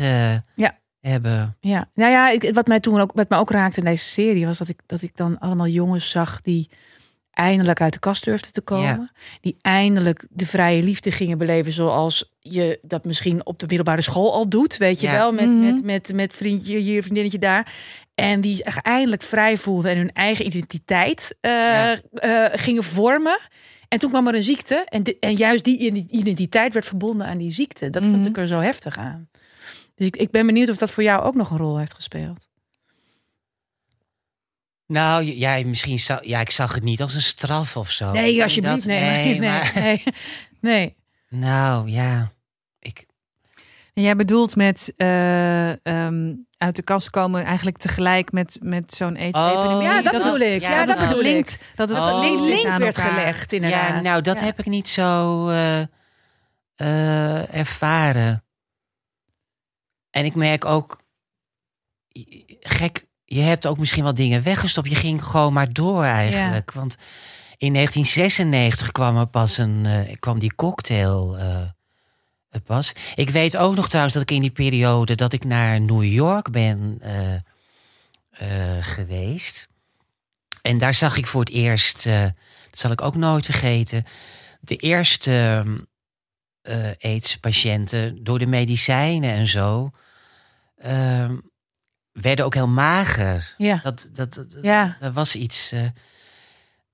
Ja. 0.56 0.78
Hebben. 1.02 1.58
Ja, 1.60 1.86
nou 1.94 2.12
ja, 2.12 2.30
ik, 2.30 2.54
wat 2.54 2.68
mij 2.68 2.80
toen 2.80 3.00
ook, 3.00 3.12
wat 3.14 3.30
mij 3.30 3.38
ook 3.40 3.52
raakte 3.52 3.80
in 3.80 3.86
deze 3.86 4.04
serie 4.06 4.46
was 4.46 4.58
dat 4.58 4.70
ik, 4.70 4.80
dat 4.86 5.02
ik 5.02 5.16
dan 5.18 5.40
allemaal 5.40 5.68
jongens 5.68 6.10
zag 6.10 6.42
die 6.42 6.70
eindelijk 7.32 7.82
uit 7.82 7.94
de 7.94 8.00
kast 8.00 8.24
durfden 8.26 8.54
te 8.54 8.62
komen. 8.62 9.12
Die 9.42 9.56
eindelijk 9.62 10.26
de 10.30 10.46
vrije 10.46 10.84
liefde 10.84 11.12
gingen 11.12 11.38
beleven 11.38 11.72
zoals 11.72 12.34
je 12.40 12.80
dat 12.82 13.06
misschien 13.06 13.46
op 13.46 13.60
de 13.60 13.66
middelbare 13.68 14.02
school 14.02 14.34
al 14.34 14.50
doet. 14.50 14.78
Weet 14.78 15.00
je 15.00 15.08
Ja. 15.08 15.16
wel, 15.18 15.32
met, 15.32 15.46
Mhm. 15.46 15.60
met, 15.60 15.84
met, 15.84 16.14
met 16.14 16.36
vriendje 16.36 16.78
hier, 16.78 17.02
vriendinnetje 17.02 17.40
daar. 17.40 17.74
En 18.16 18.42
die 18.42 18.56
zich 18.56 18.78
eindelijk 18.78 19.22
vrij 19.22 19.58
voelden 19.58 19.92
en 19.92 19.98
hun 19.98 20.12
eigen 20.14 20.46
identiteit 20.46 21.38
eh, 21.42 21.52
Ja. 21.52 22.00
eh, 22.14 22.46
gingen 22.60 22.84
vormen. 22.84 23.40
En 23.88 24.00
toen 24.00 24.10
kwam 24.10 24.28
er 24.28 24.36
een 24.36 24.44
ziekte. 24.44 24.76
En, 24.90 25.04
en 25.20 25.36
juist 25.36 25.64
die 25.64 25.78
identiteit 26.10 26.74
werd 26.74 26.86
verbonden 26.86 27.28
aan 27.28 27.38
die 27.38 27.52
ziekte. 27.52 27.90
Dat 27.90 28.04
vond 28.04 28.16
Mhm. 28.18 28.28
ik 28.28 28.38
er 28.38 28.48
zo 28.48 28.60
heftig 28.60 28.98
aan. 28.98 29.30
Dus 30.00 30.08
ik, 30.08 30.16
ik 30.18 30.32
ben 30.32 30.46
benieuwd 30.46 30.70
of 30.70 30.78
dat 30.78 30.92
voor 30.92 31.04
jou 31.04 31.24
ook 31.24 31.36
nog 31.36 31.50
een 31.52 31.58
rol 31.58 31.78
heeft 31.78 31.94
gespeeld. 31.94 32.48
Nou, 34.86 35.24
j- 35.24 35.40
ja, 35.40 35.66
misschien 35.66 36.00
zou, 36.00 36.28
ja, 36.28 36.40
ik 36.40 36.52
zag 36.52 36.74
het 36.74 36.84
niet 36.84 37.02
als 37.02 37.14
een 37.14 37.22
straf 37.22 37.78
of 37.78 37.92
zo. 37.92 38.12
Nee, 38.12 38.36
Ik 38.36 38.42
alsjeblieft. 38.42 38.86
denk 38.86 39.00
Nee, 39.02 39.24
nee, 39.24 39.40
nee, 39.40 39.50
maar- 39.50 39.72
nee, 39.76 40.04
nee. 40.62 40.96
Nou, 41.30 41.90
ja. 41.90 42.32
Ik, 42.80 43.06
En 43.94 44.04
jij 44.04 44.16
bedoelt 44.16 44.56
met 44.56 44.94
eh, 44.98 45.86
ehm, 45.86 46.34
uit 46.58 46.76
de 46.76 46.82
kast 46.82 47.10
komen 47.10 47.44
eigenlijk 47.46 47.78
tegelijk 47.78 48.32
met, 48.32 48.60
met 48.62 48.94
zo'n 48.94 49.18
aids-epidemie. 49.18 49.76
Oh, 49.76 49.84
Ja, 49.84 50.02
dat 50.02 50.14
dat- 50.14 50.24
bedoel 50.24 50.40
ik. 50.40 50.62
ja, 50.62 50.70
Ja, 50.70 50.86
dat 50.86 51.00
bedoel 51.00 51.18
ik. 51.18 51.24
linkt, 51.24 51.60
dat 51.76 51.90
het 51.90 51.98
Oh. 51.98 52.20
link 52.22 52.66
aan 52.66 52.80
werd 52.80 52.98
elkaar. 52.98 53.12
gelegd, 53.14 53.54
inderdaad. 53.54 53.90
ja, 53.90 54.02
nou, 54.02 54.22
dat 54.22 54.40
Ja. 54.40 54.46
heb 54.46 54.60
ik 54.60 54.66
niet 54.66 54.88
zo 54.90 55.48
eh, 55.50 55.82
eh, 56.76 57.54
ervaren. 57.56 58.44
En 60.12 60.26
ik 60.26 60.36
merk 60.36 60.66
ook, 60.66 61.00
gek, 62.60 63.06
je 63.26 63.42
hebt 63.42 63.68
ook 63.68 63.78
misschien 63.78 64.04
wel 64.04 64.14
dingen 64.14 64.44
weggestopt. 64.44 64.90
Je 64.90 64.96
ging 64.96 65.24
gewoon 65.24 65.54
maar 65.54 65.74
door 65.74 66.04
eigenlijk. 66.04 66.72
Want 66.72 66.96
in 67.58 67.74
1996 67.74 68.92
kwam 68.92 69.18
er 69.18 69.28
pas 69.28 69.58
een, 69.58 69.86
eh, 69.86 70.16
kwam 70.20 70.40
die 70.40 70.56
cocktail 70.56 71.38
er 72.50 72.62
pas. 72.62 72.94
Ik 73.16 73.30
weet 73.30 73.58
ook 73.58 73.76
nog 73.76 73.88
trouwens 73.88 74.14
dat 74.14 74.24
ik 74.24 74.32
in 74.32 74.42
die 74.42 74.52
periode 74.52 75.16
dat 75.16 75.34
ik 75.34 75.44
naar 75.44 75.82
New 75.82 76.04
York 76.04 76.52
ben 76.52 77.02
eh, 78.30 78.78
geweest. 78.82 79.68
En 80.62 80.78
daar 80.78 80.94
zag 80.94 81.18
ik 81.18 81.28
voor 81.28 81.40
het 81.40 81.50
eerst, 81.50 82.04
dat 82.04 82.80
zal 82.80 82.92
ik 82.92 83.02
ook 83.02 83.16
nooit 83.16 83.46
vergeten, 83.46 84.06
de 84.60 84.76
eerste 84.76 85.64
eh 85.66 85.72
AIDS-patiënten 87.00 88.24
door 88.24 88.40
de 88.40 88.46
medicijnen 88.46 89.30
en 89.34 89.48
zo 89.48 89.90
ehm, 90.78 91.38
werden 92.12 92.46
ook 92.46 92.54
heel 92.54 92.68
mager. 92.68 93.54
Ja. 93.58 93.80
Dat, 93.84 94.10
dat, 94.14 94.34
dat, 94.34 94.58
Ja. 94.62 94.98
dat 95.00 95.14
was 95.14 95.36
iets. 95.36 95.72
eh, 95.72 95.80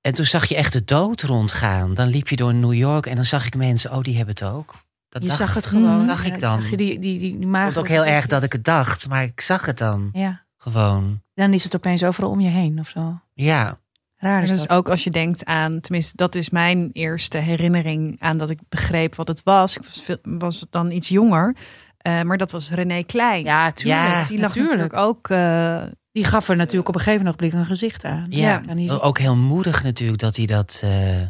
en 0.02 0.14
toen 0.14 0.26
zag 0.26 0.46
je 0.46 0.56
echt 0.56 0.74
de 0.74 0.84
dood 0.84 1.22
rondgaan. 1.22 1.94
Dan 1.94 2.08
liep 2.08 2.28
je 2.28 2.36
door 2.36 2.54
New 2.54 2.74
York 2.74 3.06
en 3.06 3.16
dan 3.16 3.26
zag 3.26 3.46
ik 3.46 3.56
mensen, 3.56 3.92
oh, 3.94 4.02
die 4.02 4.16
hebben 4.18 4.36
het 4.40 4.44
ook. 4.44 4.74
Dat 5.10 5.22
Je 5.22 5.28
dacht 5.28 5.40
zag 5.40 5.54
het 5.54 5.66
gewoon. 5.66 5.98
Dat 5.98 6.06
zag 6.06 6.26
ik 6.26 6.40
dan. 6.40 6.62
Zag 6.62 6.70
die, 6.70 6.78
die, 6.78 7.00
die, 7.00 7.20
die 7.20 7.34
Ik 7.40 7.46
magere 7.48 7.72
vond 7.74 7.86
ook 7.86 7.92
heel 7.92 8.06
erg 8.06 8.26
dat 8.26 8.44
ik 8.44 8.52
het 8.52 8.64
dacht, 8.64 9.08
maar 9.08 9.24
ik 9.24 9.42
zag 9.42 9.66
het 9.66 9.78
dan 9.78 10.10
Ja, 10.14 10.44
gewoon. 10.58 11.22
dan 11.34 11.54
is 11.54 11.64
het 11.64 11.76
opeens 11.76 12.04
overal 12.04 12.30
om 12.30 12.40
je 12.40 12.50
heen 12.50 12.80
of 12.80 12.90
zo. 12.90 13.20
Ja, 13.34 13.78
Raar 14.26 14.38
En 14.38 14.44
is 14.44 14.50
dat 14.50 14.58
dat. 14.58 14.70
is 14.70 14.76
ook 14.76 14.90
als 14.90 15.04
je 15.04 15.10
denkt 15.12 15.46
aan, 15.46 15.80
tenminste, 15.80 16.14
dat 16.16 16.36
is 16.36 16.50
mijn 16.50 16.90
eerste 16.94 17.38
herinnering 17.38 18.16
aan 18.20 18.38
dat 18.38 18.50
ik 18.50 18.60
begreep 18.70 19.16
wat 19.16 19.28
het 19.28 19.42
was. 19.44 19.76
Ik 19.78 19.84
was, 19.84 20.02
veel, 20.04 20.18
was 20.24 20.66
dan 20.70 20.92
iets 20.92 21.10
jonger, 21.10 21.56
eh, 21.98 22.22
maar 22.22 22.38
dat 22.38 22.52
was 22.52 22.70
René 22.72 23.04
Klein. 23.04 23.44
Ja, 23.44 23.72
tuurlijk. 23.72 24.02
Ja, 24.02 24.26
Die 24.28 24.40
lag 24.40 24.56
natuurlijk. 24.56 24.80
natuurlijk 24.80 25.08
ook 25.08 25.30
eh, 25.30 25.84
Die 26.12 26.24
gaf 26.26 26.50
er 26.50 26.56
natuurlijk 26.56 26.88
op 26.88 26.96
een 26.96 27.02
gegeven 27.02 27.26
ogenblik 27.26 27.54
een 27.54 27.66
gezicht 27.66 28.06
aan. 28.06 28.26
Ja, 28.30 28.64
ook 29.02 29.18
heel 29.20 29.36
moedig 29.36 29.84
natuurlijk 29.84 30.20
dat 30.20 30.36
hij 30.36 30.46
dat 30.46 30.82
eh, 30.84 31.22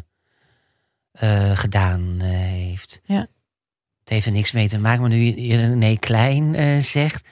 eh, 1.12 1.58
gedaan 1.58 2.20
heeft. 2.20 3.00
Ja. 3.04 3.26
Het 4.00 4.14
heeft 4.14 4.26
er 4.26 4.32
niks 4.32 4.52
mee 4.52 4.68
te 4.68 4.78
maken, 4.78 5.00
maar 5.00 5.10
nu 5.10 5.40
je 5.40 5.56
nee 5.56 5.98
klein 5.98 6.54
eh, 6.54 6.78
zegt. 6.78 7.28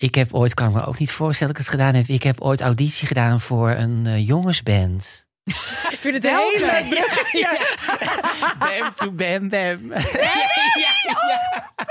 Ik 0.00 0.14
heb 0.14 0.34
ooit, 0.34 0.54
kan 0.54 0.68
ik 0.68 0.74
me 0.74 0.84
ook 0.86 0.98
niet 0.98 1.12
voorstellen 1.12 1.54
dat 1.54 1.62
ik 1.62 1.68
het 1.70 1.80
gedaan 1.80 1.94
heb. 1.94 2.06
Ik 2.08 2.22
heb 2.22 2.40
ooit 2.40 2.60
auditie 2.60 3.06
gedaan 3.06 3.40
voor 3.40 3.70
een 3.70 4.06
eh, 4.06 4.26
jongensband. 4.26 5.26
Ik 5.90 5.98
vind 6.00 6.14
het 6.14 6.22
heel 6.22 6.58
leuk. 6.58 7.18
Ja, 7.32 7.56
Bam 8.58 8.94
to 8.94 9.10
bam 9.10 9.48
bam. 9.48 9.88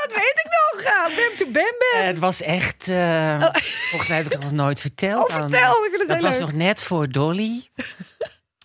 dat 0.02 0.12
weet 0.14 0.42
ik 0.44 0.48
nog. 0.74 0.84
Ja, 0.84 1.04
Bam 1.16 1.36
to 1.38 1.46
Bam 1.46 1.54
Bam. 1.54 2.02
Eh, 2.02 2.08
het 2.08 2.20
was 2.20 2.42
echt. 2.42 2.88
eh, 2.88 3.40
Volgens 3.90 4.08
mij 4.10 4.18
heb 4.18 4.26
ik 4.26 4.32
het 4.32 4.42
nog 4.42 4.52
nooit 4.52 4.80
verteld. 4.80 5.30
Oh, 5.30 5.36
aan- 5.36 5.50
vertel. 5.50 5.72
Ik 5.84 5.90
vind 5.90 6.00
het 6.00 6.08
Dat 6.10 6.20
was 6.22 6.38
leuk. 6.38 6.48
nog 6.48 6.52
net 6.56 6.84
voor 6.84 7.10
Dolly. 7.10 7.68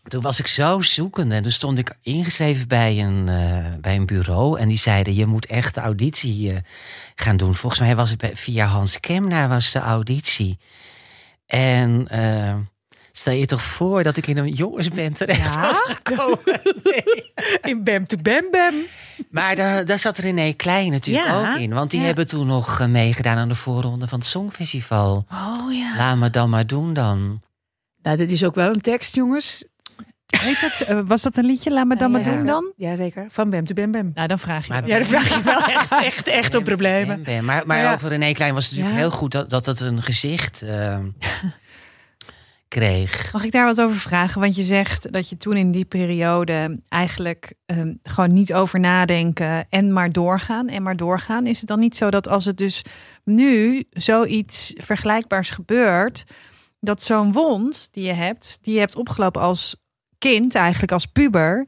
Toen 0.05 0.23
was 0.23 0.39
ik 0.39 0.47
zo 0.47 0.81
zoekende. 0.81 1.35
En 1.35 1.43
toen 1.43 1.53
stond 1.53 1.79
ik 1.79 1.97
ingeschreven 2.03 2.69
bij 2.69 3.01
een, 3.01 3.29
eh, 3.29 3.75
bij 3.81 3.97
een 3.97 4.07
bureau. 4.07 4.59
En 4.59 4.69
die 4.69 4.79
zeiden, 4.79 5.15
je 5.15 5.27
moet 5.27 5.47
echt 5.47 5.75
de 5.75 5.81
auditie 5.81 6.53
eh, 6.53 6.59
gaan 7.15 7.37
doen. 7.37 7.55
Volgens 7.55 7.81
mij 7.81 7.97
was 7.97 8.11
het 8.11 8.19
bij, 8.19 8.37
via 8.37 8.67
Hans 8.67 9.01
Kemna 9.01 9.49
was 9.49 9.73
de 9.73 9.79
auditie. 9.79 10.59
En 11.47 12.09
eh, 12.09 12.55
stel 13.13 13.33
je 13.33 13.47
toch 13.47 13.63
voor 13.63 14.03
dat 14.03 14.17
ik 14.17 14.27
in 14.27 14.37
een 14.39 14.49
jongensband 14.49 15.17
terecht 15.17 15.55
Ja? 15.55 15.61
was 15.61 15.81
gekomen. 15.81 16.61
Nee. 16.83 17.33
In 17.73 17.85
Bam 17.85 18.07
to 18.07 18.17
Bam 18.23 18.51
Bam. 18.51 18.75
Maar 19.31 19.57
daar, 19.57 19.85
daar 19.85 19.99
zat 19.99 20.19
René 20.19 20.53
Klein 20.53 20.91
natuurlijk 20.91 21.27
Ja, 21.27 21.53
ook 21.53 21.59
in. 21.59 21.73
Want 21.75 21.91
die 21.91 22.01
ja. 22.01 22.07
hebben 22.07 22.27
toen 22.27 22.47
nog 22.47 22.87
meegedaan 22.89 23.37
aan 23.37 23.49
de 23.49 23.55
voorronde 23.55 24.09
van 24.09 24.19
het 24.19 24.29
Songfestival. 24.29 25.27
Oh 25.33 25.73
ja. 25.73 25.97
Laat 25.97 26.17
me 26.17 26.31
dan 26.31 26.51
maar 26.51 26.67
doen 26.67 26.95
dan. 26.95 27.41
Nou, 28.03 28.17
dit 28.17 28.31
is 28.31 28.45
ook 28.45 28.55
wel 28.55 28.69
een 28.69 28.81
tekst, 28.81 29.15
jongens. 29.15 29.65
Dat, 30.61 30.81
eh, 30.89 31.01
was 31.07 31.23
dat 31.23 31.37
een 31.37 31.45
liedje? 31.45 31.71
Laat 31.73 31.87
me 31.87 31.97
dan 31.97 32.13
Ja, 32.13 32.19
maar 32.19 32.27
ja. 32.31 32.37
doen 32.37 32.47
dan? 32.47 32.73
Jazeker. 32.77 33.27
Van 33.31 33.51
Bam 33.51 33.67
to 33.67 33.75
Bam 33.75 33.91
Bam. 33.91 34.11
Nou, 34.15 34.29
dan 34.29 34.39
vraag 34.39 34.67
je. 34.67 34.73
Maar-. 34.73 34.87
Ja, 34.87 34.97
dan 34.99 35.07
vraag 35.07 35.29
je 35.37 35.43
wel 35.43 35.65
echt, 35.65 35.91
echt, 35.93 36.27
echt 36.29 36.55
op 36.55 36.65
problemen. 36.65 37.23
Bam, 37.23 37.35
bam. 37.35 37.45
Maar, 37.45 37.63
maar 37.67 37.79
Ja. 37.79 37.93
over 37.93 38.09
René 38.09 38.33
Klein 38.33 38.55
was 38.55 38.65
het 38.65 38.73
natuurlijk 38.73 39.01
Ja. 39.03 39.07
heel 39.09 39.17
goed 39.19 39.33
dat, 39.33 39.51
dat 39.51 39.67
het 39.67 39.81
een 39.81 40.03
gezicht 40.03 40.63
eh, 40.63 40.99
kreeg. 42.69 43.33
Mag 43.33 43.45
ik 43.45 43.53
daar 43.53 43.65
wat 43.65 43.81
over 43.81 43.97
vragen? 43.97 44.41
Want 44.41 44.57
je 44.57 44.63
zegt 44.63 45.13
dat 45.13 45.29
je 45.29 45.37
toen 45.37 45.57
in 45.57 45.71
die 45.71 45.85
periode 45.85 46.81
eigenlijk 46.89 47.53
ehm, 47.67 47.93
gewoon 48.03 48.33
niet 48.33 48.55
over 48.55 48.81
nadenken 48.81 49.67
en 49.69 49.93
maar 49.93 50.11
doorgaan 50.13 50.69
en 50.69 50.83
maar 50.83 50.97
doorgaan. 50.97 51.47
Is 51.47 51.59
het 51.59 51.69
dan 51.69 51.79
niet 51.81 51.97
zo 51.97 52.11
dat 52.11 52.29
als 52.29 52.45
het 52.45 52.57
dus 52.59 52.83
nu 53.25 53.85
zoiets 53.91 54.73
vergelijkbaars 54.77 55.51
gebeurt, 55.51 56.25
dat 56.81 57.03
zo'n 57.03 57.33
wond 57.33 57.89
die 57.91 58.05
je 58.07 58.13
hebt, 58.13 58.59
die 58.63 58.75
je 58.75 58.81
hebt 58.81 58.97
opgelopen 58.97 59.41
als 59.43 59.77
kind, 60.33 60.55
eigenlijk 60.55 60.93
als 60.93 61.07
puber, 61.07 61.67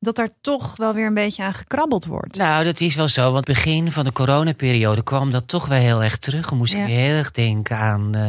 dat 0.00 0.16
daar 0.16 0.28
toch 0.40 0.76
wel 0.76 0.94
weer 0.94 1.06
een 1.06 1.14
beetje 1.14 1.42
aan 1.42 1.54
gekrabbeld 1.54 2.04
wordt? 2.04 2.36
Nou, 2.36 2.64
dat 2.64 2.80
is 2.80 2.94
wel 2.94 3.08
zo. 3.08 3.32
Want 3.32 3.44
begin 3.44 3.92
van 3.92 4.04
de 4.04 4.12
coronaperiode 4.12 5.02
kwam 5.02 5.30
dat 5.30 5.48
toch 5.48 5.66
wel 5.66 5.78
heel 5.78 6.02
erg 6.02 6.18
terug. 6.18 6.48
Dan 6.48 6.58
moest 6.58 6.72
Ja. 6.72 6.78
ik 6.82 6.86
heel 6.86 7.16
erg 7.16 7.30
denken 7.30 7.76
aan, 7.76 8.14
eh, 8.14 8.28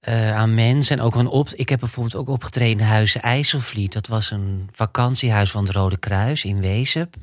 eh, 0.00 0.36
aan 0.36 0.54
mensen. 0.54 0.98
En 0.98 1.04
ook 1.04 1.16
aan 1.16 1.26
op. 1.26 1.48
Ik 1.48 1.68
heb 1.68 1.80
bijvoorbeeld 1.80 2.16
ook 2.16 2.28
opgetreden 2.28 2.78
in 2.78 2.86
Huizen 2.86 3.22
IJsselvliet. 3.22 3.92
Dat 3.92 4.06
was 4.06 4.30
een 4.30 4.68
vakantiehuis 4.72 5.50
van 5.50 5.64
het 5.64 5.72
Rode 5.74 5.96
Kruis 5.96 6.44
in 6.44 6.60
Wezep. 6.60 7.14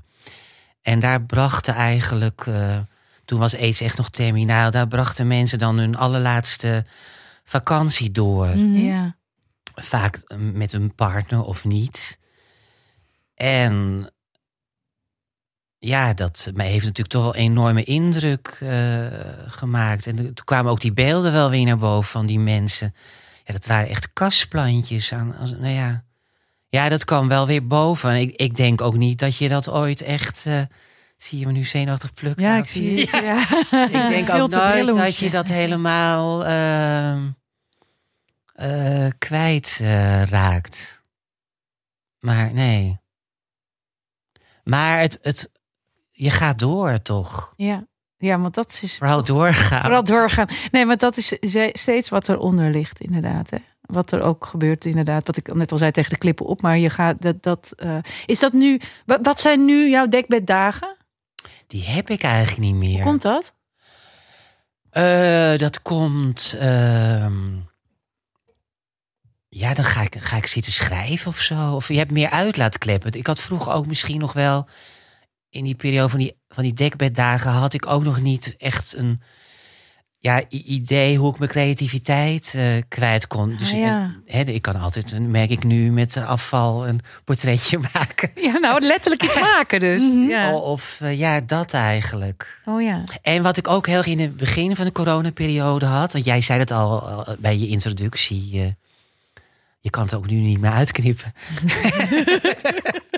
En 0.82 1.00
daar 1.00 1.22
brachten 1.24 1.74
eigenlijk. 1.74 2.44
eh, 2.48 2.78
toen 3.26 3.40
was 3.40 3.56
aids 3.58 3.82
echt 3.82 3.98
nog 3.98 4.10
terminaal. 4.10 4.72
Daar 4.72 4.88
brachten 4.88 5.28
mensen 5.28 5.60
dan 5.60 5.78
hun 5.78 5.96
allerlaatste 5.98 6.86
vakantie 7.44 8.12
door. 8.12 8.48
Mhm. 8.48 8.76
Ja. 8.76 9.18
Vaak 9.80 10.24
met 10.38 10.74
een 10.74 10.96
partner 10.96 11.44
of 11.44 11.66
niet. 11.66 12.20
En 13.34 14.08
ja, 15.80 16.14
dat 16.14 16.52
mij 16.54 16.68
heeft 16.68 16.86
natuurlijk 16.86 17.10
toch 17.10 17.24
wel 17.24 17.36
een 17.36 17.42
enorme 17.42 17.84
indruk 17.84 18.58
eh, 18.60 19.06
gemaakt. 19.48 20.08
En 20.08 20.16
toen 20.16 20.34
kwamen 20.46 20.72
ook 20.72 20.82
die 20.82 20.94
beelden 20.94 21.32
wel 21.32 21.50
weer 21.50 21.66
naar 21.66 21.78
boven 21.78 22.10
van 22.10 22.26
die 22.26 22.40
mensen. 22.40 22.96
Ja, 23.44 23.54
dat 23.54 23.66
waren 23.66 23.90
echt 23.90 24.14
kastplantjes. 24.14 25.14
Aan, 25.14 25.38
als, 25.38 25.52
nou 25.52 25.74
ja. 25.74 26.04
ja, 26.70 26.90
dat 26.90 27.06
kwam 27.06 27.28
wel 27.28 27.48
weer 27.48 27.68
boven. 27.68 28.10
En 28.10 28.16
ik, 28.16 28.36
ik 28.36 28.56
denk 28.56 28.82
ook 28.82 28.98
niet 28.98 29.20
dat 29.20 29.38
je 29.38 29.50
dat 29.50 29.70
ooit 29.70 30.02
echt... 30.02 30.44
eh, 30.46 30.62
zie 31.18 31.40
je 31.40 31.46
me 31.46 31.52
nu 31.52 31.64
zenuwachtig 31.64 32.14
plukken? 32.14 32.44
Ja, 32.44 32.58
ik 32.58 32.68
zie 32.68 33.00
het. 33.00 33.10
Ja. 33.10 33.48
Ik 33.86 33.92
denk 33.92 34.30
ook 34.30 34.50
nooit 34.50 34.98
dat 34.98 35.16
je 35.16 35.30
dat 35.30 35.48
helemaal 35.48 36.46
ehm, 36.46 37.28
eh, 38.60 39.08
kwijt 39.18 39.80
eh, 39.82 40.24
raakt. 40.24 41.04
Maar 42.20 42.54
nee. 42.54 43.00
Maar 44.64 45.00
het, 45.00 45.20
het, 45.22 45.52
je 46.12 46.30
gaat 46.30 46.60
door 46.60 47.02
toch? 47.02 47.54
Ja. 47.56 47.88
ja, 48.18 48.40
want 48.40 48.54
dat 48.54 48.80
is 48.82 48.98
Vooral 48.98 49.24
doorgaan. 49.24 49.82
vooral 49.82 50.04
doorgaan. 50.04 50.48
Nee, 50.72 50.86
maar 50.86 50.98
dat 50.98 51.18
is 51.18 51.34
steeds 51.74 52.10
wat 52.10 52.30
eronder 52.30 52.72
ligt, 52.72 53.00
inderdaad. 53.02 53.50
Hè. 53.50 53.58
Wat 53.82 54.12
er 54.12 54.22
ook 54.22 54.46
gebeurt, 54.46 54.86
inderdaad. 54.86 55.28
Wat 55.28 55.38
ik 55.38 55.54
net 55.54 55.72
al 55.72 55.78
zei 55.78 55.92
tegen 55.92 56.12
de 56.12 56.18
klippen 56.18 56.46
op. 56.46 56.62
Maar 56.62 56.78
je 56.78 56.90
gaat 56.90 57.22
dat. 57.22 57.44
dat 57.44 57.74
eh, 57.78 57.98
is 58.26 58.40
dat 58.40 58.54
nu. 58.54 58.80
Wat, 59.06 59.20
wat 59.22 59.40
zijn 59.40 59.66
nu 59.66 59.90
jouw 59.90 60.08
dekbeddagen? 60.08 60.98
Die 61.68 61.86
heb 61.86 62.10
ik 62.10 62.24
eigenlijk 62.24 62.62
niet 62.62 62.76
meer. 62.76 62.94
Hoe 62.94 63.04
komt 63.04 63.22
dat? 63.22 63.54
Dat 65.60 65.82
komt. 65.82 66.56
ehm, 66.60 67.68
ja, 69.50 69.74
dan 69.74 69.86
ga 69.86 70.02
ik, 70.02 70.16
ga 70.20 70.38
ik 70.38 70.48
zitten 70.48 70.72
schrijven 70.72 71.28
of 71.28 71.40
zo. 71.40 71.74
Of 71.76 71.88
je 71.88 71.98
hebt 71.98 72.12
meer 72.12 72.30
uitlaatkleppen. 72.30 73.12
Ik 73.12 73.28
had 73.28 73.42
vroeger 73.42 73.74
ook 73.74 73.88
misschien 73.88 74.20
nog 74.20 74.34
wel. 74.34 74.68
In 75.50 75.64
die 75.64 75.76
periode 75.76 76.10
van 76.10 76.20
die, 76.20 76.38
van 76.48 76.64
die 76.64 76.74
dekbeddagen 76.74 77.52
had 77.52 77.74
ik 77.74 77.86
ook 77.88 78.04
nog 78.04 78.22
niet 78.22 78.56
echt 78.58 78.96
een. 78.98 79.22
Ja, 80.22 80.42
idee 80.50 81.18
hoe 81.18 81.32
ik 81.34 81.40
mijn 81.40 81.52
creativiteit 81.52 82.54
eh, 82.56 82.64
kwijt 82.88 83.28
kon. 83.28 83.56
Dus 83.58 83.72
Ah, 83.74 83.80
ja. 83.80 84.02
en, 84.02 84.24
hè, 84.26 84.42
ik 84.42 84.62
kan 84.62 84.76
altijd, 84.76 85.20
merk 85.20 85.50
ik 85.50 85.64
nu, 85.64 85.92
met 85.92 86.18
afval 86.18 86.88
een 86.88 87.00
portretje 87.24 87.80
maken. 87.94 88.32
Ja, 88.36 88.58
nou, 88.58 88.82
letterlijk 88.82 89.24
iets 89.24 89.40
maken 89.40 89.80
dus. 89.80 90.04
Ja. 90.30 90.56
Of 90.56 90.98
eh, 91.02 91.20
ja, 91.20 91.42
dat 91.42 91.74
eigenlijk. 91.74 92.62
Oh 92.66 92.82
ja. 92.82 93.04
En 93.22 93.44
wat 93.44 93.58
ik 93.58 93.68
ook 93.68 93.88
heel 93.88 93.98
erg 93.98 94.06
in 94.06 94.20
het 94.20 94.38
begin 94.38 94.76
van 94.76 94.86
de 94.86 94.92
coronaperiode 94.92 95.86
had, 95.86 96.14
want 96.14 96.26
jij 96.26 96.42
zei 96.42 96.60
het 96.60 96.72
al 96.72 97.26
bij 97.40 97.58
je 97.58 97.68
introductie. 97.68 98.62
eh, 98.62 98.68
je 99.90 99.96
kan 99.96 100.04
het 100.04 100.14
ook 100.14 100.30
nu 100.30 100.36
niet 100.38 100.60
meer 100.60 100.72
uitknippen. 100.72 101.34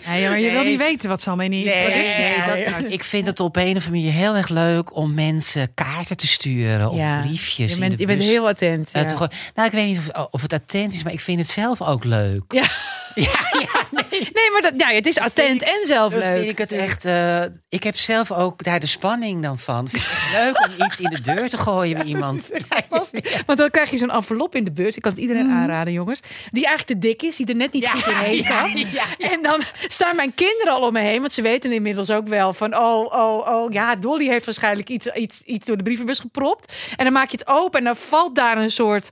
Ja, 0.05 0.29
maar 0.29 0.39
je 0.39 0.51
wil 0.51 0.63
niet 0.63 0.77
weten 0.77 1.09
wat 1.09 1.21
ze 1.21 1.27
allemaal 1.27 1.45
in 1.45 1.51
die 1.51 1.65
introductie 1.73 2.21
Nee, 2.23 2.31
hebben. 2.33 2.81
dat- 2.81 2.91
ik 2.91 3.03
vind 3.03 3.25
het 3.27 3.39
op 3.39 3.55
een 3.55 3.61
of 3.61 3.67
andere 3.85 3.89
manier 3.91 4.11
heel 4.11 4.35
erg 4.35 4.49
leuk 4.49 4.95
om 4.95 5.13
mensen 5.13 5.73
kaarten 5.73 6.17
te 6.17 6.27
sturen 6.27 6.89
of 6.91 6.97
Ja. 6.97 7.21
briefjes. 7.21 7.67
Je 7.69 7.73
in 7.73 7.79
bent, 7.79 7.91
de 7.97 8.01
je 8.01 8.07
bent 8.07 8.21
heel 8.23 8.47
attent. 8.47 8.89
Ja. 8.93 9.03
nou, 9.55 9.67
ik 9.67 9.71
weet 9.71 9.85
niet 9.87 9.97
of, 9.97 10.27
of 10.31 10.41
het 10.41 10.53
attent 10.53 10.93
is, 10.93 11.03
maar 11.03 11.13
ik 11.13 11.19
vind 11.19 11.39
het 11.39 11.49
zelf 11.49 11.81
ook 11.81 12.03
leuk. 12.03 12.43
Ja. 12.47 12.63
Nee, 14.33 14.51
maar 14.51 14.61
dat, 14.61 14.73
ja, 14.77 14.87
het 14.89 15.05
is 15.05 15.17
attent 15.19 15.63
en 15.63 15.85
zelf 15.85 16.13
leuk. 16.13 16.23
vind 16.37 16.49
ik 16.49 16.57
het 16.57 16.71
echt. 16.71 17.05
eh, 17.05 17.43
ik 17.69 17.83
heb 17.83 17.95
zelf 17.97 18.31
ook 18.31 18.63
daar 18.63 18.79
de 18.79 18.85
spanning 18.85 19.43
dan 19.43 19.59
van. 19.59 19.89
Vind 19.89 20.03
ik 20.03 20.09
het 20.11 20.31
leuk 20.43 20.67
om 20.67 20.85
iets 20.85 20.99
in 20.99 21.09
de 21.09 21.21
deur 21.21 21.49
te 21.49 21.57
gooien 21.57 21.97
bij 21.97 22.05
iemand. 22.05 22.51
Want 23.45 23.59
dan 23.59 23.69
krijg 23.69 23.89
je 23.89 23.97
zo'n 23.97 24.09
envelop 24.11 24.55
in 24.55 24.63
de 24.63 24.71
bus. 24.71 24.95
Ik 24.95 25.01
kan 25.01 25.11
het 25.11 25.21
iedereen 25.21 25.51
aanraden, 25.51 25.93
jongens. 25.93 26.19
Die 26.51 26.65
eigenlijk 26.65 26.99
te 26.99 27.07
dik 27.07 27.21
is, 27.21 27.35
die 27.35 27.45
er 27.45 27.55
net 27.55 27.73
niet 27.73 27.83
Ja, 27.83 27.89
goed 27.91 28.27
in 28.27 28.35
ja, 28.35 28.61
kan. 28.61 28.71
ja, 28.75 29.05
En 29.31 29.41
dan 29.41 29.61
staan 29.87 30.15
mijn 30.15 30.33
kinderen 30.33 30.73
al 30.73 30.81
om 30.81 30.93
me 30.93 30.99
heen. 30.99 31.19
Want 31.19 31.33
ze 31.33 31.41
weten 31.41 31.71
inmiddels 31.71 32.09
ook 32.09 32.27
wel 32.27 32.53
van... 32.53 32.77
Oh, 32.77 33.13
oh, 33.13 33.47
oh. 33.47 33.71
Ja, 33.73 33.95
Dolly 33.95 34.27
heeft 34.27 34.45
waarschijnlijk 34.45 34.89
iets, 34.89 35.05
iets, 35.07 35.41
iets 35.41 35.65
door 35.65 35.77
de 35.77 35.83
brievenbus 35.83 36.19
gepropt. 36.19 36.73
En 36.95 37.03
dan 37.03 37.13
maak 37.13 37.29
je 37.29 37.37
het 37.37 37.47
open 37.47 37.79
en 37.79 37.85
dan 37.85 37.95
valt 37.95 38.35
daar 38.35 38.57
een 38.57 38.71
soort... 38.71 39.09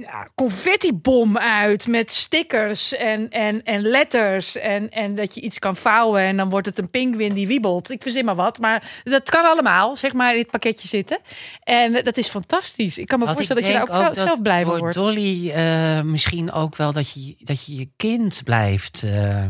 Ja, 0.00 0.28
confettibom 0.34 1.38
uit 1.38 1.86
met 1.86 2.10
stickers 2.10 2.96
en, 2.96 3.28
en, 3.28 3.62
en 3.64 3.80
letters. 3.82 4.56
En, 4.56 4.90
en 4.90 5.14
dat 5.14 5.34
je 5.34 5.40
iets 5.40 5.58
kan 5.58 5.76
vouwen 5.76 6.20
en 6.22 6.36
dan 6.36 6.48
wordt 6.48 6.66
het 6.66 6.78
een 6.78 6.90
pinguïn 6.90 7.34
die 7.34 7.46
wiebelt. 7.46 7.90
Ik 7.90 8.02
verzin 8.02 8.24
maar 8.24 8.34
wat, 8.34 8.58
maar 8.58 9.00
dat 9.04 9.30
kan 9.30 9.44
allemaal, 9.44 9.96
zeg 9.96 10.12
maar, 10.12 10.30
in 10.30 10.36
dit 10.36 10.50
pakketje 10.50 10.88
zitten. 10.88 11.18
En 11.62 11.92
dat 12.04 12.16
is 12.16 12.28
fantastisch. 12.28 12.98
Ik 12.98 13.06
kan 13.06 13.18
me 13.18 13.24
Want 13.24 13.36
voorstellen 13.36 13.62
dat 13.62 13.72
je 13.72 13.78
daar 13.86 14.08
ook, 14.08 14.14
zelf 14.14 14.42
blij 14.42 14.64
van 14.64 14.78
wordt. 14.78 14.94
Dolly 14.94 15.50
eh, 15.50 16.00
misschien 16.00 16.52
ook 16.52 16.76
wel 16.76 16.92
dat 16.92 17.12
je 17.12 17.36
dat 17.38 17.66
je, 17.66 17.76
je 17.76 17.88
kind 17.96 18.40
blijft 18.44 19.02
eh, 19.02 19.44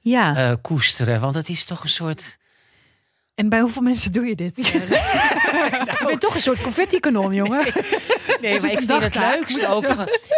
Ja. 0.00 0.36
eh, 0.36 0.52
koesteren. 0.62 1.20
Want 1.20 1.34
het 1.34 1.48
is 1.48 1.64
toch 1.64 1.82
een 1.82 1.88
soort... 1.88 2.38
En 3.34 3.48
bij 3.48 3.60
hoeveel 3.60 3.82
mensen 3.82 4.12
doe 4.12 4.26
je 4.26 4.34
dit? 4.34 4.56
Je 4.68 6.04
bent 6.06 6.20
toch 6.20 6.34
een 6.34 6.40
soort 6.40 6.60
confetti-kanon, 6.62 7.32
jongen. 7.32 7.64
Nee, 8.40 8.60
maar 8.60 8.70
ik 8.70 8.78
vind 8.78 9.02
het 9.02 9.14
leukste 9.14 9.68
ook... 9.68 9.86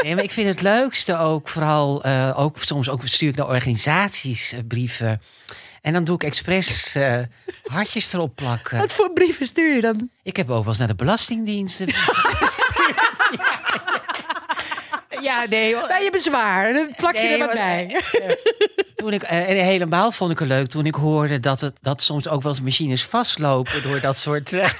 Nee, 0.02 0.14
maar 0.14 0.24
ik 0.24 0.32
vind 0.32 0.48
het 0.48 0.60
leukste 0.60 1.18
ook 1.18 1.48
vooral... 1.48 2.02
eh, 2.02 2.38
ook 2.38 2.56
soms 2.60 2.88
ook 2.88 3.00
stuur 3.04 3.28
ik 3.28 3.36
naar 3.36 3.48
organisaties 3.48 4.52
eh, 4.52 4.58
brieven. 4.68 5.20
En 5.82 5.92
dan 5.92 6.04
doe 6.04 6.14
ik 6.14 6.22
expres 6.22 6.94
eh, 6.94 7.18
hartjes 7.64 8.12
erop 8.12 8.36
plakken. 8.36 8.78
Wat 8.78 8.92
voor 8.92 9.12
brieven 9.12 9.46
stuur 9.46 9.74
je 9.74 9.80
dan? 9.80 10.10
Ik 10.22 10.36
heb 10.36 10.50
ook 10.50 10.58
wel 10.58 10.66
eens 10.68 10.78
naar 10.78 10.88
de 10.88 10.94
Belastingdienst. 10.94 11.84
Ja, 13.36 13.95
nee. 15.48 15.74
hoor. 15.74 15.86
Bij 15.88 16.04
je 16.04 16.10
bezwaar, 16.10 16.72
dan 16.72 16.90
plak 16.96 17.14
je 17.14 17.20
Nee, 17.22 17.32
er 17.32 17.38
wat 17.38 17.46
want, 17.46 17.58
bij. 17.58 18.00
eh, 18.12 18.30
toen 18.94 19.12
ik, 19.12 19.22
eh, 19.22 19.50
en 19.50 19.56
helemaal 19.64 20.12
vond 20.12 20.30
ik 20.32 20.38
het 20.38 20.48
leuk 20.48 20.66
toen 20.66 20.86
ik 20.86 20.94
hoorde 20.94 21.40
dat, 21.40 21.60
het, 21.60 21.74
dat 21.80 22.02
soms 22.02 22.28
ook 22.28 22.42
wel 22.42 22.52
eens 22.52 22.60
machines 22.60 23.04
vastlopen 23.04 23.82
door 23.82 24.00
dat 24.00 24.16
soort. 24.16 24.52
eh, 24.52 24.70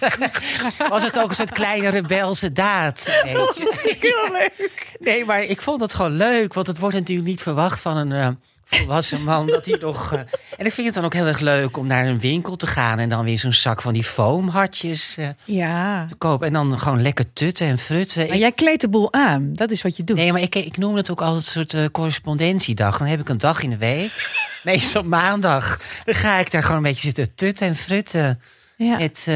was 0.89 1.03
het 1.03 1.18
ook 1.18 1.28
een 1.28 1.34
soort 1.34 1.53
kleine 1.53 1.89
rebelse 1.89 2.53
daad. 2.53 3.05
weet 3.24 3.32
je. 3.57 3.72
Heel 4.01 4.32
leuk. 4.32 4.87
Nee, 4.99 5.24
maar 5.24 5.43
ik 5.43 5.61
vond 5.62 5.80
het 5.80 5.95
gewoon 5.95 6.16
leuk, 6.16 6.55
want 6.55 6.66
het 6.66 6.78
wordt 6.78 6.95
natuurlijk 6.95 7.28
niet 7.28 7.43
verwacht 7.43 7.80
van 7.80 7.97
een 7.97 8.12
eh, 8.12 8.28
volwassen 8.69 9.23
man 9.25 9.47
dat 9.47 9.67
hij 9.67 9.79
nog. 9.81 10.12
eh, 10.12 10.19
en 10.59 10.67
ik 10.67 10.73
vind 10.73 10.87
het 10.87 10.95
dan 10.95 11.05
ook 11.05 11.12
heel 11.14 11.27
erg 11.27 11.39
leuk 11.39 11.77
om 11.77 11.87
naar 11.87 12.07
een 12.07 12.19
winkel 12.21 12.57
te 12.57 12.67
gaan 12.67 12.99
en 12.99 13.09
dan 13.09 13.25
weer 13.25 13.39
zo'n 13.39 13.53
zak 13.53 13.83
van 13.83 13.93
die 13.93 14.03
foamhartjes 14.05 15.17
eh, 15.17 15.29
Ja. 15.45 16.07
te 16.07 16.14
kopen 16.14 16.47
en 16.47 16.53
dan 16.53 16.79
gewoon 16.79 17.03
lekker 17.03 17.33
tutten 17.33 17.67
en 17.67 17.79
frutten. 17.79 18.29
Maar 18.29 18.37
jij 18.37 18.53
kleedt 18.53 18.81
de 18.81 18.89
boel 18.89 19.12
aan. 19.12 19.53
Dat 19.53 19.71
is 19.71 19.83
wat 19.83 19.97
je 19.97 20.05
doet. 20.05 20.17
Nee, 20.17 20.33
maar 20.33 20.41
ik, 20.43 20.55
ik 20.55 20.77
noem 20.77 20.95
het 20.97 21.11
ook 21.11 21.21
altijd 21.21 21.37
een 21.47 21.53
soort 21.53 21.75
eh, 21.75 21.85
correspondentiedag. 21.93 22.99
Dan 22.99 23.07
heb 23.07 23.21
ik 23.21 23.29
een 23.29 23.39
dag 23.39 23.62
in 23.62 23.71
de 23.71 23.77
week. 23.77 24.31
Meestal 24.64 25.03
maandag. 25.05 25.81
Dan 26.05 26.14
ga 26.14 26.39
ik 26.39 26.51
daar 26.51 26.62
gewoon 26.62 26.77
een 26.77 26.83
beetje 26.83 27.01
zitten 27.07 27.35
tutten 27.35 27.67
en 27.67 27.77
frutten. 27.77 28.41
Ja. 28.79 28.97
Met 28.99 29.29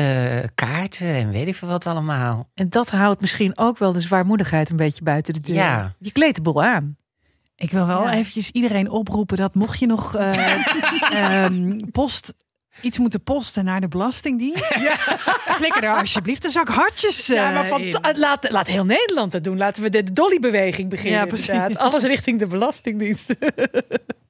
kaarten 0.55 1.07
en 1.15 1.31
weet 1.31 1.47
ik 1.49 1.55
veel 1.57 1.69
wat 1.69 1.87
allemaal. 1.87 2.49
En 2.55 2.69
dat 2.69 2.91
houdt 2.91 3.21
misschien 3.21 3.59
ook 3.59 3.79
wel 3.79 3.93
de 3.93 4.01
zwaarmoedigheid 4.01 4.71
een 4.71 4.77
beetje 4.77 5.03
buiten 5.03 5.35
de 5.35 5.41
deur. 5.41 5.55
Ja. 5.55 5.95
Je 5.99 6.13
kleedt 6.13 6.37
de 6.37 6.43
boel 6.43 6.63
aan. 6.63 6.97
Ik 7.61 7.71
wil 7.71 7.87
wel 7.87 8.03
Ja. 8.03 8.13
eventjes 8.13 8.51
iedereen 8.51 8.91
oproepen 8.91 9.37
dat 9.37 9.55
mocht 9.55 9.79
je 9.79 9.87
nog 9.87 10.17
eh, 10.17 10.55
ehm, 11.45 11.77
post 11.93 12.35
iets 12.83 12.99
moeten 12.99 13.23
posten 13.23 13.65
naar 13.65 13.81
de 13.81 13.89
Belastingdienst. 13.89 14.65
Flikker 15.59 15.85
er 15.85 15.97
alsjeblieft 15.97 16.45
een 16.45 16.51
zak 16.51 16.69
hartjes 16.69 17.27
Ja, 17.27 17.49
eh, 17.49 17.55
maar 17.55 17.67
van, 17.67 17.81
in. 17.83 17.95
laat, 18.17 18.51
laat 18.51 18.67
heel 18.67 18.85
Nederland 18.85 19.33
dat 19.33 19.45
doen. 19.45 19.57
Laten 19.57 19.83
we 19.83 19.91
de 19.91 20.13
Dolly-beweging 20.13 20.89
beginnen. 20.91 21.21
Ja, 21.21 21.27
precies. 21.27 21.49
inderdaad. 21.49 21.79
Alles 21.79 22.03
richting 22.03 22.39
de 22.39 22.47
Belastingdienst. 22.47 23.35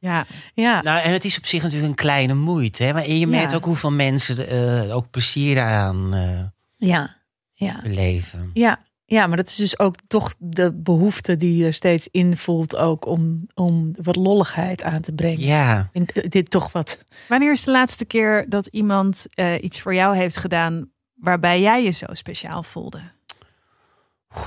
Ja, 0.02 0.26
ja. 0.54 0.82
Nou, 0.82 1.00
en 1.02 1.12
het 1.12 1.24
is 1.24 1.38
op 1.38 1.46
zich 1.46 1.62
natuurlijk 1.62 1.90
een 1.90 1.96
kleine 1.96 2.34
moeite. 2.34 2.82
Hè? 2.84 2.92
Maar 2.92 3.08
je 3.08 3.26
merkt 3.26 3.50
Ja. 3.50 3.56
ook 3.56 3.64
hoeveel 3.64 3.92
mensen 3.92 4.48
eh, 4.48 4.96
ook 4.96 5.10
plezier 5.10 5.60
aan 5.60 6.14
eh, 6.14 6.88
Ja. 6.88 7.16
Ja. 7.50 7.80
beleven. 7.82 8.50
Ja. 8.54 8.78
Ja, 9.10 9.26
maar 9.26 9.36
dat 9.36 9.48
is 9.48 9.54
dus 9.54 9.78
ook 9.78 9.94
toch 10.06 10.34
de 10.38 10.72
behoefte 10.72 11.36
die 11.36 11.56
je 11.56 11.64
er 11.64 11.74
steeds 11.74 12.08
invoelt 12.10 12.76
ook 12.76 13.06
om, 13.06 13.46
om 13.54 13.94
wat 14.02 14.16
lolligheid 14.16 14.82
aan 14.82 15.00
te 15.00 15.12
brengen. 15.12 15.40
Ja. 15.40 15.88
Vind 15.92 16.32
dit 16.32 16.50
toch 16.50 16.72
wat. 16.72 16.98
Wanneer 17.28 17.52
is 17.52 17.64
de 17.64 17.70
laatste 17.70 18.04
keer 18.04 18.44
dat 18.48 18.66
iemand 18.66 19.26
eh, 19.30 19.62
iets 19.62 19.80
voor 19.80 19.94
jou 19.94 20.16
heeft 20.16 20.36
gedaan 20.36 20.90
waarbij 21.14 21.60
jij 21.60 21.82
je 21.82 21.90
zo 21.90 22.06
speciaal 22.12 22.62
voelde? 22.62 23.00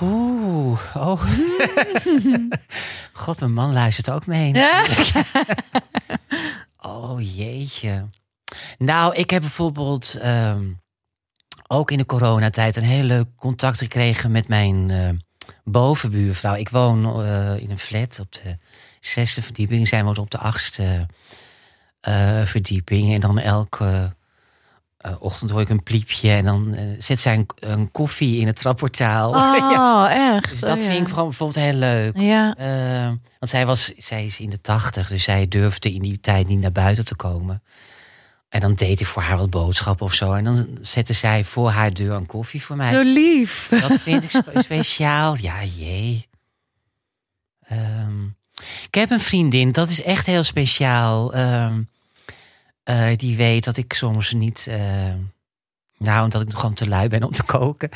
Oeh, 0.02 0.96
oh. 0.96 1.24
God, 3.24 3.40
mijn 3.40 3.54
man 3.54 3.74
luistert 3.74 4.10
ook 4.10 4.26
mee. 4.26 4.54
Oh 6.86 7.36
jeetje. 7.36 8.10
Nou, 8.78 9.16
ik 9.16 9.30
heb 9.30 9.42
bijvoorbeeld 9.42 10.18
ehm, 10.22 10.64
ook 11.74 11.92
in 11.92 11.98
de 11.98 12.06
coronatijd 12.06 12.76
een 12.76 12.84
heel 12.84 13.04
leuk 13.04 13.28
contact 13.36 13.78
gekregen 13.78 14.32
met 14.32 14.48
mijn 14.48 14.90
eh, 14.90 15.10
bovenbuurvrouw. 15.64 16.56
Ik 16.56 16.70
woon 16.70 17.24
eh, 17.26 17.58
in 17.58 17.72
een 17.72 17.80
flat 17.80 18.20
op 18.20 18.32
de 18.32 18.58
zesde 19.00 19.42
verdieping. 19.42 19.88
Zij 19.88 20.04
woont 20.04 20.18
op 20.18 20.32
de 20.32 20.38
achtste 20.38 21.08
eh, 22.00 22.42
verdieping. 22.44 23.14
En 23.14 23.20
dan 23.20 23.40
elke 23.40 24.16
ochtend 25.20 25.50
hoor 25.50 25.62
ik 25.62 25.70
een 25.70 25.84
pliepje. 25.84 26.32
En 26.32 26.46
dan 26.46 26.78
zet 27.00 27.20
zij 27.20 27.34
een, 27.34 27.48
een 27.60 27.92
koffie 27.92 28.40
in 28.40 28.48
het 28.48 28.56
trapportaal. 28.56 29.34
Ja, 29.74 30.04
Oh, 30.06 30.36
echt? 30.36 30.50
dus 30.50 30.60
dat 30.60 30.78
Oh, 30.78 30.84
ja. 30.84 30.92
vind 30.92 31.08
ik 31.08 31.14
gewoon 31.14 31.28
bijvoorbeeld 31.30 31.66
heel 31.66 31.74
leuk. 31.74 32.18
Ja. 32.18 32.56
Want 33.40 33.52
zij, 33.52 33.66
was, 33.66 33.94
zij 33.98 34.26
is 34.26 34.40
in 34.40 34.50
de 34.50 34.62
tachtig, 34.62 35.08
dus 35.08 35.24
zij 35.24 35.48
durfde 35.48 35.94
in 35.94 36.02
die 36.02 36.20
tijd 36.20 36.48
niet 36.48 36.60
naar 36.60 36.72
buiten 36.72 37.06
te 37.06 37.16
komen. 37.16 37.62
En 38.54 38.60
dan 38.60 38.74
deed 38.74 39.00
ik 39.00 39.06
voor 39.08 39.22
haar 39.22 39.38
wat 39.38 39.50
boodschappen 39.50 40.06
of 40.06 40.14
zo. 40.14 40.34
En 40.34 40.44
dan 40.44 40.68
zette 40.82 41.14
zij 41.14 41.44
voor 41.44 41.70
haar 41.70 41.94
deur 41.94 42.12
een 42.16 42.26
koffie 42.26 42.64
voor 42.64 42.76
mij. 42.76 42.92
Zo 42.94 43.02
lief. 43.02 43.68
Dat 43.70 44.00
vind 44.02 44.24
ik 44.24 44.30
spe- 44.30 44.62
speciaal. 44.64 45.38
Ja, 45.42 45.64
jee. 45.64 46.28
Ehm, 47.68 48.24
ik 48.88 48.94
heb 48.96 49.12
een 49.12 49.20
vriendin, 49.20 49.72
dat 49.72 49.90
is 49.90 50.02
echt 50.02 50.26
heel 50.26 50.44
speciaal. 50.44 51.34
Ehm, 51.34 51.82
eh, 52.84 53.16
die 53.16 53.36
weet 53.36 53.64
dat 53.64 53.78
ik 53.78 53.94
soms 53.94 54.34
niet. 54.34 54.68
eh, 54.70 55.14
nou, 55.98 56.30
dat 56.30 56.42
ik 56.42 56.54
gewoon 56.54 56.74
te 56.74 56.88
lui 56.88 57.08
ben 57.08 57.24
om 57.24 57.32
te 57.32 57.44
koken. 57.44 57.90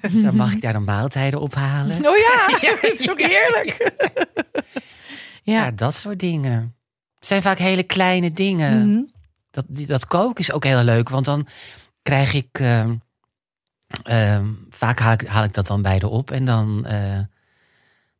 dus 0.00 0.22
dan 0.22 0.36
mag 0.36 0.52
ik 0.52 0.60
daar 0.60 0.72
de 0.72 0.78
maaltijden 0.78 1.40
ophalen. 1.40 1.96
Oh 2.06 2.16
ja, 2.16 2.46
het 2.80 3.00
is 3.00 3.10
ook 3.10 3.20
heerlijk. 3.20 3.98
Ja, 5.42 5.64
ja. 5.64 5.70
dat 5.70 5.94
soort 5.94 6.18
dingen. 6.18 6.74
Het 7.18 7.26
zijn 7.28 7.42
vaak 7.42 7.58
hele 7.58 7.82
kleine 7.82 8.32
dingen. 8.32 8.90
Mhm. 8.90 9.02
Dat, 9.56 9.64
die, 9.68 9.86
dat 9.86 10.06
koken 10.06 10.40
is 10.40 10.52
ook 10.52 10.64
heel 10.64 10.82
leuk, 10.82 11.08
want 11.08 11.24
dan 11.24 11.46
krijg 12.02 12.32
ik. 12.32 12.48
ehm, 12.52 12.94
ehm, 14.02 14.46
vaak 14.70 14.98
haal 14.98 15.12
ik, 15.12 15.26
haal 15.26 15.44
ik 15.44 15.54
dat 15.54 15.66
dan 15.66 15.82
bij 15.82 15.98
de 15.98 16.08
op 16.08 16.30
en 16.30 16.44
dan. 16.44 16.86
eh, 16.86 16.94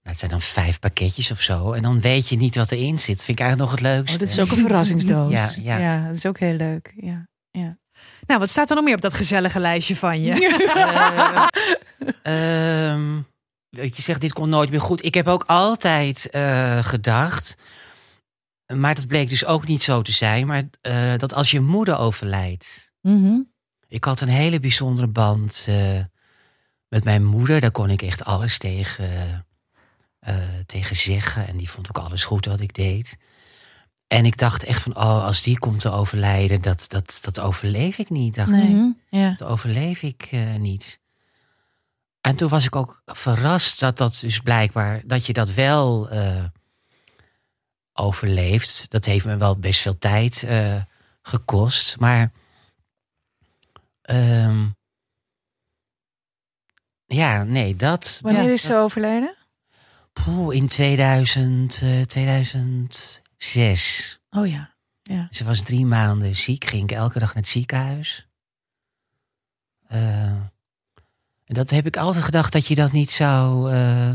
nou, 0.02 0.18
het 0.18 0.18
zijn 0.18 0.30
dan 0.30 0.40
vijf 0.40 0.78
pakketjes 0.78 1.30
of 1.30 1.40
zo. 1.40 1.72
En 1.72 1.82
dan 1.82 2.00
weet 2.00 2.28
je 2.28 2.36
niet 2.36 2.56
wat 2.56 2.70
erin 2.72 2.98
zit. 2.98 3.24
Vind 3.24 3.38
ik 3.38 3.44
eigenlijk 3.44 3.70
nog 3.70 3.80
het 3.80 3.94
leukste. 3.94 4.14
Oh, 4.14 4.20
dat 4.20 4.28
is 4.28 4.38
ook 4.38 4.50
een 4.50 4.66
verrassingsdoos. 4.66 5.32
Ja, 5.62 5.76
ja. 5.78 6.06
dat 6.06 6.16
is 6.16 6.26
ook 6.26 6.38
heel 6.38 6.54
leuk. 6.54 6.92
Ja. 6.96 7.26
Nou, 8.26 8.40
wat 8.40 8.48
staat 8.50 8.70
er 8.70 8.76
nog 8.76 8.84
meer 8.84 8.94
op 8.94 9.00
dat 9.00 9.14
gezellige 9.14 9.60
lijstje 9.60 9.96
van 9.96 10.22
je? 10.22 10.34
Eh, 12.22 12.90
ehm, 12.92 13.16
je 13.70 14.02
zegt, 14.02 14.20
dit 14.20 14.32
komt 14.32 14.48
nooit 14.50 14.70
meer 14.70 14.80
goed. 14.80 15.04
Ik 15.04 15.14
heb 15.14 15.26
ook 15.28 15.44
altijd 15.46 16.30
eh, 16.30 16.78
gedacht, 16.84 17.56
maar 18.74 18.94
dat 18.94 19.06
bleek 19.06 19.28
dus 19.28 19.44
ook 19.44 19.66
niet 19.66 19.82
zo 19.82 20.02
te 20.02 20.12
zijn, 20.12 20.46
maar 20.46 20.64
eh, 20.80 21.16
dat 21.16 21.34
als 21.34 21.50
je 21.50 21.60
moeder 21.60 21.98
overlijdt. 21.98 22.90
Mhm. 23.00 23.40
Ik 23.88 24.04
had 24.04 24.20
een 24.20 24.28
hele 24.28 24.60
bijzondere 24.60 25.06
band 25.06 25.64
eh, 25.68 25.98
met 26.88 27.04
mijn 27.04 27.24
moeder. 27.24 27.60
Daar 27.60 27.70
kon 27.70 27.90
ik 27.90 28.02
echt 28.02 28.24
alles 28.24 28.58
tegen, 28.58 29.44
eh, 30.18 30.36
tegen 30.66 30.96
zeggen. 30.96 31.46
En 31.46 31.56
die 31.56 31.70
vond 31.70 31.88
ook 31.88 32.04
alles 32.04 32.24
goed 32.24 32.46
wat 32.46 32.60
ik 32.60 32.74
deed. 32.74 33.16
En 34.06 34.24
ik 34.24 34.38
dacht 34.38 34.64
echt 34.64 34.82
van, 34.82 34.96
oh, 34.96 35.24
als 35.24 35.42
die 35.42 35.58
komt 35.58 35.80
te 35.80 35.90
overlijden, 35.90 36.62
dat, 36.62 36.84
dat, 36.88 37.18
dat 37.22 37.40
overleef 37.40 37.98
ik 37.98 38.10
niet. 38.10 38.34
Dacht 38.34 38.48
ik. 38.48 38.54
Nee. 38.54 38.74
Mhm. 38.74 38.90
Ja. 39.10 39.34
Dat 39.36 39.48
overleef 39.48 40.02
ik 40.02 40.30
niet. 40.58 41.00
En 42.20 42.36
toen 42.36 42.48
was 42.48 42.64
ik 42.64 42.76
ook 42.76 43.02
verrast 43.04 43.80
dat 43.80 43.96
dat 43.96 44.18
dus 44.20 44.40
blijkbaar, 44.40 45.02
dat 45.04 45.26
je 45.26 45.32
dat 45.32 45.52
wel 45.52 46.08
eh, 47.96 48.04
overleeft. 48.04 48.90
Dat 48.90 49.04
heeft 49.04 49.24
me 49.24 49.36
wel 49.36 49.58
best 49.58 49.80
veel 49.80 49.98
tijd 49.98 50.42
eh, 50.42 50.82
gekost. 51.22 51.98
Maar 52.00 52.32
ehm, 54.02 54.66
ja, 57.06 57.42
nee, 57.42 57.76
dat. 57.76 58.18
Wanneer 58.22 58.42
dat- 58.42 58.50
is 58.50 58.62
ze 58.62 58.68
dat- 58.68 58.82
overleden? 58.82 59.36
Poeh, 60.12 60.56
in 60.56 60.68
2000, 60.68 61.80
eh, 61.82 62.02
2006. 62.02 64.18
Oh 64.30 64.46
ja. 64.48 64.74
Ze 65.30 65.44
was 65.44 65.62
drie 65.62 65.86
maanden 65.86 66.36
ziek, 66.36 66.64
ging 66.64 66.82
ik 66.82 66.90
elke 66.96 67.18
dag 67.18 67.34
naar 67.34 67.42
het 67.42 67.48
ziekenhuis. 67.52 68.28
Eh, 69.88 70.24
en 71.44 71.54
dat 71.54 71.70
heb 71.70 71.86
ik 71.86 71.96
altijd 71.96 72.24
gedacht 72.24 72.52
dat 72.52 72.66
je 72.66 72.74
dat 72.74 72.92
niet 72.92 73.10
zou 73.10 73.72
eh, 73.72 74.14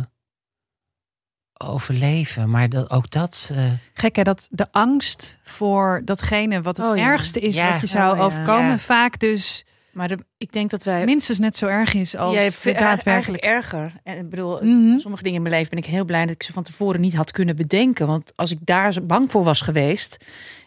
overleven. 1.63 2.49
Maar 2.49 2.69
dat, 2.69 2.89
ook 2.89 3.09
dat. 3.09 3.51
eh, 3.55 3.63
Gek 3.93 4.15
hè, 4.15 4.23
dat 4.23 4.47
de 4.51 4.67
angst 4.71 5.39
voor 5.43 6.01
datgene 6.05 6.61
wat 6.61 6.77
het 6.77 6.85
Oh 6.85 6.97
ja. 6.97 7.03
ergste 7.03 7.39
is 7.39 7.55
Ja. 7.55 7.71
wat 7.71 7.81
je 7.81 7.87
zou 7.87 8.11
Oh 8.11 8.17
ja. 8.17 8.23
overkomen, 8.23 8.65
Ja. 8.69 8.77
vaak 8.79 9.19
dus 9.19 9.65
Maar 9.91 10.07
de, 10.07 10.17
ik 10.37 10.51
denk 10.51 10.69
dat 10.69 10.83
wij... 10.83 11.05
minstens 11.05 11.39
net 11.39 11.55
zo 11.55 11.67
erg 11.67 11.93
is 11.93 12.15
als 12.17 12.33
Jij 12.33 12.51
vindt 12.51 12.79
daadwerkelijk. 12.79 13.43
eigenlijk 13.43 13.43
erger. 13.43 13.93
En 14.03 14.17
ik 14.17 14.29
bedoel, 14.29 14.59
Mhm. 14.63 14.99
sommige 14.99 15.23
dingen 15.23 15.37
in 15.37 15.43
mijn 15.43 15.55
leven 15.55 15.69
ben 15.69 15.79
ik 15.83 15.85
heel 15.85 16.05
blij 16.05 16.21
dat 16.21 16.35
ik 16.35 16.43
ze 16.43 16.53
van 16.53 16.63
tevoren 16.63 17.01
niet 17.01 17.15
had 17.15 17.31
kunnen 17.31 17.55
bedenken. 17.55 18.07
Want 18.07 18.31
als 18.35 18.51
ik 18.51 18.57
daar 18.61 18.93
zo 18.93 19.01
bang 19.01 19.31
voor 19.31 19.43
was 19.43 19.61
geweest. 19.61 20.25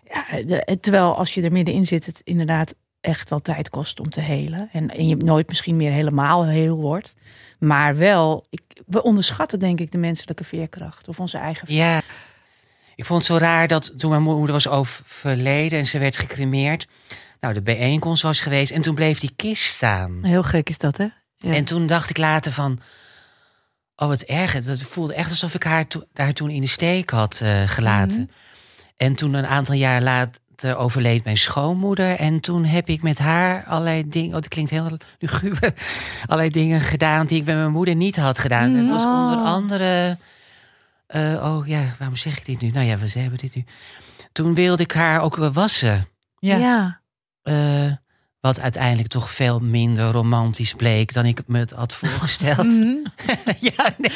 Ja, 0.08 0.42
de- 0.42 0.78
terwijl 0.80 1.16
als 1.16 1.34
je 1.34 1.42
er 1.42 1.52
middenin 1.52 1.86
zit, 1.86 2.06
het 2.06 2.20
inderdaad 2.24 2.74
echt 3.00 3.30
wel 3.30 3.40
tijd 3.40 3.70
kost 3.70 4.00
om 4.00 4.08
te 4.10 4.20
helen. 4.20 4.68
En, 4.72 4.88
en 4.90 5.08
je 5.08 5.16
nooit 5.16 5.48
misschien 5.48 5.76
meer 5.76 5.92
helemaal 5.92 6.46
heel 6.46 6.76
wordt. 6.76 7.14
Maar 7.66 7.96
wel, 7.96 8.46
ik, 8.50 8.62
we 8.86 9.02
onderschatten 9.02 9.58
denk 9.58 9.80
ik 9.80 9.92
de 9.92 9.98
menselijke 9.98 10.44
veerkracht. 10.44 11.08
Of 11.08 11.20
onze 11.20 11.38
eigen 11.38 11.74
ja. 11.74 12.02
Ik 12.96 13.04
vond 13.04 13.18
het 13.18 13.28
zo 13.28 13.36
raar 13.36 13.68
dat 13.68 13.98
toen 13.98 14.10
mijn 14.10 14.22
moeder 14.22 14.52
was 14.52 14.68
overleden 14.68 15.78
en 15.78 15.86
ze 15.86 15.98
werd 15.98 16.18
gecremeerd. 16.18 16.88
Nou, 17.40 17.54
de 17.54 17.62
bijeenkomst 17.62 18.22
was 18.22 18.40
geweest 18.40 18.72
en 18.72 18.82
toen 18.82 18.94
bleef 18.94 19.18
die 19.18 19.32
kist 19.36 19.64
staan. 19.64 20.18
Heel 20.22 20.42
gek 20.42 20.68
is 20.68 20.78
dat, 20.78 20.96
hè? 20.96 21.06
Ja. 21.34 21.52
En 21.52 21.64
toen 21.64 21.86
dacht 21.86 22.10
ik 22.10 22.16
later 22.16 22.52
van. 22.52 22.80
Oh, 23.96 24.08
wat 24.08 24.20
erg. 24.20 24.64
Dat 24.64 24.82
voelde 24.82 25.14
echt 25.14 25.30
alsof 25.30 25.54
ik 25.54 25.62
haar 25.62 25.86
daar 26.12 26.32
toen 26.32 26.50
in 26.50 26.60
de 26.60 26.66
steek 26.66 27.10
had 27.10 27.40
eh, 27.40 27.62
gelaten. 27.68 28.20
Mhm. 28.20 28.30
En 28.96 29.14
toen 29.14 29.34
een 29.34 29.46
aantal 29.46 29.74
jaar 29.74 30.02
laat, 30.02 30.40
later 30.43 30.43
overleed 30.76 31.24
mijn 31.24 31.36
schoonmoeder. 31.36 32.16
En 32.18 32.40
toen 32.40 32.64
heb 32.64 32.88
ik 32.88 33.02
met 33.02 33.18
haar 33.18 33.64
allerlei 33.64 34.08
dingen... 34.08 34.28
Oh, 34.28 34.34
dat 34.34 34.48
klinkt 34.48 34.70
heel 34.70 34.96
luguber. 35.18 35.74
Allerlei 36.26 36.50
dingen 36.50 36.80
gedaan 36.80 37.26
die 37.26 37.40
ik 37.40 37.44
met 37.46 37.54
mijn 37.56 37.70
moeder 37.70 37.94
niet 37.94 38.16
had 38.16 38.38
gedaan. 38.38 38.70
Mm. 38.70 38.76
Het 38.78 38.88
was 38.88 39.04
Oh. 39.04 39.10
onder 39.20 39.36
andere... 39.44 40.18
eh, 41.06 41.42
oh 41.44 41.66
ja, 41.66 41.94
waarom 41.98 42.16
zeg 42.16 42.38
ik 42.38 42.44
dit 42.46 42.60
nu? 42.60 42.68
Nou 42.70 42.86
ja, 42.86 42.98
we 42.98 43.18
hebben 43.18 43.38
dit 43.38 43.54
nu. 43.54 43.64
Toen 44.32 44.54
wilde 44.54 44.82
ik 44.82 44.92
haar 44.92 45.20
ook 45.22 45.38
eh, 45.38 45.52
wassen. 45.52 46.08
Ja. 46.38 46.56
ja. 46.56 47.00
Eh, 47.42 47.92
wat 48.44 48.60
uiteindelijk 48.60 49.08
toch 49.08 49.30
veel 49.30 49.60
minder 49.60 50.10
romantisch 50.12 50.74
bleek 50.74 51.12
dan 51.12 51.26
ik 51.26 51.40
me 51.46 51.58
het 51.58 51.70
had 51.70 51.94
voorgesteld. 52.04 52.66
Mhm. 52.66 52.94
ja, 53.70 53.94
nee, 53.98 54.10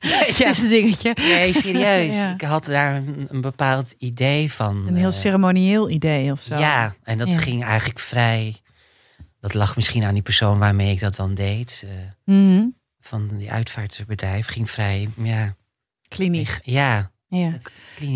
nee, 0.00 0.24
Het 0.26 0.36
ja. 0.36 0.48
is 0.48 0.58
een 0.58 0.68
dingetje. 0.68 1.12
nee, 1.18 1.52
serieus. 1.52 2.16
Ja. 2.20 2.32
Ik 2.34 2.40
had 2.40 2.64
daar 2.64 2.94
een, 2.94 3.26
een 3.30 3.40
bepaald 3.40 3.94
idee 3.98 4.52
van. 4.52 4.84
Een 4.86 4.96
heel 4.96 5.10
eh, 5.10 5.14
ceremonieel 5.16 5.90
idee 5.90 6.32
of 6.32 6.40
zo. 6.40 6.58
Ja, 6.58 6.94
en 7.02 7.18
dat 7.18 7.32
Ja. 7.32 7.38
ging 7.38 7.64
eigenlijk 7.64 7.98
vrij. 7.98 8.56
Dat 9.40 9.54
lag 9.54 9.76
misschien 9.76 10.04
aan 10.04 10.14
die 10.14 10.22
persoon 10.22 10.58
waarmee 10.58 10.92
ik 10.92 11.00
dat 11.00 11.16
dan 11.16 11.34
deed. 11.34 11.84
eh, 11.86 12.34
Mhm. 12.34 12.64
van 13.00 13.30
die 13.36 13.50
uitvaartbedrijf. 13.52 14.46
Ging 14.46 14.70
vrij, 14.70 15.08
ja. 15.22 15.54
Klinisch. 16.08 16.60
Ja, 16.62 17.10
Ja. 17.28 17.52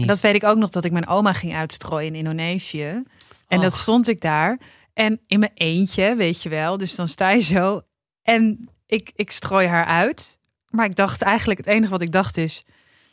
dat 0.06 0.20
weet 0.20 0.34
ik 0.34 0.44
ook 0.44 0.58
nog 0.58 0.70
dat 0.70 0.84
ik 0.84 0.92
mijn 0.92 1.06
oma 1.08 1.32
ging 1.32 1.54
uitstrooien 1.54 2.06
in 2.08 2.14
Indonesië. 2.14 3.02
En 3.48 3.60
dat 3.60 3.74
stond 3.76 4.08
ik 4.08 4.20
daar. 4.20 4.58
En 5.00 5.20
in 5.26 5.38
mijn 5.38 5.52
eentje, 5.54 6.14
weet 6.16 6.42
je 6.42 6.48
wel. 6.48 6.78
Dus 6.78 6.94
dan 6.94 7.08
sta 7.08 7.30
je 7.30 7.40
zo. 7.42 7.82
En 8.22 8.68
ik, 8.86 9.10
ik 9.14 9.30
strooi 9.30 9.66
haar 9.66 9.84
uit. 9.84 10.38
Maar 10.70 10.84
ik 10.86 10.96
dacht 10.96 11.22
eigenlijk, 11.22 11.58
het 11.58 11.68
enige 11.68 11.90
wat 11.90 12.02
ik 12.02 12.12
dacht 12.12 12.36
is... 12.36 12.64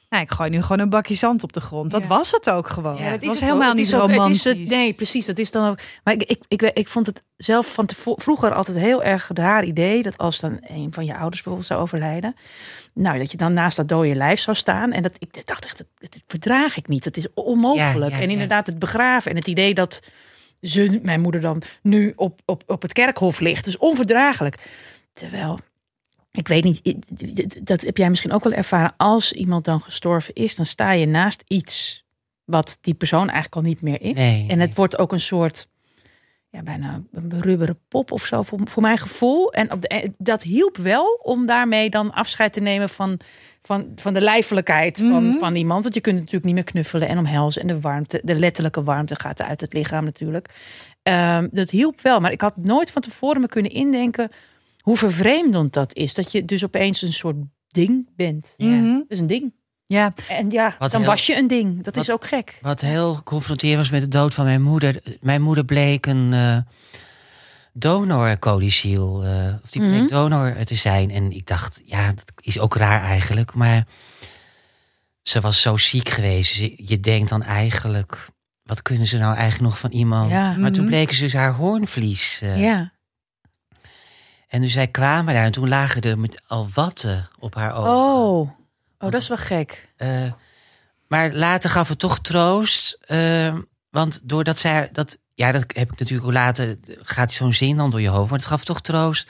Nou, 0.10 0.24
ik 0.24 0.32
gooi 0.32 0.50
nu 0.50 0.62
gewoon 0.62 0.80
een 0.80 0.90
bakje 0.90 1.16
zand 1.16 1.44
op 1.44 1.54
de 1.54 1.62
grond. 1.62 1.92
Dat 1.92 2.04
Ja. 2.04 2.10
was 2.10 2.32
het 2.32 2.50
ook 2.50 2.70
gewoon. 2.70 2.96
Ja, 2.96 3.02
het 3.04 3.26
was 3.26 3.40
het 3.40 3.44
helemaal. 3.50 3.68
Het 3.68 3.78
niet 3.78 3.92
het 3.92 4.00
romantisch. 4.02 4.46
is 4.46 4.58
het- 4.58 4.70
nee, 4.70 4.94
precies. 4.94 5.26
Dat 5.26 5.38
is 5.40 5.52
dan 5.52 5.70
ook. 5.70 5.80
Maar 6.04 6.14
ik, 6.14 6.24
ik, 6.24 6.44
ik, 6.48 6.62
ik 6.62 6.88
vond 6.88 7.06
het 7.06 7.24
zelf 7.38 7.74
van 7.74 7.90
vroeger 7.98 8.54
altijd 8.54 8.78
heel 8.78 9.04
erg 9.04 9.30
een 9.30 9.36
raar 9.36 9.64
idee 9.64 10.02
dat 10.04 10.18
als 10.18 10.40
dan 10.40 10.58
een 10.62 10.94
van 10.94 11.06
je 11.06 11.12
ouders 11.14 11.36
bijvoorbeeld 11.36 11.66
zou 11.66 11.82
overlijden, 11.82 12.36
nou 12.94 13.18
dat 13.18 13.32
je 13.32 13.38
dan 13.38 13.54
naast 13.54 13.78
dat 13.78 13.88
dode 13.88 14.16
lijf 14.16 14.40
zou 14.40 14.58
staan. 14.58 14.92
En 14.92 15.02
dat 15.02 15.16
ik 15.20 15.46
dacht 15.48 15.66
echt, 15.66 15.78
dat, 15.78 15.88
dat 16.12 16.22
verdraag 16.28 16.78
ik 16.78 16.88
niet. 16.88 17.04
Dat 17.04 17.18
is 17.18 17.28
onmogelijk. 17.34 18.12
Ja, 18.12 18.18
ja, 18.18 18.24
en 18.24 18.30
inderdaad, 18.30 18.66
het 18.66 18.80
begraven 18.80 19.32
en 19.32 19.38
het 19.38 19.48
idee 19.48 19.74
dat 19.74 20.10
ze, 20.62 21.00
mijn 21.04 21.22
moeder 21.22 21.42
dan 21.42 21.62
nu 21.82 22.14
op, 22.16 22.40
op, 22.46 22.64
op 22.66 22.82
het 22.82 22.94
kerkhof 22.94 23.40
ligt, 23.40 23.68
is 23.68 23.78
onverdraaglijk. 23.78 24.56
Terwijl. 25.14 25.60
Ik 26.32 26.48
weet 26.48 26.64
niet, 26.64 26.82
dat 27.68 27.82
heb 27.82 27.98
jij 27.98 28.10
misschien 28.10 28.32
ook 28.32 28.44
wel 28.44 28.54
ervaren. 28.54 28.94
Als 28.98 29.34
iemand 29.34 29.66
dan 29.66 29.82
gestorven 29.82 30.34
is, 30.34 30.56
dan 30.56 30.66
sta 30.66 30.92
je 30.92 31.06
naast 31.06 31.44
iets 31.48 32.06
wat 32.46 32.78
die 32.82 32.94
persoon 32.94 33.30
eigenlijk 33.30 33.56
al 33.56 33.62
niet 33.62 33.82
meer 33.82 34.02
is. 34.02 34.14
Nee, 34.14 34.42
en 34.42 34.60
het 34.60 34.68
nee. 34.68 34.76
wordt 34.76 34.98
ook 34.98 35.12
een 35.12 35.20
soort, 35.20 35.68
ja, 36.50 36.64
bijna 36.64 37.02
een 37.12 37.42
rubberen 37.42 37.80
pop 37.88 38.12
of 38.12 38.26
zo, 38.26 38.42
voor, 38.42 38.60
voor 38.64 38.82
mijn 38.82 38.98
gevoel. 38.98 39.54
En 39.54 39.72
op 39.72 39.82
de, 39.82 40.12
dat 40.18 40.44
hielp 40.44 40.78
wel 40.78 41.20
om 41.24 41.48
daarmee 41.48 41.90
dan 41.90 42.14
afscheid 42.14 42.54
te 42.54 42.60
nemen 42.60 42.90
van, 42.90 43.20
van, 43.68 43.92
van 43.96 44.14
de 44.14 44.22
lijfelijkheid 44.22 44.98
van, 44.98 45.28
Mhm. 45.28 45.38
van 45.38 45.56
iemand. 45.56 45.82
Want 45.84 45.94
je 45.96 46.02
kunt 46.02 46.16
natuurlijk 46.16 46.46
niet 46.46 46.54
meer 46.54 46.64
knuffelen 46.64 47.08
en 47.08 47.18
omhelzen. 47.18 47.62
En 47.62 47.68
de 47.68 47.80
warmte, 47.80 48.22
de 48.24 48.36
letterlijke 48.36 48.84
warmte 48.84 49.16
gaat 49.16 49.42
uit 49.42 49.62
het 49.62 49.74
lichaam 49.74 50.04
natuurlijk. 50.04 50.50
Ehm, 51.04 51.48
dat 51.52 51.70
hielp 51.70 52.02
wel, 52.02 52.20
maar 52.20 52.32
ik 52.32 52.42
had 52.42 52.58
nooit 52.58 52.92
van 52.92 53.02
tevoren 53.02 53.42
me 53.42 53.48
kunnen 53.48 53.72
indenken 53.72 54.30
hoe 54.80 54.98
vervreemdend 54.98 55.74
dat 55.74 55.94
is. 55.96 56.14
Dat 56.14 56.32
je 56.32 56.46
dus 56.46 56.64
opeens 56.64 57.02
een 57.02 57.14
soort 57.14 57.36
ding 57.68 58.10
bent. 58.16 58.54
Ja. 58.58 58.68
Mhm. 58.68 58.94
Dat 58.94 59.06
is 59.08 59.20
een 59.20 59.28
ding. 59.28 59.54
Ja, 59.86 60.14
En 60.30 60.50
ja, 60.50 60.76
Wat 60.80 60.92
dan 60.92 61.02
heel- 61.02 61.10
was 61.10 61.26
je 61.26 61.36
een 61.38 61.48
ding. 61.48 61.84
Dat 61.84 61.98
is 61.98 62.12
ook 62.12 62.26
gek. 62.26 62.60
Wat 62.62 62.82
heel 62.82 63.24
confronterend 63.24 63.78
was 63.78 63.90
met 63.90 64.02
de 64.02 64.08
dood 64.18 64.34
van 64.34 64.46
mijn 64.46 64.62
moeder. 64.62 65.02
Mijn 65.22 65.42
moeder 65.42 65.66
bleek 65.66 66.06
een 66.06 66.34
eh 66.34 66.58
donorcodiciel. 67.80 69.24
eh 69.24 69.54
of 69.64 69.70
die 69.72 69.82
Mhm. 69.82 70.08
donor 70.08 70.64
te 70.64 70.76
zijn. 70.76 71.12
En 71.12 71.32
ik 71.32 71.48
dacht, 71.48 71.82
ja, 71.86 72.08
dat 72.12 72.32
is 72.42 72.60
ook 72.60 72.76
raar 72.76 73.02
eigenlijk. 73.02 73.54
Maar 73.54 73.86
ze 75.22 75.40
was 75.42 75.62
zo 75.62 75.78
ziek 75.78 76.10
geweest. 76.10 76.50
Dus 76.50 76.60
je, 76.60 76.84
je 76.88 77.00
denkt 77.00 77.30
dan 77.30 77.44
eigenlijk, 77.44 78.28
wat 78.64 78.82
kunnen 78.82 79.08
ze 79.08 79.18
nou 79.18 79.36
eigenlijk 79.36 79.70
nog 79.70 79.80
van 79.80 79.92
iemand? 79.92 80.32
Ja. 80.32 80.56
Maar 80.58 80.72
toen 80.72 80.84
Mhm. 80.84 80.92
bleken 80.94 81.16
ze 81.16 81.24
dus 81.24 81.34
haar 81.34 81.54
hoornvlies. 81.54 82.40
eh, 82.42 82.62
Ja. 82.62 82.92
En 84.48 84.62
dus 84.62 84.72
zij 84.74 84.88
kwamen 84.88 85.34
daar 85.34 85.44
en 85.46 85.52
toen 85.52 85.68
lagen 85.68 86.02
er 86.02 86.20
met 86.20 86.42
al 86.48 86.70
watten 86.74 87.30
op 87.40 87.56
haar 87.56 87.76
ogen. 87.76 87.92
Oh. 87.92 88.40
oh, 88.40 88.50
dat 89.12 89.14
is 89.22 89.28
wel 89.28 89.38
gek. 89.38 89.94
Eh, 89.98 90.32
maar 91.08 91.32
later 91.34 91.70
gaf 91.70 91.88
het 91.88 92.00
toch 92.00 92.20
troost. 92.20 92.98
Want 93.90 94.20
doordat 94.24 94.60
zij 94.60 94.90
dat. 94.92 95.18
Ja, 95.34 95.52
dat 95.52 95.62
heb 95.68 95.92
ik 95.92 96.00
natuurlijk 96.00 96.28
ook 96.28 96.34
later. 96.34 96.76
Gaat 97.02 97.32
zo'n 97.32 97.54
zin 97.54 97.78
dan 97.78 97.90
door 97.90 98.02
je 98.02 98.08
hoofd. 98.10 98.30
Maar 98.30 98.40
het 98.40 98.48
gaf 98.48 98.64
toch 98.64 98.82
troost. 98.82 99.30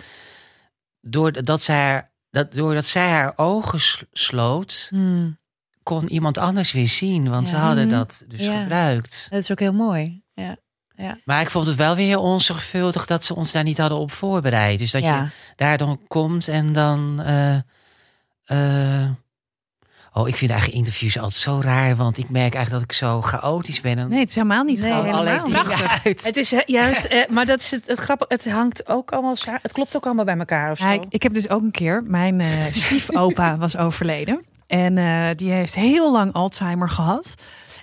Doordat 1.01 1.61
zij, 1.61 1.75
haar- 1.75 2.11
dat, 2.29 2.51
doordat 2.51 2.85
zij 2.85 3.09
haar 3.09 3.33
ogen 3.35 3.79
sloot. 4.11 4.87
Hmm. 4.89 5.37
kon 5.83 6.09
iemand 6.09 6.37
anders 6.37 6.71
weer 6.71 6.87
zien. 6.87 7.29
Want 7.29 7.47
ze 7.47 7.55
Ja. 7.55 7.61
hadden 7.61 7.87
Mhm. 7.87 7.95
dat 7.95 8.23
dus 8.27 8.39
Ja. 8.39 8.61
gebruikt. 8.61 9.27
Dat 9.29 9.39
is 9.41 9.51
ook 9.51 9.59
heel 9.59 9.73
mooi. 9.73 10.21
Ja. 10.33 10.57
Maar 11.25 11.41
ik 11.41 11.49
vond 11.49 11.67
het 11.67 11.75
wel 11.75 11.95
weer 11.95 12.05
heel 12.07 12.21
onzorgvuldig 12.21 13.05
dat 13.05 13.25
ze 13.25 13.35
ons 13.35 13.51
daar 13.51 13.63
niet 13.63 13.77
hadden 13.77 13.97
op 13.97 14.11
voorbereid. 14.11 14.79
Dus 14.79 14.91
dat 14.91 15.01
je 15.01 15.07
ja. 15.07 15.29
daar 15.55 15.77
dan 15.77 16.01
komt 16.07 16.47
en 16.47 16.73
dan. 16.73 17.21
eh, 17.21 17.55
eh, 18.43 19.09
oh, 20.17 20.27
ik 20.27 20.35
vind 20.35 20.51
eigenlijk 20.51 20.79
interviews 20.79 21.17
altijd 21.17 21.41
zo 21.41 21.59
raar. 21.61 21.95
Want 21.95 22.17
ik 22.17 22.29
merk 22.29 22.53
eigenlijk 22.53 22.71
dat 22.71 22.81
ik 22.81 22.91
zo 22.91 23.21
chaotisch 23.21 23.81
ben. 23.81 23.97
En 23.97 24.09
nee, 24.09 24.19
het 24.19 24.29
is 24.29 24.35
helemaal 24.35 24.63
niet 24.63 24.79
Nee, 24.81 24.93
helemaal 24.93 25.43
dingen. 25.43 25.65
uit. 26.03 26.23
Het 26.23 26.37
is 26.37 26.53
juist, 26.65 27.03
eh, 27.03 27.29
maar 27.29 27.45
dat 27.45 27.59
is 27.59 27.71
het, 27.71 27.87
het 27.87 27.99
grappige. 27.99 28.33
Het 28.33 28.51
hangt 28.51 28.87
ook 28.87 29.11
allemaal, 29.11 29.35
het 29.61 29.71
klopt 29.71 29.95
ook 29.95 30.05
allemaal 30.05 30.25
bij 30.25 30.37
elkaar 30.37 30.71
of 30.71 30.77
zo. 30.77 30.85
Ja, 30.85 30.91
ik, 30.91 31.03
ik 31.09 31.23
heb 31.23 31.33
dus 31.33 31.49
ook 31.49 31.61
een 31.61 31.71
keer, 31.71 32.03
mijn 32.05 32.41
eh 32.41 32.47
stiefopa 32.71 33.57
was 33.57 33.77
overleden. 33.77 34.45
En 34.67 34.97
eh, 34.97 35.29
die 35.35 35.51
heeft 35.51 35.75
heel 35.75 36.11
lang 36.11 36.33
Alzheimer 36.33 36.89
gehad. 36.89 37.35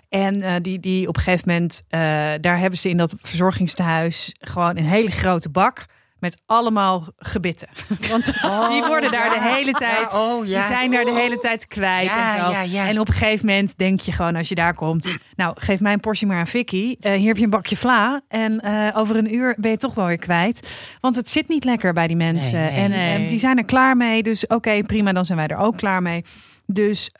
En 0.09 0.43
eh, 0.43 0.55
die, 0.63 0.81
die 0.81 1.09
op 1.09 1.17
een 1.17 1.23
gegeven 1.23 1.49
moment, 1.49 1.83
eh, 1.89 2.01
daar 2.41 2.59
hebben 2.59 2.79
ze 2.79 2.89
in 2.89 2.97
dat 2.97 3.15
verzorgingstehuis 3.21 4.35
gewoon 4.41 4.77
een 4.77 4.85
hele 4.85 5.11
grote 5.11 5.49
bak 5.49 5.87
met 6.25 6.43
allemaal 6.47 7.07
gebitten. 7.17 7.69
Want 8.11 8.25
die 8.71 8.85
worden 8.87 9.11
daar 9.11 9.31
de 9.31 9.41
hele 9.41 9.73
tijd, 9.73 10.13
oh, 10.15 10.47
ja. 10.47 10.59
die 10.59 10.67
zijn 10.67 10.91
daar 10.91 11.05
de 11.05 11.13
hele 11.13 11.39
tijd 11.39 11.67
kwijt 11.67 12.09
Ja, 12.09 12.37
en 12.37 12.45
zo. 12.45 12.51
ja, 12.51 12.63
ja. 12.63 12.89
En 12.89 13.01
op 13.01 13.09
een 13.09 13.15
gegeven 13.15 13.47
moment 13.47 13.79
denk 13.79 14.01
je 14.01 14.13
gewoon 14.13 14.37
als 14.37 14.49
je 14.49 14.55
daar 14.55 14.75
komt, 14.75 15.09
nou 15.37 15.53
geef 15.61 15.81
mij 15.81 15.93
een 15.93 16.01
portie 16.01 16.27
maar 16.27 16.39
aan 16.39 16.47
Vicky. 16.47 16.97
Eh, 17.01 17.13
hier 17.13 17.27
heb 17.27 17.37
je 17.37 17.45
een 17.45 17.51
bakje 17.51 17.77
vla 17.77 18.21
en 18.29 18.61
eh, 18.61 18.99
over 18.99 19.17
een 19.17 19.35
uur 19.35 19.55
ben 19.59 19.71
je 19.71 19.77
toch 19.77 19.95
wel 19.95 20.07
weer 20.07 20.19
kwijt. 20.19 20.69
Want 21.01 21.17
het 21.17 21.31
zit 21.31 21.49
niet 21.49 21.65
lekker 21.65 21.93
bij 21.93 22.07
die 22.07 22.17
mensen. 22.17 22.61
Nee, 22.61 22.71
nee, 22.71 22.85
en 22.85 22.91
nee. 22.91 23.23
eh, 23.23 23.29
die 23.29 23.39
zijn 23.39 23.59
er 23.59 23.65
klaar 23.65 23.97
mee. 23.97 24.23
Dus 24.23 24.47
oké, 24.47 24.83
prima, 24.83 25.13
dan 25.13 25.25
zijn 25.25 25.39
wij 25.39 25.47
er 25.47 25.57
ook 25.57 25.77
klaar 25.77 26.03
mee. 26.03 26.25
Dus 26.67 27.11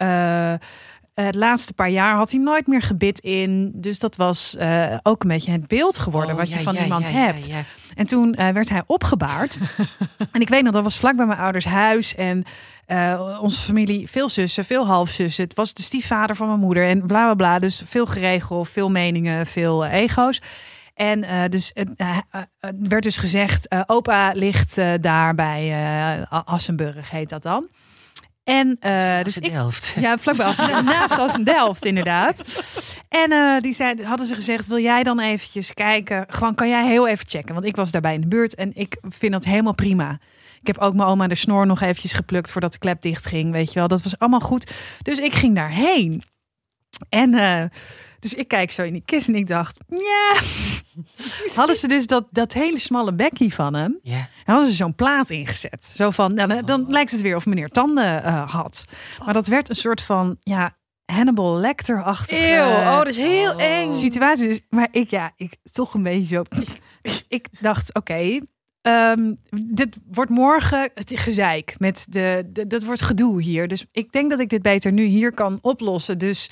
het 1.15 1.35
laatste 1.35 1.73
paar 1.73 1.91
jaar 1.91 2.17
had 2.17 2.31
hij 2.31 2.41
nooit 2.41 2.67
meer 2.67 2.83
gebit 2.83 3.21
in. 3.21 3.73
Dus 3.75 3.99
dat 3.99 4.17
was 4.17 4.57
ook 5.03 5.23
een 5.23 5.29
beetje 5.29 5.53
het 5.53 5.69
beeld 5.69 5.99
geworden 5.99 6.31
Oh, 6.31 6.37
wat 6.37 6.49
je 6.49 6.57
ja, 6.57 6.63
van 6.63 6.75
ja, 6.75 6.83
iemand 6.83 7.07
ja, 7.07 7.13
ja, 7.13 7.25
hebt. 7.25 7.49
En 7.95 8.07
toen 8.07 8.35
eh, 8.35 8.49
werd 8.49 8.69
hij 8.69 8.83
opgebaard. 8.87 9.59
en 10.33 10.41
ik 10.41 10.49
weet 10.49 10.63
nog, 10.63 10.73
dat 10.73 10.83
was 10.83 10.99
vlak 10.99 11.17
bij 11.17 11.27
mijn 11.27 11.39
ouders 11.39 11.65
huis. 11.65 12.15
En 12.15 12.45
eh, 12.87 13.39
onze 13.41 13.61
familie, 13.61 14.11
veel 14.11 14.29
zussen, 14.29 14.65
veel 14.65 14.87
halfzussen. 14.87 15.45
Het 15.45 15.55
was 15.55 15.75
de 15.75 15.83
stiefvader 15.83 16.37
van 16.37 16.47
mijn 16.47 16.61
moeder 16.61 16.89
en 16.89 17.07
bla 17.07 17.25
bla 17.25 17.35
bla. 17.35 17.59
Dus 17.59 17.83
veel 17.85 18.07
geregel, 18.07 18.65
veel 18.65 18.91
meningen, 18.91 19.47
veel 19.47 19.85
eh, 19.85 19.93
ego's. 19.93 20.43
En 20.95 21.51
dus 21.51 21.73
werd 22.79 23.03
dus 23.03 23.19
gezegd, 23.19 23.69
opa 23.87 24.33
ligt 24.35 24.77
daar 25.01 25.35
bij 25.35 25.75
Assenburg, 26.29 27.11
heet 27.11 27.29
dat 27.29 27.43
dan. 27.43 27.69
En 28.45 28.77
eh, 28.81 29.23
Dus 29.23 29.39
ik, 29.39 29.51
helft. 29.51 29.95
ja, 30.01 30.19
vlakbij 30.19 30.47
Assen, 30.47 30.85
naast 30.85 31.19
Assen 31.19 31.45
Delft 31.45 31.85
inderdaad. 31.85 32.65
En 33.09 33.33
eh, 33.33 33.61
die 33.61 33.73
zei, 33.73 34.05
hadden 34.05 34.27
ze 34.27 34.35
gezegd, 34.35 34.67
wil 34.67 34.79
jij 34.79 35.03
dan 35.03 35.21
eventjes 35.21 35.75
kijken? 35.75 36.25
Gewoon, 36.29 36.55
kan 36.55 36.69
jij 36.69 36.87
heel 36.87 37.09
even 37.09 37.29
checken? 37.29 37.55
Want 37.55 37.67
ik 37.67 37.77
was 37.77 37.91
daarbij 37.91 38.15
in 38.15 38.21
de 38.21 38.27
buurt 38.27 38.55
en 38.55 38.71
ik 38.75 38.97
vind 39.09 39.33
dat 39.33 39.45
helemaal 39.45 39.75
prima. 39.75 40.19
Ik 40.61 40.67
heb 40.67 40.79
ook 40.79 40.95
mijn 40.95 41.09
oma 41.09 41.27
de 41.27 41.35
snor 41.35 41.67
nog 41.67 41.81
eventjes 41.81 42.13
geplukt 42.13 42.51
voordat 42.51 42.73
de 42.73 42.79
klep 42.79 43.03
dicht 43.03 43.27
ging. 43.27 43.53
Weet 43.53 43.73
je 43.73 43.79
wel, 43.79 43.89
dat 43.89 44.03
was 44.03 44.19
allemaal 44.19 44.41
goed. 44.41 44.71
Dus 45.03 45.19
ik 45.19 45.35
ging 45.35 45.55
daarheen. 45.55 46.23
En 47.09 47.35
eh, 47.35 47.65
dus 48.25 48.35
ik 48.35 48.49
kijk 48.49 48.71
zo 48.71 48.83
in 48.83 48.93
die 48.93 49.03
kist 49.05 49.29
en 49.29 49.35
ik 49.35 49.47
dacht, 49.47 49.79
ja. 49.89 50.41
Hadden 51.55 51.77
ze 51.77 51.89
dus 51.89 52.07
dat, 52.07 52.27
dat 52.31 52.53
hele 52.53 52.79
smalle 52.79 53.15
bekkie 53.15 53.55
van 53.55 53.75
hem. 53.75 53.99
Ja. 54.03 54.17
En 54.17 54.53
hadden 54.53 54.67
ze 54.69 54.75
zo'n 54.75 54.95
plaat 54.95 55.31
ingezet. 55.31 55.93
Zo 55.97 56.11
van, 56.11 56.35
nou, 56.35 56.49
dan, 56.49 56.65
dan 56.65 56.85
lijkt 56.89 57.11
het 57.11 57.21
weer 57.21 57.37
of 57.37 57.47
meneer 57.47 57.69
tanden 57.69 58.23
eh, 58.25 58.51
had. 58.53 58.85
Maar 59.25 59.35
dat 59.35 59.47
werd 59.47 59.69
een 59.69 59.77
soort 59.77 60.03
van, 60.03 60.37
ja, 60.41 60.77
Hannibal 61.05 61.57
Lecter-achtige 61.57 62.47
Eeuw, 62.57 62.65
oh, 62.67 62.97
dat 62.97 63.07
is 63.07 63.17
heel 63.17 63.53
Oh. 63.53 63.63
eng. 63.63 63.93
situatie. 63.93 64.49
Dus, 64.49 64.61
maar 64.69 64.89
ik, 64.91 65.11
ja, 65.11 65.33
ik 65.37 65.57
toch 65.73 65.95
een 65.95 66.03
beetje 66.03 66.27
zo. 66.37 66.43
ik 67.29 67.49
dacht, 67.61 67.95
oké, 67.95 68.41
ehm, 68.85 69.33
dit 69.67 69.97
wordt 70.13 70.31
morgen 70.31 70.91
het 70.95 71.13
gezeik 71.15 71.75
met 71.79 72.07
de, 72.09 72.45
de, 72.53 72.67
dat 72.67 72.83
wordt 72.85 73.03
gedoe 73.03 73.43
hier. 73.43 73.69
Dus 73.69 73.85
ik 73.93 74.13
denk 74.13 74.31
dat 74.31 74.41
ik 74.41 74.49
dit 74.49 74.63
beter 74.63 74.93
nu 74.93 75.05
hier 75.05 75.33
kan 75.33 75.59
oplossen. 75.63 76.19
Dus 76.19 76.51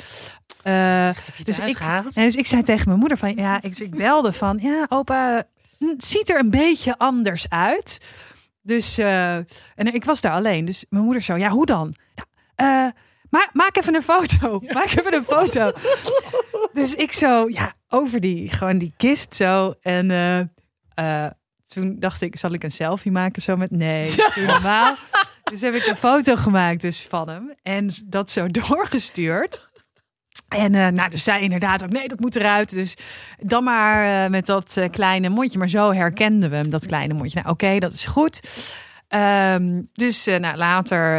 Eh, 0.63 1.09
Dus 1.45 1.57
ik- 1.71 1.77
en 2.15 2.25
dus 2.25 2.37
ik 2.37 2.47
zei 2.47 2.63
tegen 2.63 2.87
mijn 2.89 2.99
moeder 2.99 3.19
van, 3.19 3.35
ja, 3.35 3.63
ik, 3.63 3.79
ik 3.79 3.97
belde 3.97 4.33
van, 4.33 4.59
ja, 4.63 4.87
opa, 4.89 5.45
het 5.79 6.05
ziet 6.05 6.31
er 6.31 6.39
een 6.39 6.51
beetje 6.51 6.99
anders 6.99 7.49
uit. 7.49 7.99
Dus, 8.63 8.99
eh, 8.99 9.35
en 9.37 9.95
ik 9.95 10.05
was 10.05 10.21
daar 10.21 10.33
alleen. 10.33 10.65
Dus 10.65 10.85
mijn 10.89 11.05
moeder 11.05 11.23
zo, 11.23 11.37
ja, 11.37 11.49
hoe 11.49 11.67
dan? 11.67 11.95
Ja, 12.15 12.25
eh, 12.55 12.93
ma 13.31 13.49
maak 13.53 13.77
even 13.77 13.95
een 13.95 14.03
foto. 14.03 14.61
Maak 14.75 14.91
even 14.91 15.15
een 15.15 15.25
foto. 15.25 15.73
dus 16.73 16.95
ik 16.95 17.13
zo, 17.13 17.49
ja, 17.49 17.75
over 17.89 18.21
die, 18.21 18.49
gewoon 18.49 18.79
die 18.79 18.93
kist 18.97 19.35
zo. 19.35 19.75
En 19.81 20.11
toen 21.73 21.97
dacht 21.99 22.21
ik, 22.21 22.37
zal 22.37 22.53
ik 22.53 22.65
een 22.65 22.71
selfie 22.71 23.13
maken 23.13 23.43
zo 23.43 23.57
met, 23.57 23.71
nee, 23.71 24.15
normaal. 24.47 24.95
Dus 25.43 25.61
heb 25.61 25.75
ik 25.75 25.87
een 25.87 25.97
foto 25.97 26.37
gemaakt 26.37 26.81
dus 26.81 27.07
van 27.09 27.29
hem. 27.29 27.55
En 27.63 27.91
dat 28.05 28.31
zo 28.31 28.49
doorgestuurd. 28.69 29.71
En 30.49 30.75
eh, 30.75 30.89
nou, 30.89 31.11
dus 31.11 31.25
zij 31.25 31.41
inderdaad 31.41 31.83
ook, 31.83 31.91
nee, 31.91 32.09
dat 32.09 32.21
moet 32.21 32.37
eruit. 32.37 32.71
Dus 32.71 32.97
dan 33.39 33.65
maar 33.65 34.25
eh, 34.25 34.31
met 34.31 34.47
dat 34.47 34.77
eh, 34.77 34.91
kleine 34.91 35.29
mondje. 35.29 35.59
Maar 35.59 35.69
zo 35.69 35.93
herkenden 35.93 36.51
we 36.51 36.57
hem, 36.57 36.71
dat 36.71 36.87
kleine 36.87 37.15
mondje. 37.15 37.41
Nou, 37.41 37.55
oké, 37.55 37.79
dat 37.79 37.93
is 37.93 38.05
goed. 38.05 38.41
Ehm, 39.09 39.83
dus 39.93 40.25
nou, 40.25 40.57
later 40.57 41.17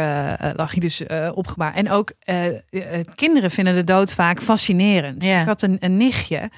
lag 0.56 0.70
hij 0.70 0.80
dus 0.80 1.02
opgebaard. 1.34 1.76
En 1.76 1.90
ook 1.90 2.12
kinderen 3.14 3.50
vinden 3.50 3.74
de 3.74 3.84
dood 3.84 4.12
vaak 4.14 4.42
fascinerend. 4.42 5.24
Ja. 5.24 5.40
Ik 5.40 5.46
had 5.46 5.62
een, 5.62 5.76
een 5.80 5.96
nichtje 5.96 6.50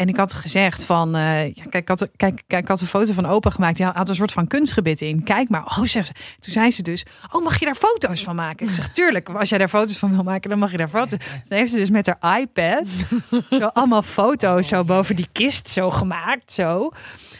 en 0.00 0.08
ik 0.08 0.16
had 0.16 0.34
gezegd 0.34 0.84
van... 0.84 1.14
eh, 1.16 1.46
ja, 1.46 1.62
kijk, 1.62 1.74
ik 1.74 1.88
had, 1.88 2.08
kijk, 2.16 2.42
kijk, 2.46 2.62
ik 2.62 2.68
had 2.68 2.80
een 2.80 2.86
foto 2.86 3.12
van 3.12 3.26
opa 3.26 3.50
gemaakt. 3.50 3.76
Die 3.76 3.86
had 3.86 4.08
een 4.08 4.14
soort 4.14 4.32
van 4.32 4.46
kunstgebit 4.46 5.00
in. 5.00 5.22
Kijk 5.24 5.48
maar. 5.48 5.64
Oh, 5.64 5.84
ze. 5.84 6.02
Toen 6.40 6.52
zei 6.52 6.70
ze 6.70 6.82
dus, 6.82 7.04
oh, 7.32 7.42
mag 7.44 7.58
je 7.58 7.64
daar 7.64 7.74
foto's 7.74 8.22
van 8.22 8.36
maken? 8.36 8.68
Ik 8.68 8.74
zeg, 8.74 8.88
tuurlijk. 8.92 9.28
Als 9.28 9.48
jij 9.48 9.58
daar 9.58 9.68
foto's 9.68 9.98
van 9.98 10.10
wil 10.14 10.22
maken, 10.22 10.50
dan 10.50 10.58
mag 10.58 10.70
je 10.70 10.76
daar 10.76 10.88
foto's. 10.88 11.18
Dan 11.48 11.58
heeft 11.58 11.70
ze 11.70 11.76
dus 11.76 11.90
met 11.90 12.06
haar 12.06 12.40
iPad 12.40 12.86
zo 13.60 13.66
allemaal 13.72 14.02
foto's 14.02 14.68
zo 14.68 14.84
boven 14.84 15.16
die 15.16 15.28
kist 15.32 15.68
zo 15.68 15.90
gemaakt, 15.90 16.52
zo. 16.52 16.90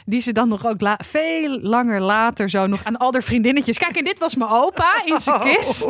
Die 0.04 0.20
ze 0.20 0.32
dan 0.32 0.48
nog 0.48 0.66
ook 0.66 0.80
la- 0.80 0.98
veel 1.04 1.60
langer 1.60 2.00
later 2.00 2.50
zo 2.50 2.66
nog 2.66 2.84
aan 2.84 2.96
al 2.96 3.12
haar 3.12 3.22
vriendinnetjes. 3.22 3.78
Kijk, 3.78 3.96
en 3.96 4.04
dit 4.04 4.18
was 4.18 4.34
mijn 4.34 4.50
opa 4.50 5.02
in 5.04 5.20
zijn 5.20 5.40
kist. 5.54 5.84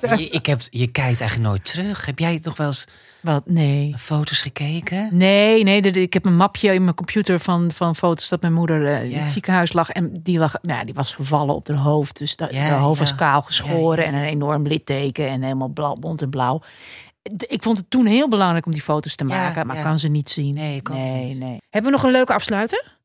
Je, 0.00 0.28
ik 0.28 0.46
heb, 0.46 0.60
je 0.70 0.86
kijkt 0.86 1.20
eigenlijk 1.20 1.50
nooit 1.50 1.64
terug. 1.64 2.06
Heb 2.06 2.18
jij 2.18 2.40
toch 2.40 2.56
wel 2.56 2.66
eens 2.66 2.86
Wat? 3.20 3.42
Nee. 3.46 3.94
foto's 3.96 4.40
gekeken? 4.42 5.08
Nee, 5.16 5.62
nee, 5.62 5.80
ik 5.80 6.12
heb 6.12 6.24
een 6.24 6.36
mapje 6.36 6.74
in 6.74 6.82
mijn 6.84 6.94
computer 6.96 7.40
van, 7.40 7.70
van 7.74 7.96
foto's 7.96 8.28
dat 8.28 8.40
mijn 8.40 8.52
moeder 8.52 8.86
eh, 8.86 9.02
in 9.02 9.10
Ja. 9.10 9.18
het 9.18 9.28
ziekenhuis 9.28 9.72
lag. 9.72 9.90
En 9.90 10.20
die, 10.22 10.38
lag, 10.38 10.54
nou, 10.62 10.84
die 10.84 10.94
was 10.94 11.12
gevallen 11.14 11.54
op 11.54 11.68
haar 11.68 11.76
hoofd. 11.76 12.18
Dus 12.18 12.36
dat, 12.36 12.52
Ja, 12.54 12.60
haar 12.60 12.78
hoofd 12.78 12.98
ja. 12.98 13.04
was 13.04 13.14
kaal 13.14 13.42
geschoren 13.42 14.04
en 14.04 14.14
een 14.14 14.24
enorm 14.24 14.66
litteken 14.66 15.28
en 15.28 15.42
helemaal 15.42 15.68
blauw, 15.68 15.94
bont 15.94 16.22
en 16.22 16.30
blauw. 16.30 16.60
Ik 17.36 17.62
vond 17.62 17.76
het 17.78 17.90
toen 17.90 18.06
heel 18.06 18.28
belangrijk 18.28 18.66
om 18.66 18.72
die 18.72 18.82
foto's 18.82 19.14
te 19.14 19.24
maken, 19.24 19.66
maar 19.66 19.82
kan 19.82 19.98
ze 19.98 20.08
niet 20.08 20.30
zien. 20.30 20.54
Nee, 20.54 20.82
nee, 20.90 21.24
niet. 21.26 21.38
nee. 21.38 21.56
Hebben 21.70 21.90
we 21.90 21.96
nog 21.96 22.06
een 22.06 22.12
leuke 22.12 22.32
afsluiter? 22.34 22.96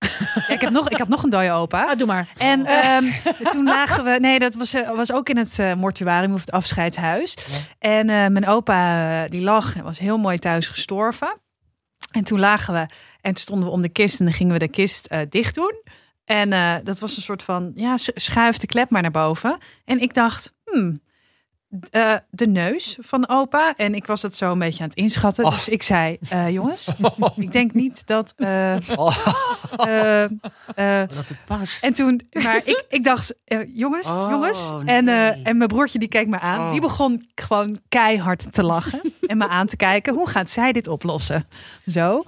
Ja, 0.46 0.54
ik, 0.54 0.60
heb 0.60 0.70
nog, 0.70 0.88
ik 0.88 0.98
had 0.98 1.08
nog 1.08 1.22
een 1.22 1.30
dode 1.30 1.52
opa. 1.52 1.84
Ah, 1.84 1.98
doe 1.98 2.06
maar. 2.06 2.26
En 2.36 2.64
ehm, 2.82 3.04
toen 3.48 3.64
lagen 3.64 4.04
we, 4.04 4.18
nee, 4.20 4.38
dat 4.38 4.54
was, 4.54 4.74
eh, 4.74 4.90
was 4.90 5.12
ook 5.12 5.28
in 5.28 5.36
het 5.36 5.58
eh, 5.58 5.74
mortuarium 5.74 6.34
of 6.34 6.40
het 6.40 6.52
afscheidshuis. 6.52 7.36
En 7.78 8.08
eh, 8.10 8.26
mijn 8.26 8.46
opa, 8.46 9.28
die 9.28 9.40
lag 9.40 9.76
en 9.76 9.84
was 9.84 9.98
heel 9.98 10.18
mooi 10.18 10.38
thuis 10.38 10.68
gestorven. 10.68 11.38
En 12.10 12.24
toen 12.24 12.38
lagen 12.38 12.74
we 12.74 12.86
en 13.20 13.36
stonden 13.36 13.68
we 13.68 13.74
om 13.74 13.80
de 13.80 13.88
kist 13.88 14.18
en 14.18 14.24
dan 14.24 14.34
gingen 14.34 14.52
we 14.52 14.58
de 14.58 14.68
kist 14.68 15.06
eh, 15.06 15.20
dicht 15.28 15.54
doen. 15.54 15.82
En 16.24 16.52
eh, 16.52 16.74
dat 16.84 16.98
was 16.98 17.16
een 17.16 17.22
soort 17.22 17.42
van, 17.42 17.72
ja, 17.74 17.96
schuif 17.96 18.56
de 18.56 18.66
klep 18.66 18.90
maar 18.90 19.02
naar 19.02 19.10
boven. 19.10 19.58
En 19.84 20.00
ik 20.00 20.14
dacht, 20.14 20.54
hmm, 20.64 21.00
eh, 21.90 22.14
de 22.30 22.46
neus 22.46 22.96
van 23.00 23.28
opa. 23.28 23.74
En 23.76 23.94
ik 23.94 24.06
was 24.06 24.20
dat 24.20 24.34
zo 24.34 24.52
een 24.52 24.58
beetje 24.58 24.82
aan 24.82 24.88
het 24.88 24.98
inschatten. 24.98 25.44
Dus 25.44 25.68
ik 25.68 25.82
zei, 25.82 26.18
eh, 26.28 26.50
jongens, 26.50 26.88
ik 27.36 27.52
denk 27.52 27.72
niet 27.72 28.06
dat... 28.06 28.32
eh, 28.36 28.76
eh, 28.76 30.22
eh, 30.24 31.08
Dat 31.08 31.28
het 31.28 31.36
past. 31.46 31.84
en 31.84 31.92
toen, 31.92 32.20
maar 32.42 32.60
ik, 32.64 32.84
ik 32.88 33.04
dacht, 33.04 33.34
jongens, 33.74 34.06
Oh, 34.06 34.26
jongens. 34.30 34.70
En, 34.84 35.08
eh, 35.08 35.14
nee. 35.14 35.42
en 35.42 35.56
mijn 35.56 35.68
broertje 35.68 35.98
die 35.98 36.08
keek 36.08 36.26
me 36.28 36.38
aan. 36.40 36.60
Oh. 36.60 36.70
Die 36.70 36.80
begon 36.80 37.24
gewoon 37.34 37.78
keihard 37.88 38.52
te 38.52 38.62
lachen 38.62 39.00
en 39.26 39.38
me 39.38 39.48
aan 39.48 39.66
te 39.66 39.76
kijken. 39.76 40.14
Hoe 40.14 40.28
gaat 40.28 40.50
zij 40.50 40.72
dit 40.72 40.88
oplossen? 40.88 41.46
Zo. 41.86 42.22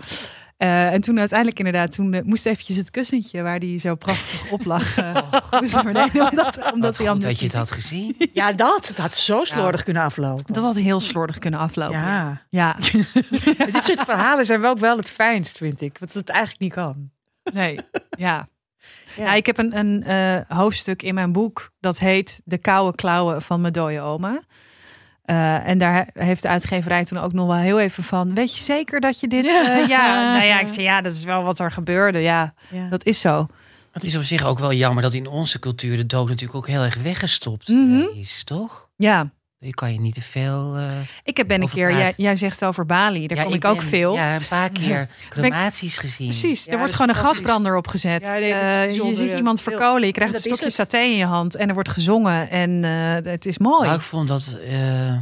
Eh, 0.63 0.93
en 0.93 1.01
toen 1.01 1.19
uiteindelijk 1.19 1.59
inderdaad, 1.59 1.93
toen 1.93 2.15
eh, 2.15 2.23
moest 2.23 2.47
eventjes 2.47 2.77
het 2.77 2.91
kussentje 2.91 3.43
waar 3.43 3.59
die 3.59 3.79
zo 3.79 3.95
prachtig 3.95 4.51
op 4.51 4.65
lag, 4.65 4.97
moest 5.61 5.75
naar 5.75 5.85
beneden. 5.85 6.31
Omdat, 6.31 6.55
hij 6.99 7.09
anders 7.11 7.25
dat 7.25 7.39
je 7.39 7.45
het 7.45 7.55
had 7.55 7.71
gezien. 7.71 8.15
Ja, 8.33 8.53
dat. 8.53 8.89
Het 8.89 8.99
had 8.99 9.15
zo 9.15 9.45
slordig 9.45 9.83
kunnen 9.83 10.03
aflopen. 10.03 10.55
Dat 10.55 10.65
had 10.65 10.77
heel 10.79 11.01
slordig 11.01 11.39
kunnen 11.39 11.61
aflopen. 11.61 11.99
ja. 11.99 12.43
Ja, 12.49 12.77
Dit 13.73 13.85
soort 13.85 14.03
verhalen 14.03 14.45
zijn 14.45 14.61
wel 14.61 14.71
ook 14.71 14.79
wel 14.79 14.97
het 14.97 15.11
fijnst, 15.11 15.57
vind 15.57 15.81
ik. 15.81 15.97
Want 15.99 16.15
het 16.15 16.29
eigenlijk 16.29 16.61
niet 16.61 16.73
kan. 16.73 17.11
nee, 17.53 17.79
ja. 18.19 18.49
Ja. 19.17 19.25
Ja, 19.25 19.35
ik 19.35 19.47
heb 19.47 19.59
een, 19.59 19.77
een 19.79 20.03
eh, 20.03 20.57
hoofdstuk 20.59 21.03
in 21.03 21.15
mijn 21.15 21.33
boek 21.33 21.73
dat 21.81 21.99
heet 21.99 22.41
De 22.45 22.59
koude 22.59 22.97
klauwen 22.97 23.43
van 23.43 23.61
mijn 23.61 23.73
dode 23.73 24.01
oma. 24.01 24.43
Eh, 25.23 25.68
en 25.68 25.79
daar 25.79 26.09
heeft 26.12 26.43
de 26.43 26.49
uitgeverij 26.49 27.05
toen 27.05 27.18
ook 27.18 27.33
nog 27.33 27.47
wel 27.47 27.57
heel 27.57 27.81
even 27.81 28.03
van. 28.03 28.35
Weet 28.35 28.55
je 28.57 28.62
zeker 28.62 29.01
dat 29.01 29.20
je 29.20 29.29
dit. 29.29 29.45
Ja. 29.45 29.77
Ja, 29.77 29.87
ja 29.87 30.33
nou 30.33 30.45
ja, 30.45 30.61
ik 30.61 30.68
zei 30.75 30.83
ja, 30.83 31.01
dat 31.01 31.12
is 31.12 31.25
wel 31.25 31.43
wat 31.43 31.61
er 31.61 31.70
gebeurde. 31.73 32.18
Ja, 32.18 32.55
Ja. 32.68 32.89
dat 32.89 33.05
is 33.05 33.20
zo. 33.20 33.47
Het 33.93 34.05
is 34.05 34.16
op 34.16 34.23
zich 34.23 34.45
ook 34.45 34.59
wel 34.59 34.73
jammer 34.73 35.03
dat 35.03 35.14
in 35.14 35.27
onze 35.27 35.59
cultuur 35.59 35.97
de 35.97 36.07
dood 36.07 36.29
natuurlijk 36.29 36.59
ook 36.59 36.66
heel 36.68 36.83
erg 36.83 36.97
weggestopt 37.03 37.68
eh, 37.68 37.75
Mhm. 37.77 38.05
is, 38.14 38.45
toch? 38.45 38.89
Ja, 38.97 39.31
Je 39.65 39.75
kan 39.75 39.93
je 39.93 40.01
niet 40.01 40.15
te 40.15 40.23
veel. 40.23 40.77
eh, 40.77 40.91
ik 41.23 41.37
heb 41.37 41.49
ben 41.49 41.63
een 41.63 41.69
keer. 41.69 42.13
Jij, 42.17 42.37
zegt 42.37 42.65
over 42.65 42.87
Bali. 42.87 43.27
Daar 43.27 43.39
ja, 43.39 43.45
kom 43.45 43.53
ik, 43.53 43.65
ook 43.65 43.77
ben- 43.79 43.87
veel. 43.87 44.15
Ja, 44.15 44.35
een 44.35 44.47
paar 44.49 44.71
keer 44.81 45.09
crematies 45.29 45.99
gezien. 45.99 46.27
Precies, 46.29 46.65
Ja, 46.65 46.73
er 46.73 46.79
wordt 46.79 46.93
gewoon 46.93 47.09
een 47.09 47.15
gasbrander 47.15 47.77
opgezet. 47.77 48.25
Ja, 48.25 48.35
Eh, 48.37 48.95
je 48.95 49.15
ziet 49.15 49.33
iemand 49.33 49.61
verkolen, 49.61 50.07
je 50.07 50.13
krijgt 50.13 50.35
een 50.35 50.41
stokje 50.41 50.71
saté 50.71 50.99
in 50.99 51.17
je 51.17 51.25
hand 51.25 51.55
en 51.55 51.69
er 51.69 51.75
wordt 51.75 51.89
gezongen 51.89 52.51
en 52.51 52.85
eh, 52.85 53.31
het 53.33 53.47
is 53.47 53.59
mooi. 53.59 53.87
Maar 53.87 53.95
ik 53.95 54.01
vond 54.01 54.29
dat. 54.29 54.59
eh, 54.65 55.17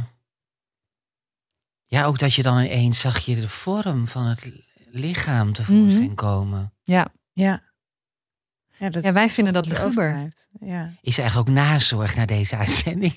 ja, 1.85 2.05
ook 2.05 2.19
dat 2.19 2.33
je 2.33 2.43
dan 2.43 2.57
ineens 2.57 2.99
zag 2.99 3.19
je 3.19 3.35
de 3.35 3.49
vorm 3.49 4.07
van 4.07 4.25
het 4.25 4.45
lichaam 4.91 5.53
tevoorschijn 5.53 6.03
Mhm. 6.03 6.13
komen. 6.15 6.73
Ja. 6.83 7.07
Ja, 7.33 7.61
dat 8.89 9.03
Ja, 9.03 9.13
wij 9.13 9.29
vinden 9.29 9.53
dat 9.53 9.65
er 9.65 9.71
luguber. 9.71 10.29
Ja. 10.61 10.89
Ik 11.01 11.13
zeg 11.13 11.37
ook 11.37 11.47
nazorg 11.49 12.15
naar 12.15 12.25
deze 12.25 12.57
uitzending. 12.57 13.13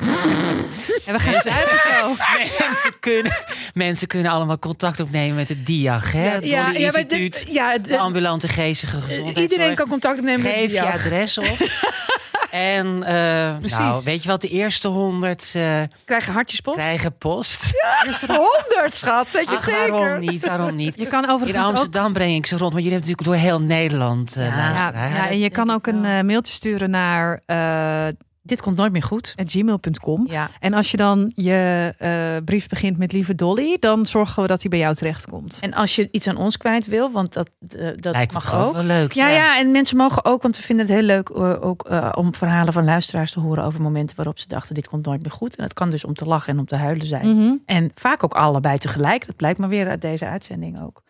En 1.06 1.12
we 1.12 1.18
gaan 1.18 1.40
zo. 1.40 2.14
mensen, 2.66 2.98
kunnen, 3.00 3.32
mensen 3.74 4.06
kunnen 4.06 4.32
allemaal 4.32 4.58
contact 4.58 5.00
opnemen 5.00 5.36
met 5.36 5.48
het 5.48 5.66
DIAG, 5.66 6.12
hè? 6.12 6.18
het 6.18 6.48
ja, 6.50 6.72
Instituut. 6.74 7.46
de- 7.46 7.52
ja, 7.52 7.70
het- 7.70 7.84
de 7.84 7.98
ambulante 7.98 8.48
geestige 8.48 9.00
gezondheidszorg. 9.00 9.50
iedereen 9.50 9.74
kan 9.74 9.88
contact 9.88 10.18
opnemen 10.18 10.42
met 10.42 10.52
Geef 10.52 10.72
je 10.72 10.82
adres 10.82 11.38
op. 11.38 11.56
en 12.54 13.02
eh, 13.02 13.56
Precies. 13.58 13.78
nou, 13.78 14.02
weet 14.04 14.22
je 14.22 14.28
wat, 14.28 14.40
de 14.40 14.48
eerste 14.48 14.88
honderd 14.88 15.52
eh, 15.54 15.82
Krijgen 16.04 16.32
hartjespost? 16.32 16.76
krijgen 16.76 17.16
post. 17.18 17.70
Honderd, 18.26 18.94
schat. 18.94 19.30
Weet 19.30 19.48
je 19.50 19.56
Ach, 19.56 19.64
zeker? 19.64 19.90
waarom 19.90 20.18
niet, 20.18 20.46
waarom 20.46 20.76
niet? 20.76 20.94
Je 20.96 21.06
kan 21.06 21.24
In 21.24 21.30
overigens 21.30 21.64
ook 21.64 21.70
Amsterdam 21.70 22.12
breng 22.12 22.34
ik 22.34 22.46
ze 22.46 22.56
rond, 22.56 22.72
maar 22.72 22.82
jullie 22.82 22.96
hebben 22.98 23.10
natuurlijk 23.10 23.42
door 23.42 23.50
heel 23.50 23.60
Nederland 23.66 24.36
eh 24.36 24.46
Ja. 24.46 24.90
Ja, 24.94 25.06
ja, 25.06 25.28
en 25.28 25.38
je 25.38 25.50
kan 25.50 25.70
ook 25.70 25.86
een 25.86 26.26
mailtje 26.26 26.54
sturen 26.54 26.90
naar 26.90 27.40
eh, 27.46 28.06
Dit 28.46 28.62
komt 28.62 28.76
nooit 28.76 28.92
meer 28.92 29.02
goed. 29.02 29.34
gmail.com. 29.36 30.26
Ja. 30.30 30.48
En 30.60 30.74
als 30.74 30.90
je 30.90 30.96
dan 30.96 31.32
je 31.34 31.92
eh, 31.98 32.36
brief 32.44 32.68
begint 32.68 32.98
met 32.98 33.12
lieve 33.12 33.34
Dolly, 33.34 33.76
dan 33.80 34.06
zorgen 34.06 34.42
we 34.42 34.48
dat 34.48 34.60
hij 34.60 34.70
bij 34.70 34.78
jou 34.78 34.94
terechtkomt. 34.94 35.58
En 35.60 35.74
als 35.74 35.96
je 35.96 36.08
iets 36.10 36.26
aan 36.28 36.36
ons 36.36 36.56
kwijt 36.56 36.86
wil, 36.86 37.10
want 37.10 37.32
dat, 37.32 37.50
eh, 37.68 37.84
dat 37.96 38.12
Lijkt 38.12 38.32
me 38.32 38.38
mag 38.38 38.54
ook 38.54 38.66
ook. 38.66 38.72
wel 38.74 38.82
leuk. 38.84 39.12
Ja, 39.12 39.28
ja, 39.28 39.58
en 39.58 39.70
mensen 39.70 39.96
mogen 39.96 40.24
ook, 40.24 40.42
want 40.42 40.56
we 40.56 40.62
vinden 40.62 40.86
het 40.86 40.94
heel 40.94 41.04
leuk 41.04 41.28
eh, 41.28 41.62
ook, 41.64 41.84
eh, 41.84 42.12
om 42.14 42.34
verhalen 42.34 42.72
van 42.72 42.84
luisteraars 42.84 43.30
te 43.30 43.40
horen 43.40 43.64
over 43.64 43.80
momenten 43.82 44.16
waarop 44.16 44.38
ze 44.38 44.48
dachten: 44.48 44.74
dit 44.74 44.88
komt 44.88 45.06
nooit 45.06 45.22
meer 45.22 45.30
goed. 45.32 45.56
En 45.56 45.64
het 45.64 45.74
kan 45.74 45.90
dus 45.90 46.04
om 46.04 46.14
te 46.14 46.24
lachen 46.24 46.52
en 46.52 46.58
om 46.58 46.66
te 46.66 46.76
huilen 46.76 47.06
zijn. 47.06 47.36
Mhm. 47.36 47.54
En 47.66 47.90
vaak 47.94 48.24
ook 48.24 48.34
allebei 48.34 48.78
tegelijk. 48.78 49.26
Dat 49.26 49.36
blijkt 49.36 49.58
maar 49.58 49.68
weer 49.68 49.88
uit 49.88 50.00
deze 50.00 50.26
uitzending 50.26 50.82
ook. 50.82 51.02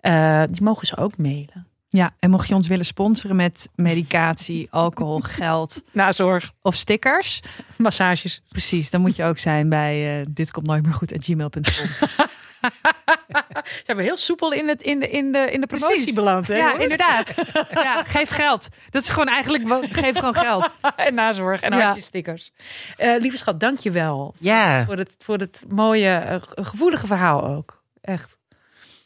Eh, 0.00 0.42
die 0.50 0.62
mogen 0.62 0.86
ze 0.86 0.96
ook 0.96 1.16
mailen. 1.18 1.66
Ja, 1.94 2.14
en 2.18 2.30
mocht 2.30 2.48
je 2.48 2.54
ons 2.54 2.68
willen 2.68 2.84
sponsoren 2.84 3.36
met 3.36 3.68
medicatie, 3.74 4.68
alcohol, 4.84 5.20
geld 5.20 5.82
Nazorg, 5.90 6.52
of 6.62 6.74
stickers, 6.74 7.40
massages. 7.76 8.42
precies, 8.48 8.90
dan 8.90 9.00
moet 9.00 9.16
je 9.16 9.24
ook 9.24 9.38
zijn 9.38 9.68
bij 9.68 10.20
eh, 10.20 10.26
dit 10.30 10.50
komt 10.50 10.66
nooit 10.66 10.82
meer 10.84 10.92
goed 10.94 11.12
at 11.14 11.24
gmail.com. 11.24 11.62
Zijn 13.84 13.96
we 13.96 14.02
heel 14.02 14.16
soepel 14.16 14.52
in, 14.52 14.68
het, 14.68 14.80
in, 14.82 15.00
de, 15.00 15.08
in, 15.08 15.32
de, 15.32 15.38
in 15.38 15.60
de 15.60 15.66
promotie 15.66 15.94
Precies. 15.96 16.14
beland, 16.14 16.48
hè? 16.48 16.54
Ja, 16.56 16.62
jongens? 16.64 16.82
inderdaad. 16.82 17.42
Ja, 17.84 18.04
geef 18.04 18.30
geld. 18.30 18.68
Dat 18.90 19.02
is 19.02 19.08
gewoon 19.08 19.28
eigenlijk, 19.28 19.68
wat- 19.68 19.86
geef 19.90 20.18
gewoon 20.18 20.34
geld. 20.34 20.70
en 20.96 21.14
nazorg 21.14 21.60
en 21.60 21.72
Ja. 21.76 21.80
hartjesstickers. 21.84 22.50
Eh 22.96 23.14
lieve 23.18 23.36
schat, 23.36 23.60
dank 23.60 23.78
je 23.78 23.90
wel. 23.90 24.34
Ja. 24.38 24.84
Voor 24.84 24.96
het, 24.96 25.14
voor 25.18 25.38
het 25.38 25.64
mooie, 25.68 26.08
eh, 26.14 26.40
ge- 26.42 26.62
gevoelige 26.64 27.06
verhaal 27.06 27.44
ook. 27.46 27.82
Echt. 28.00 28.36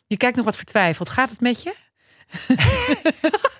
Je 0.06 0.16
kijkt 0.16 0.36
nog 0.36 0.44
wat 0.44 0.56
vertwijfeld. 0.56 1.10
Gaat 1.10 1.30
het 1.30 1.40
met 1.40 1.62
je? 1.62 1.74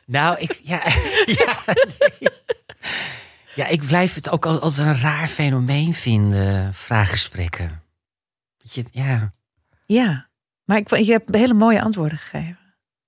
Nou, 0.07 0.39
ik, 0.39 0.61
ja, 0.63 0.83
ja, 1.45 1.59
nee. 1.99 2.31
ja, 3.55 3.67
ik 3.67 3.87
blijf 3.87 4.15
het 4.15 4.29
ook 4.31 4.47
al- 4.47 4.61
als 4.61 4.79
een 4.79 4.99
raar 4.99 5.29
fenomeen 5.29 5.95
vinden, 5.95 6.75
vraaggesprekken. 6.75 7.83
Je, 8.57 8.85
ja. 8.91 9.33
Ja, 9.87 10.29
maar 10.65 10.77
ik, 10.77 10.97
je 10.97 11.13
hebt 11.13 11.35
hele 11.35 11.55
mooie 11.55 11.83
antwoorden 11.83 12.19
gegeven. 12.19 12.59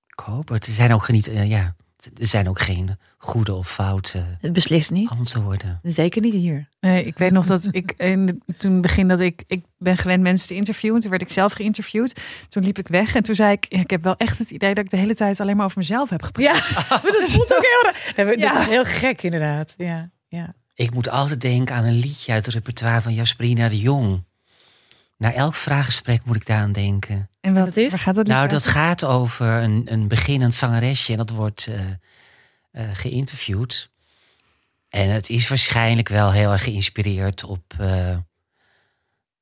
Ik 0.07 0.19
hoop 0.19 0.49
het. 0.49 0.67
Er 0.67 0.73
zijn 0.73 0.93
ook 0.93 1.09
niet, 1.09 1.27
eh, 1.27 1.49
ja, 1.49 1.75
er 2.19 2.27
zijn 2.27 2.49
ook 2.49 2.59
geen 2.61 2.97
goede 3.21 3.53
of 3.53 3.71
foute 3.71 4.23
Het 4.41 4.53
beslist 4.53 4.91
niet. 4.91 5.09
antwoorden. 5.09 5.79
Zeker 5.83 6.21
niet 6.21 6.33
hier. 6.33 6.67
Nee, 6.79 7.03
ik 7.03 7.17
weet 7.17 7.31
nog 7.31 7.45
dat 7.45 7.67
ik 7.71 7.93
in 7.97 8.25
de, 8.25 8.37
toen 8.57 8.81
begin 8.81 9.07
dat 9.07 9.19
ik 9.19 9.43
ik 9.47 9.65
ben 9.77 9.97
gewend 9.97 10.23
mensen 10.23 10.47
te 10.47 10.55
interviewen. 10.55 11.01
Toen 11.01 11.09
werd 11.09 11.21
ik 11.21 11.29
zelf 11.29 11.53
geïnterviewd. 11.53 12.19
Toen 12.49 12.63
liep 12.63 12.77
ik 12.79 12.87
weg 12.87 13.15
en 13.15 13.23
toen 13.23 13.35
zei 13.35 13.51
ik, 13.51 13.65
ja, 13.69 13.79
ik 13.79 13.89
heb 13.89 14.03
wel 14.03 14.15
echt 14.17 14.39
het 14.39 14.51
idee 14.51 14.73
dat 14.73 14.83
ik 14.83 14.89
de 14.89 14.97
hele 14.97 15.15
tijd 15.15 15.39
alleen 15.39 15.55
maar 15.55 15.65
over 15.65 15.77
mezelf 15.77 16.09
heb 16.09 16.23
gepraat. 16.23 16.67
Ja, 16.69 16.83
maar 17.03 17.11
dat 17.19 17.29
voelt 17.29 17.53
ook 17.55 17.65
heel 17.65 17.91
raar. 18.15 18.25
Dat 18.25 18.39
Ja. 18.39 18.59
is 18.61 18.65
heel 18.67 18.85
gek 18.85 19.21
inderdaad. 19.23 19.73
Ja, 19.77 20.09
ja. 20.27 20.53
Ik 20.73 20.93
moet 20.93 21.09
altijd 21.09 21.41
denken 21.41 21.75
aan 21.75 21.83
een 21.85 21.99
liedje 21.99 22.31
uit 22.31 22.45
het 22.45 22.53
repertoire 22.55 23.01
van 23.01 23.13
Jasperina 23.13 23.69
de 23.69 23.79
Jong. 23.79 24.23
Na 25.17 25.33
elk 25.33 25.55
vraaggesprek 25.55 26.21
moet 26.25 26.35
ik 26.35 26.45
daaraan 26.45 26.71
denken. 26.71 27.29
En 27.41 27.53
wat 27.53 27.65
dat 27.65 27.75
is? 27.77 27.89
Waar 27.91 27.99
gaat 27.99 28.15
dat 28.15 28.27
Nou, 28.27 28.47
dat 28.47 28.67
gaat 28.67 29.03
over 29.03 29.47
een, 29.47 29.81
een 29.85 30.07
beginnend 30.07 30.55
zangeresje 30.55 31.11
en 31.11 31.17
dat 31.17 31.29
wordt 31.29 31.67
eh, 31.67 31.79
eh, 32.71 32.83
geïnterviewd. 32.93 33.89
En 34.89 35.09
het 35.09 35.29
is 35.29 35.47
waarschijnlijk 35.47 36.07
wel 36.09 36.31
heel 36.31 36.51
erg 36.51 36.63
geïnspireerd 36.63 37.43
op 37.43 37.63
eh, 37.79 38.17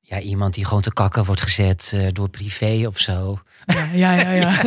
ja, 0.00 0.20
iemand 0.20 0.54
die 0.54 0.64
gewoon 0.64 0.82
te 0.82 0.92
kakken 0.92 1.24
wordt 1.24 1.40
gezet 1.40 1.92
eh, 1.94 2.06
door 2.12 2.28
privé 2.28 2.86
of 2.86 2.98
zo. 2.98 3.38
Ja, 3.92 4.12
ja, 4.12 4.30
ja. 4.30 4.62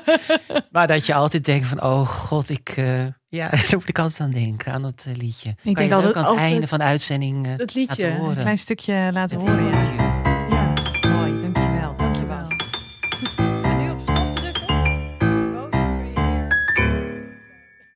Maar 0.72 0.86
dat 0.86 1.06
je 1.06 1.14
altijd 1.14 1.44
denkt 1.44 1.66
van, 1.66 1.82
oh 1.82 2.08
god, 2.08 2.48
ik, 2.50 2.68
eh, 2.68 3.04
ja, 3.28 3.48
daar 3.68 3.68
moet 3.72 3.88
ik 3.88 3.98
altijd 3.98 4.20
aan 4.20 4.30
denken, 4.30 4.72
aan 4.72 4.82
dat 4.82 5.04
liedje. 5.16 5.50
Ik 5.50 5.56
denk 5.62 5.76
kan 5.76 5.86
je 5.86 5.94
altijd- 5.94 6.10
ook 6.10 6.16
aan 6.16 6.22
het 6.22 6.30
altijd- 6.30 6.50
einde 6.52 6.66
van 6.68 6.78
de 6.78 6.84
uitzending 6.84 7.46
eh, 7.46 7.56
Dat 7.56 7.74
liedje. 7.74 8.02
laten 8.02 8.16
horen. 8.18 8.36
Een 8.36 8.42
klein 8.42 8.58
stukje 8.58 9.10
laten 9.12 9.38
Het 9.38 9.46
horen. 9.48 10.13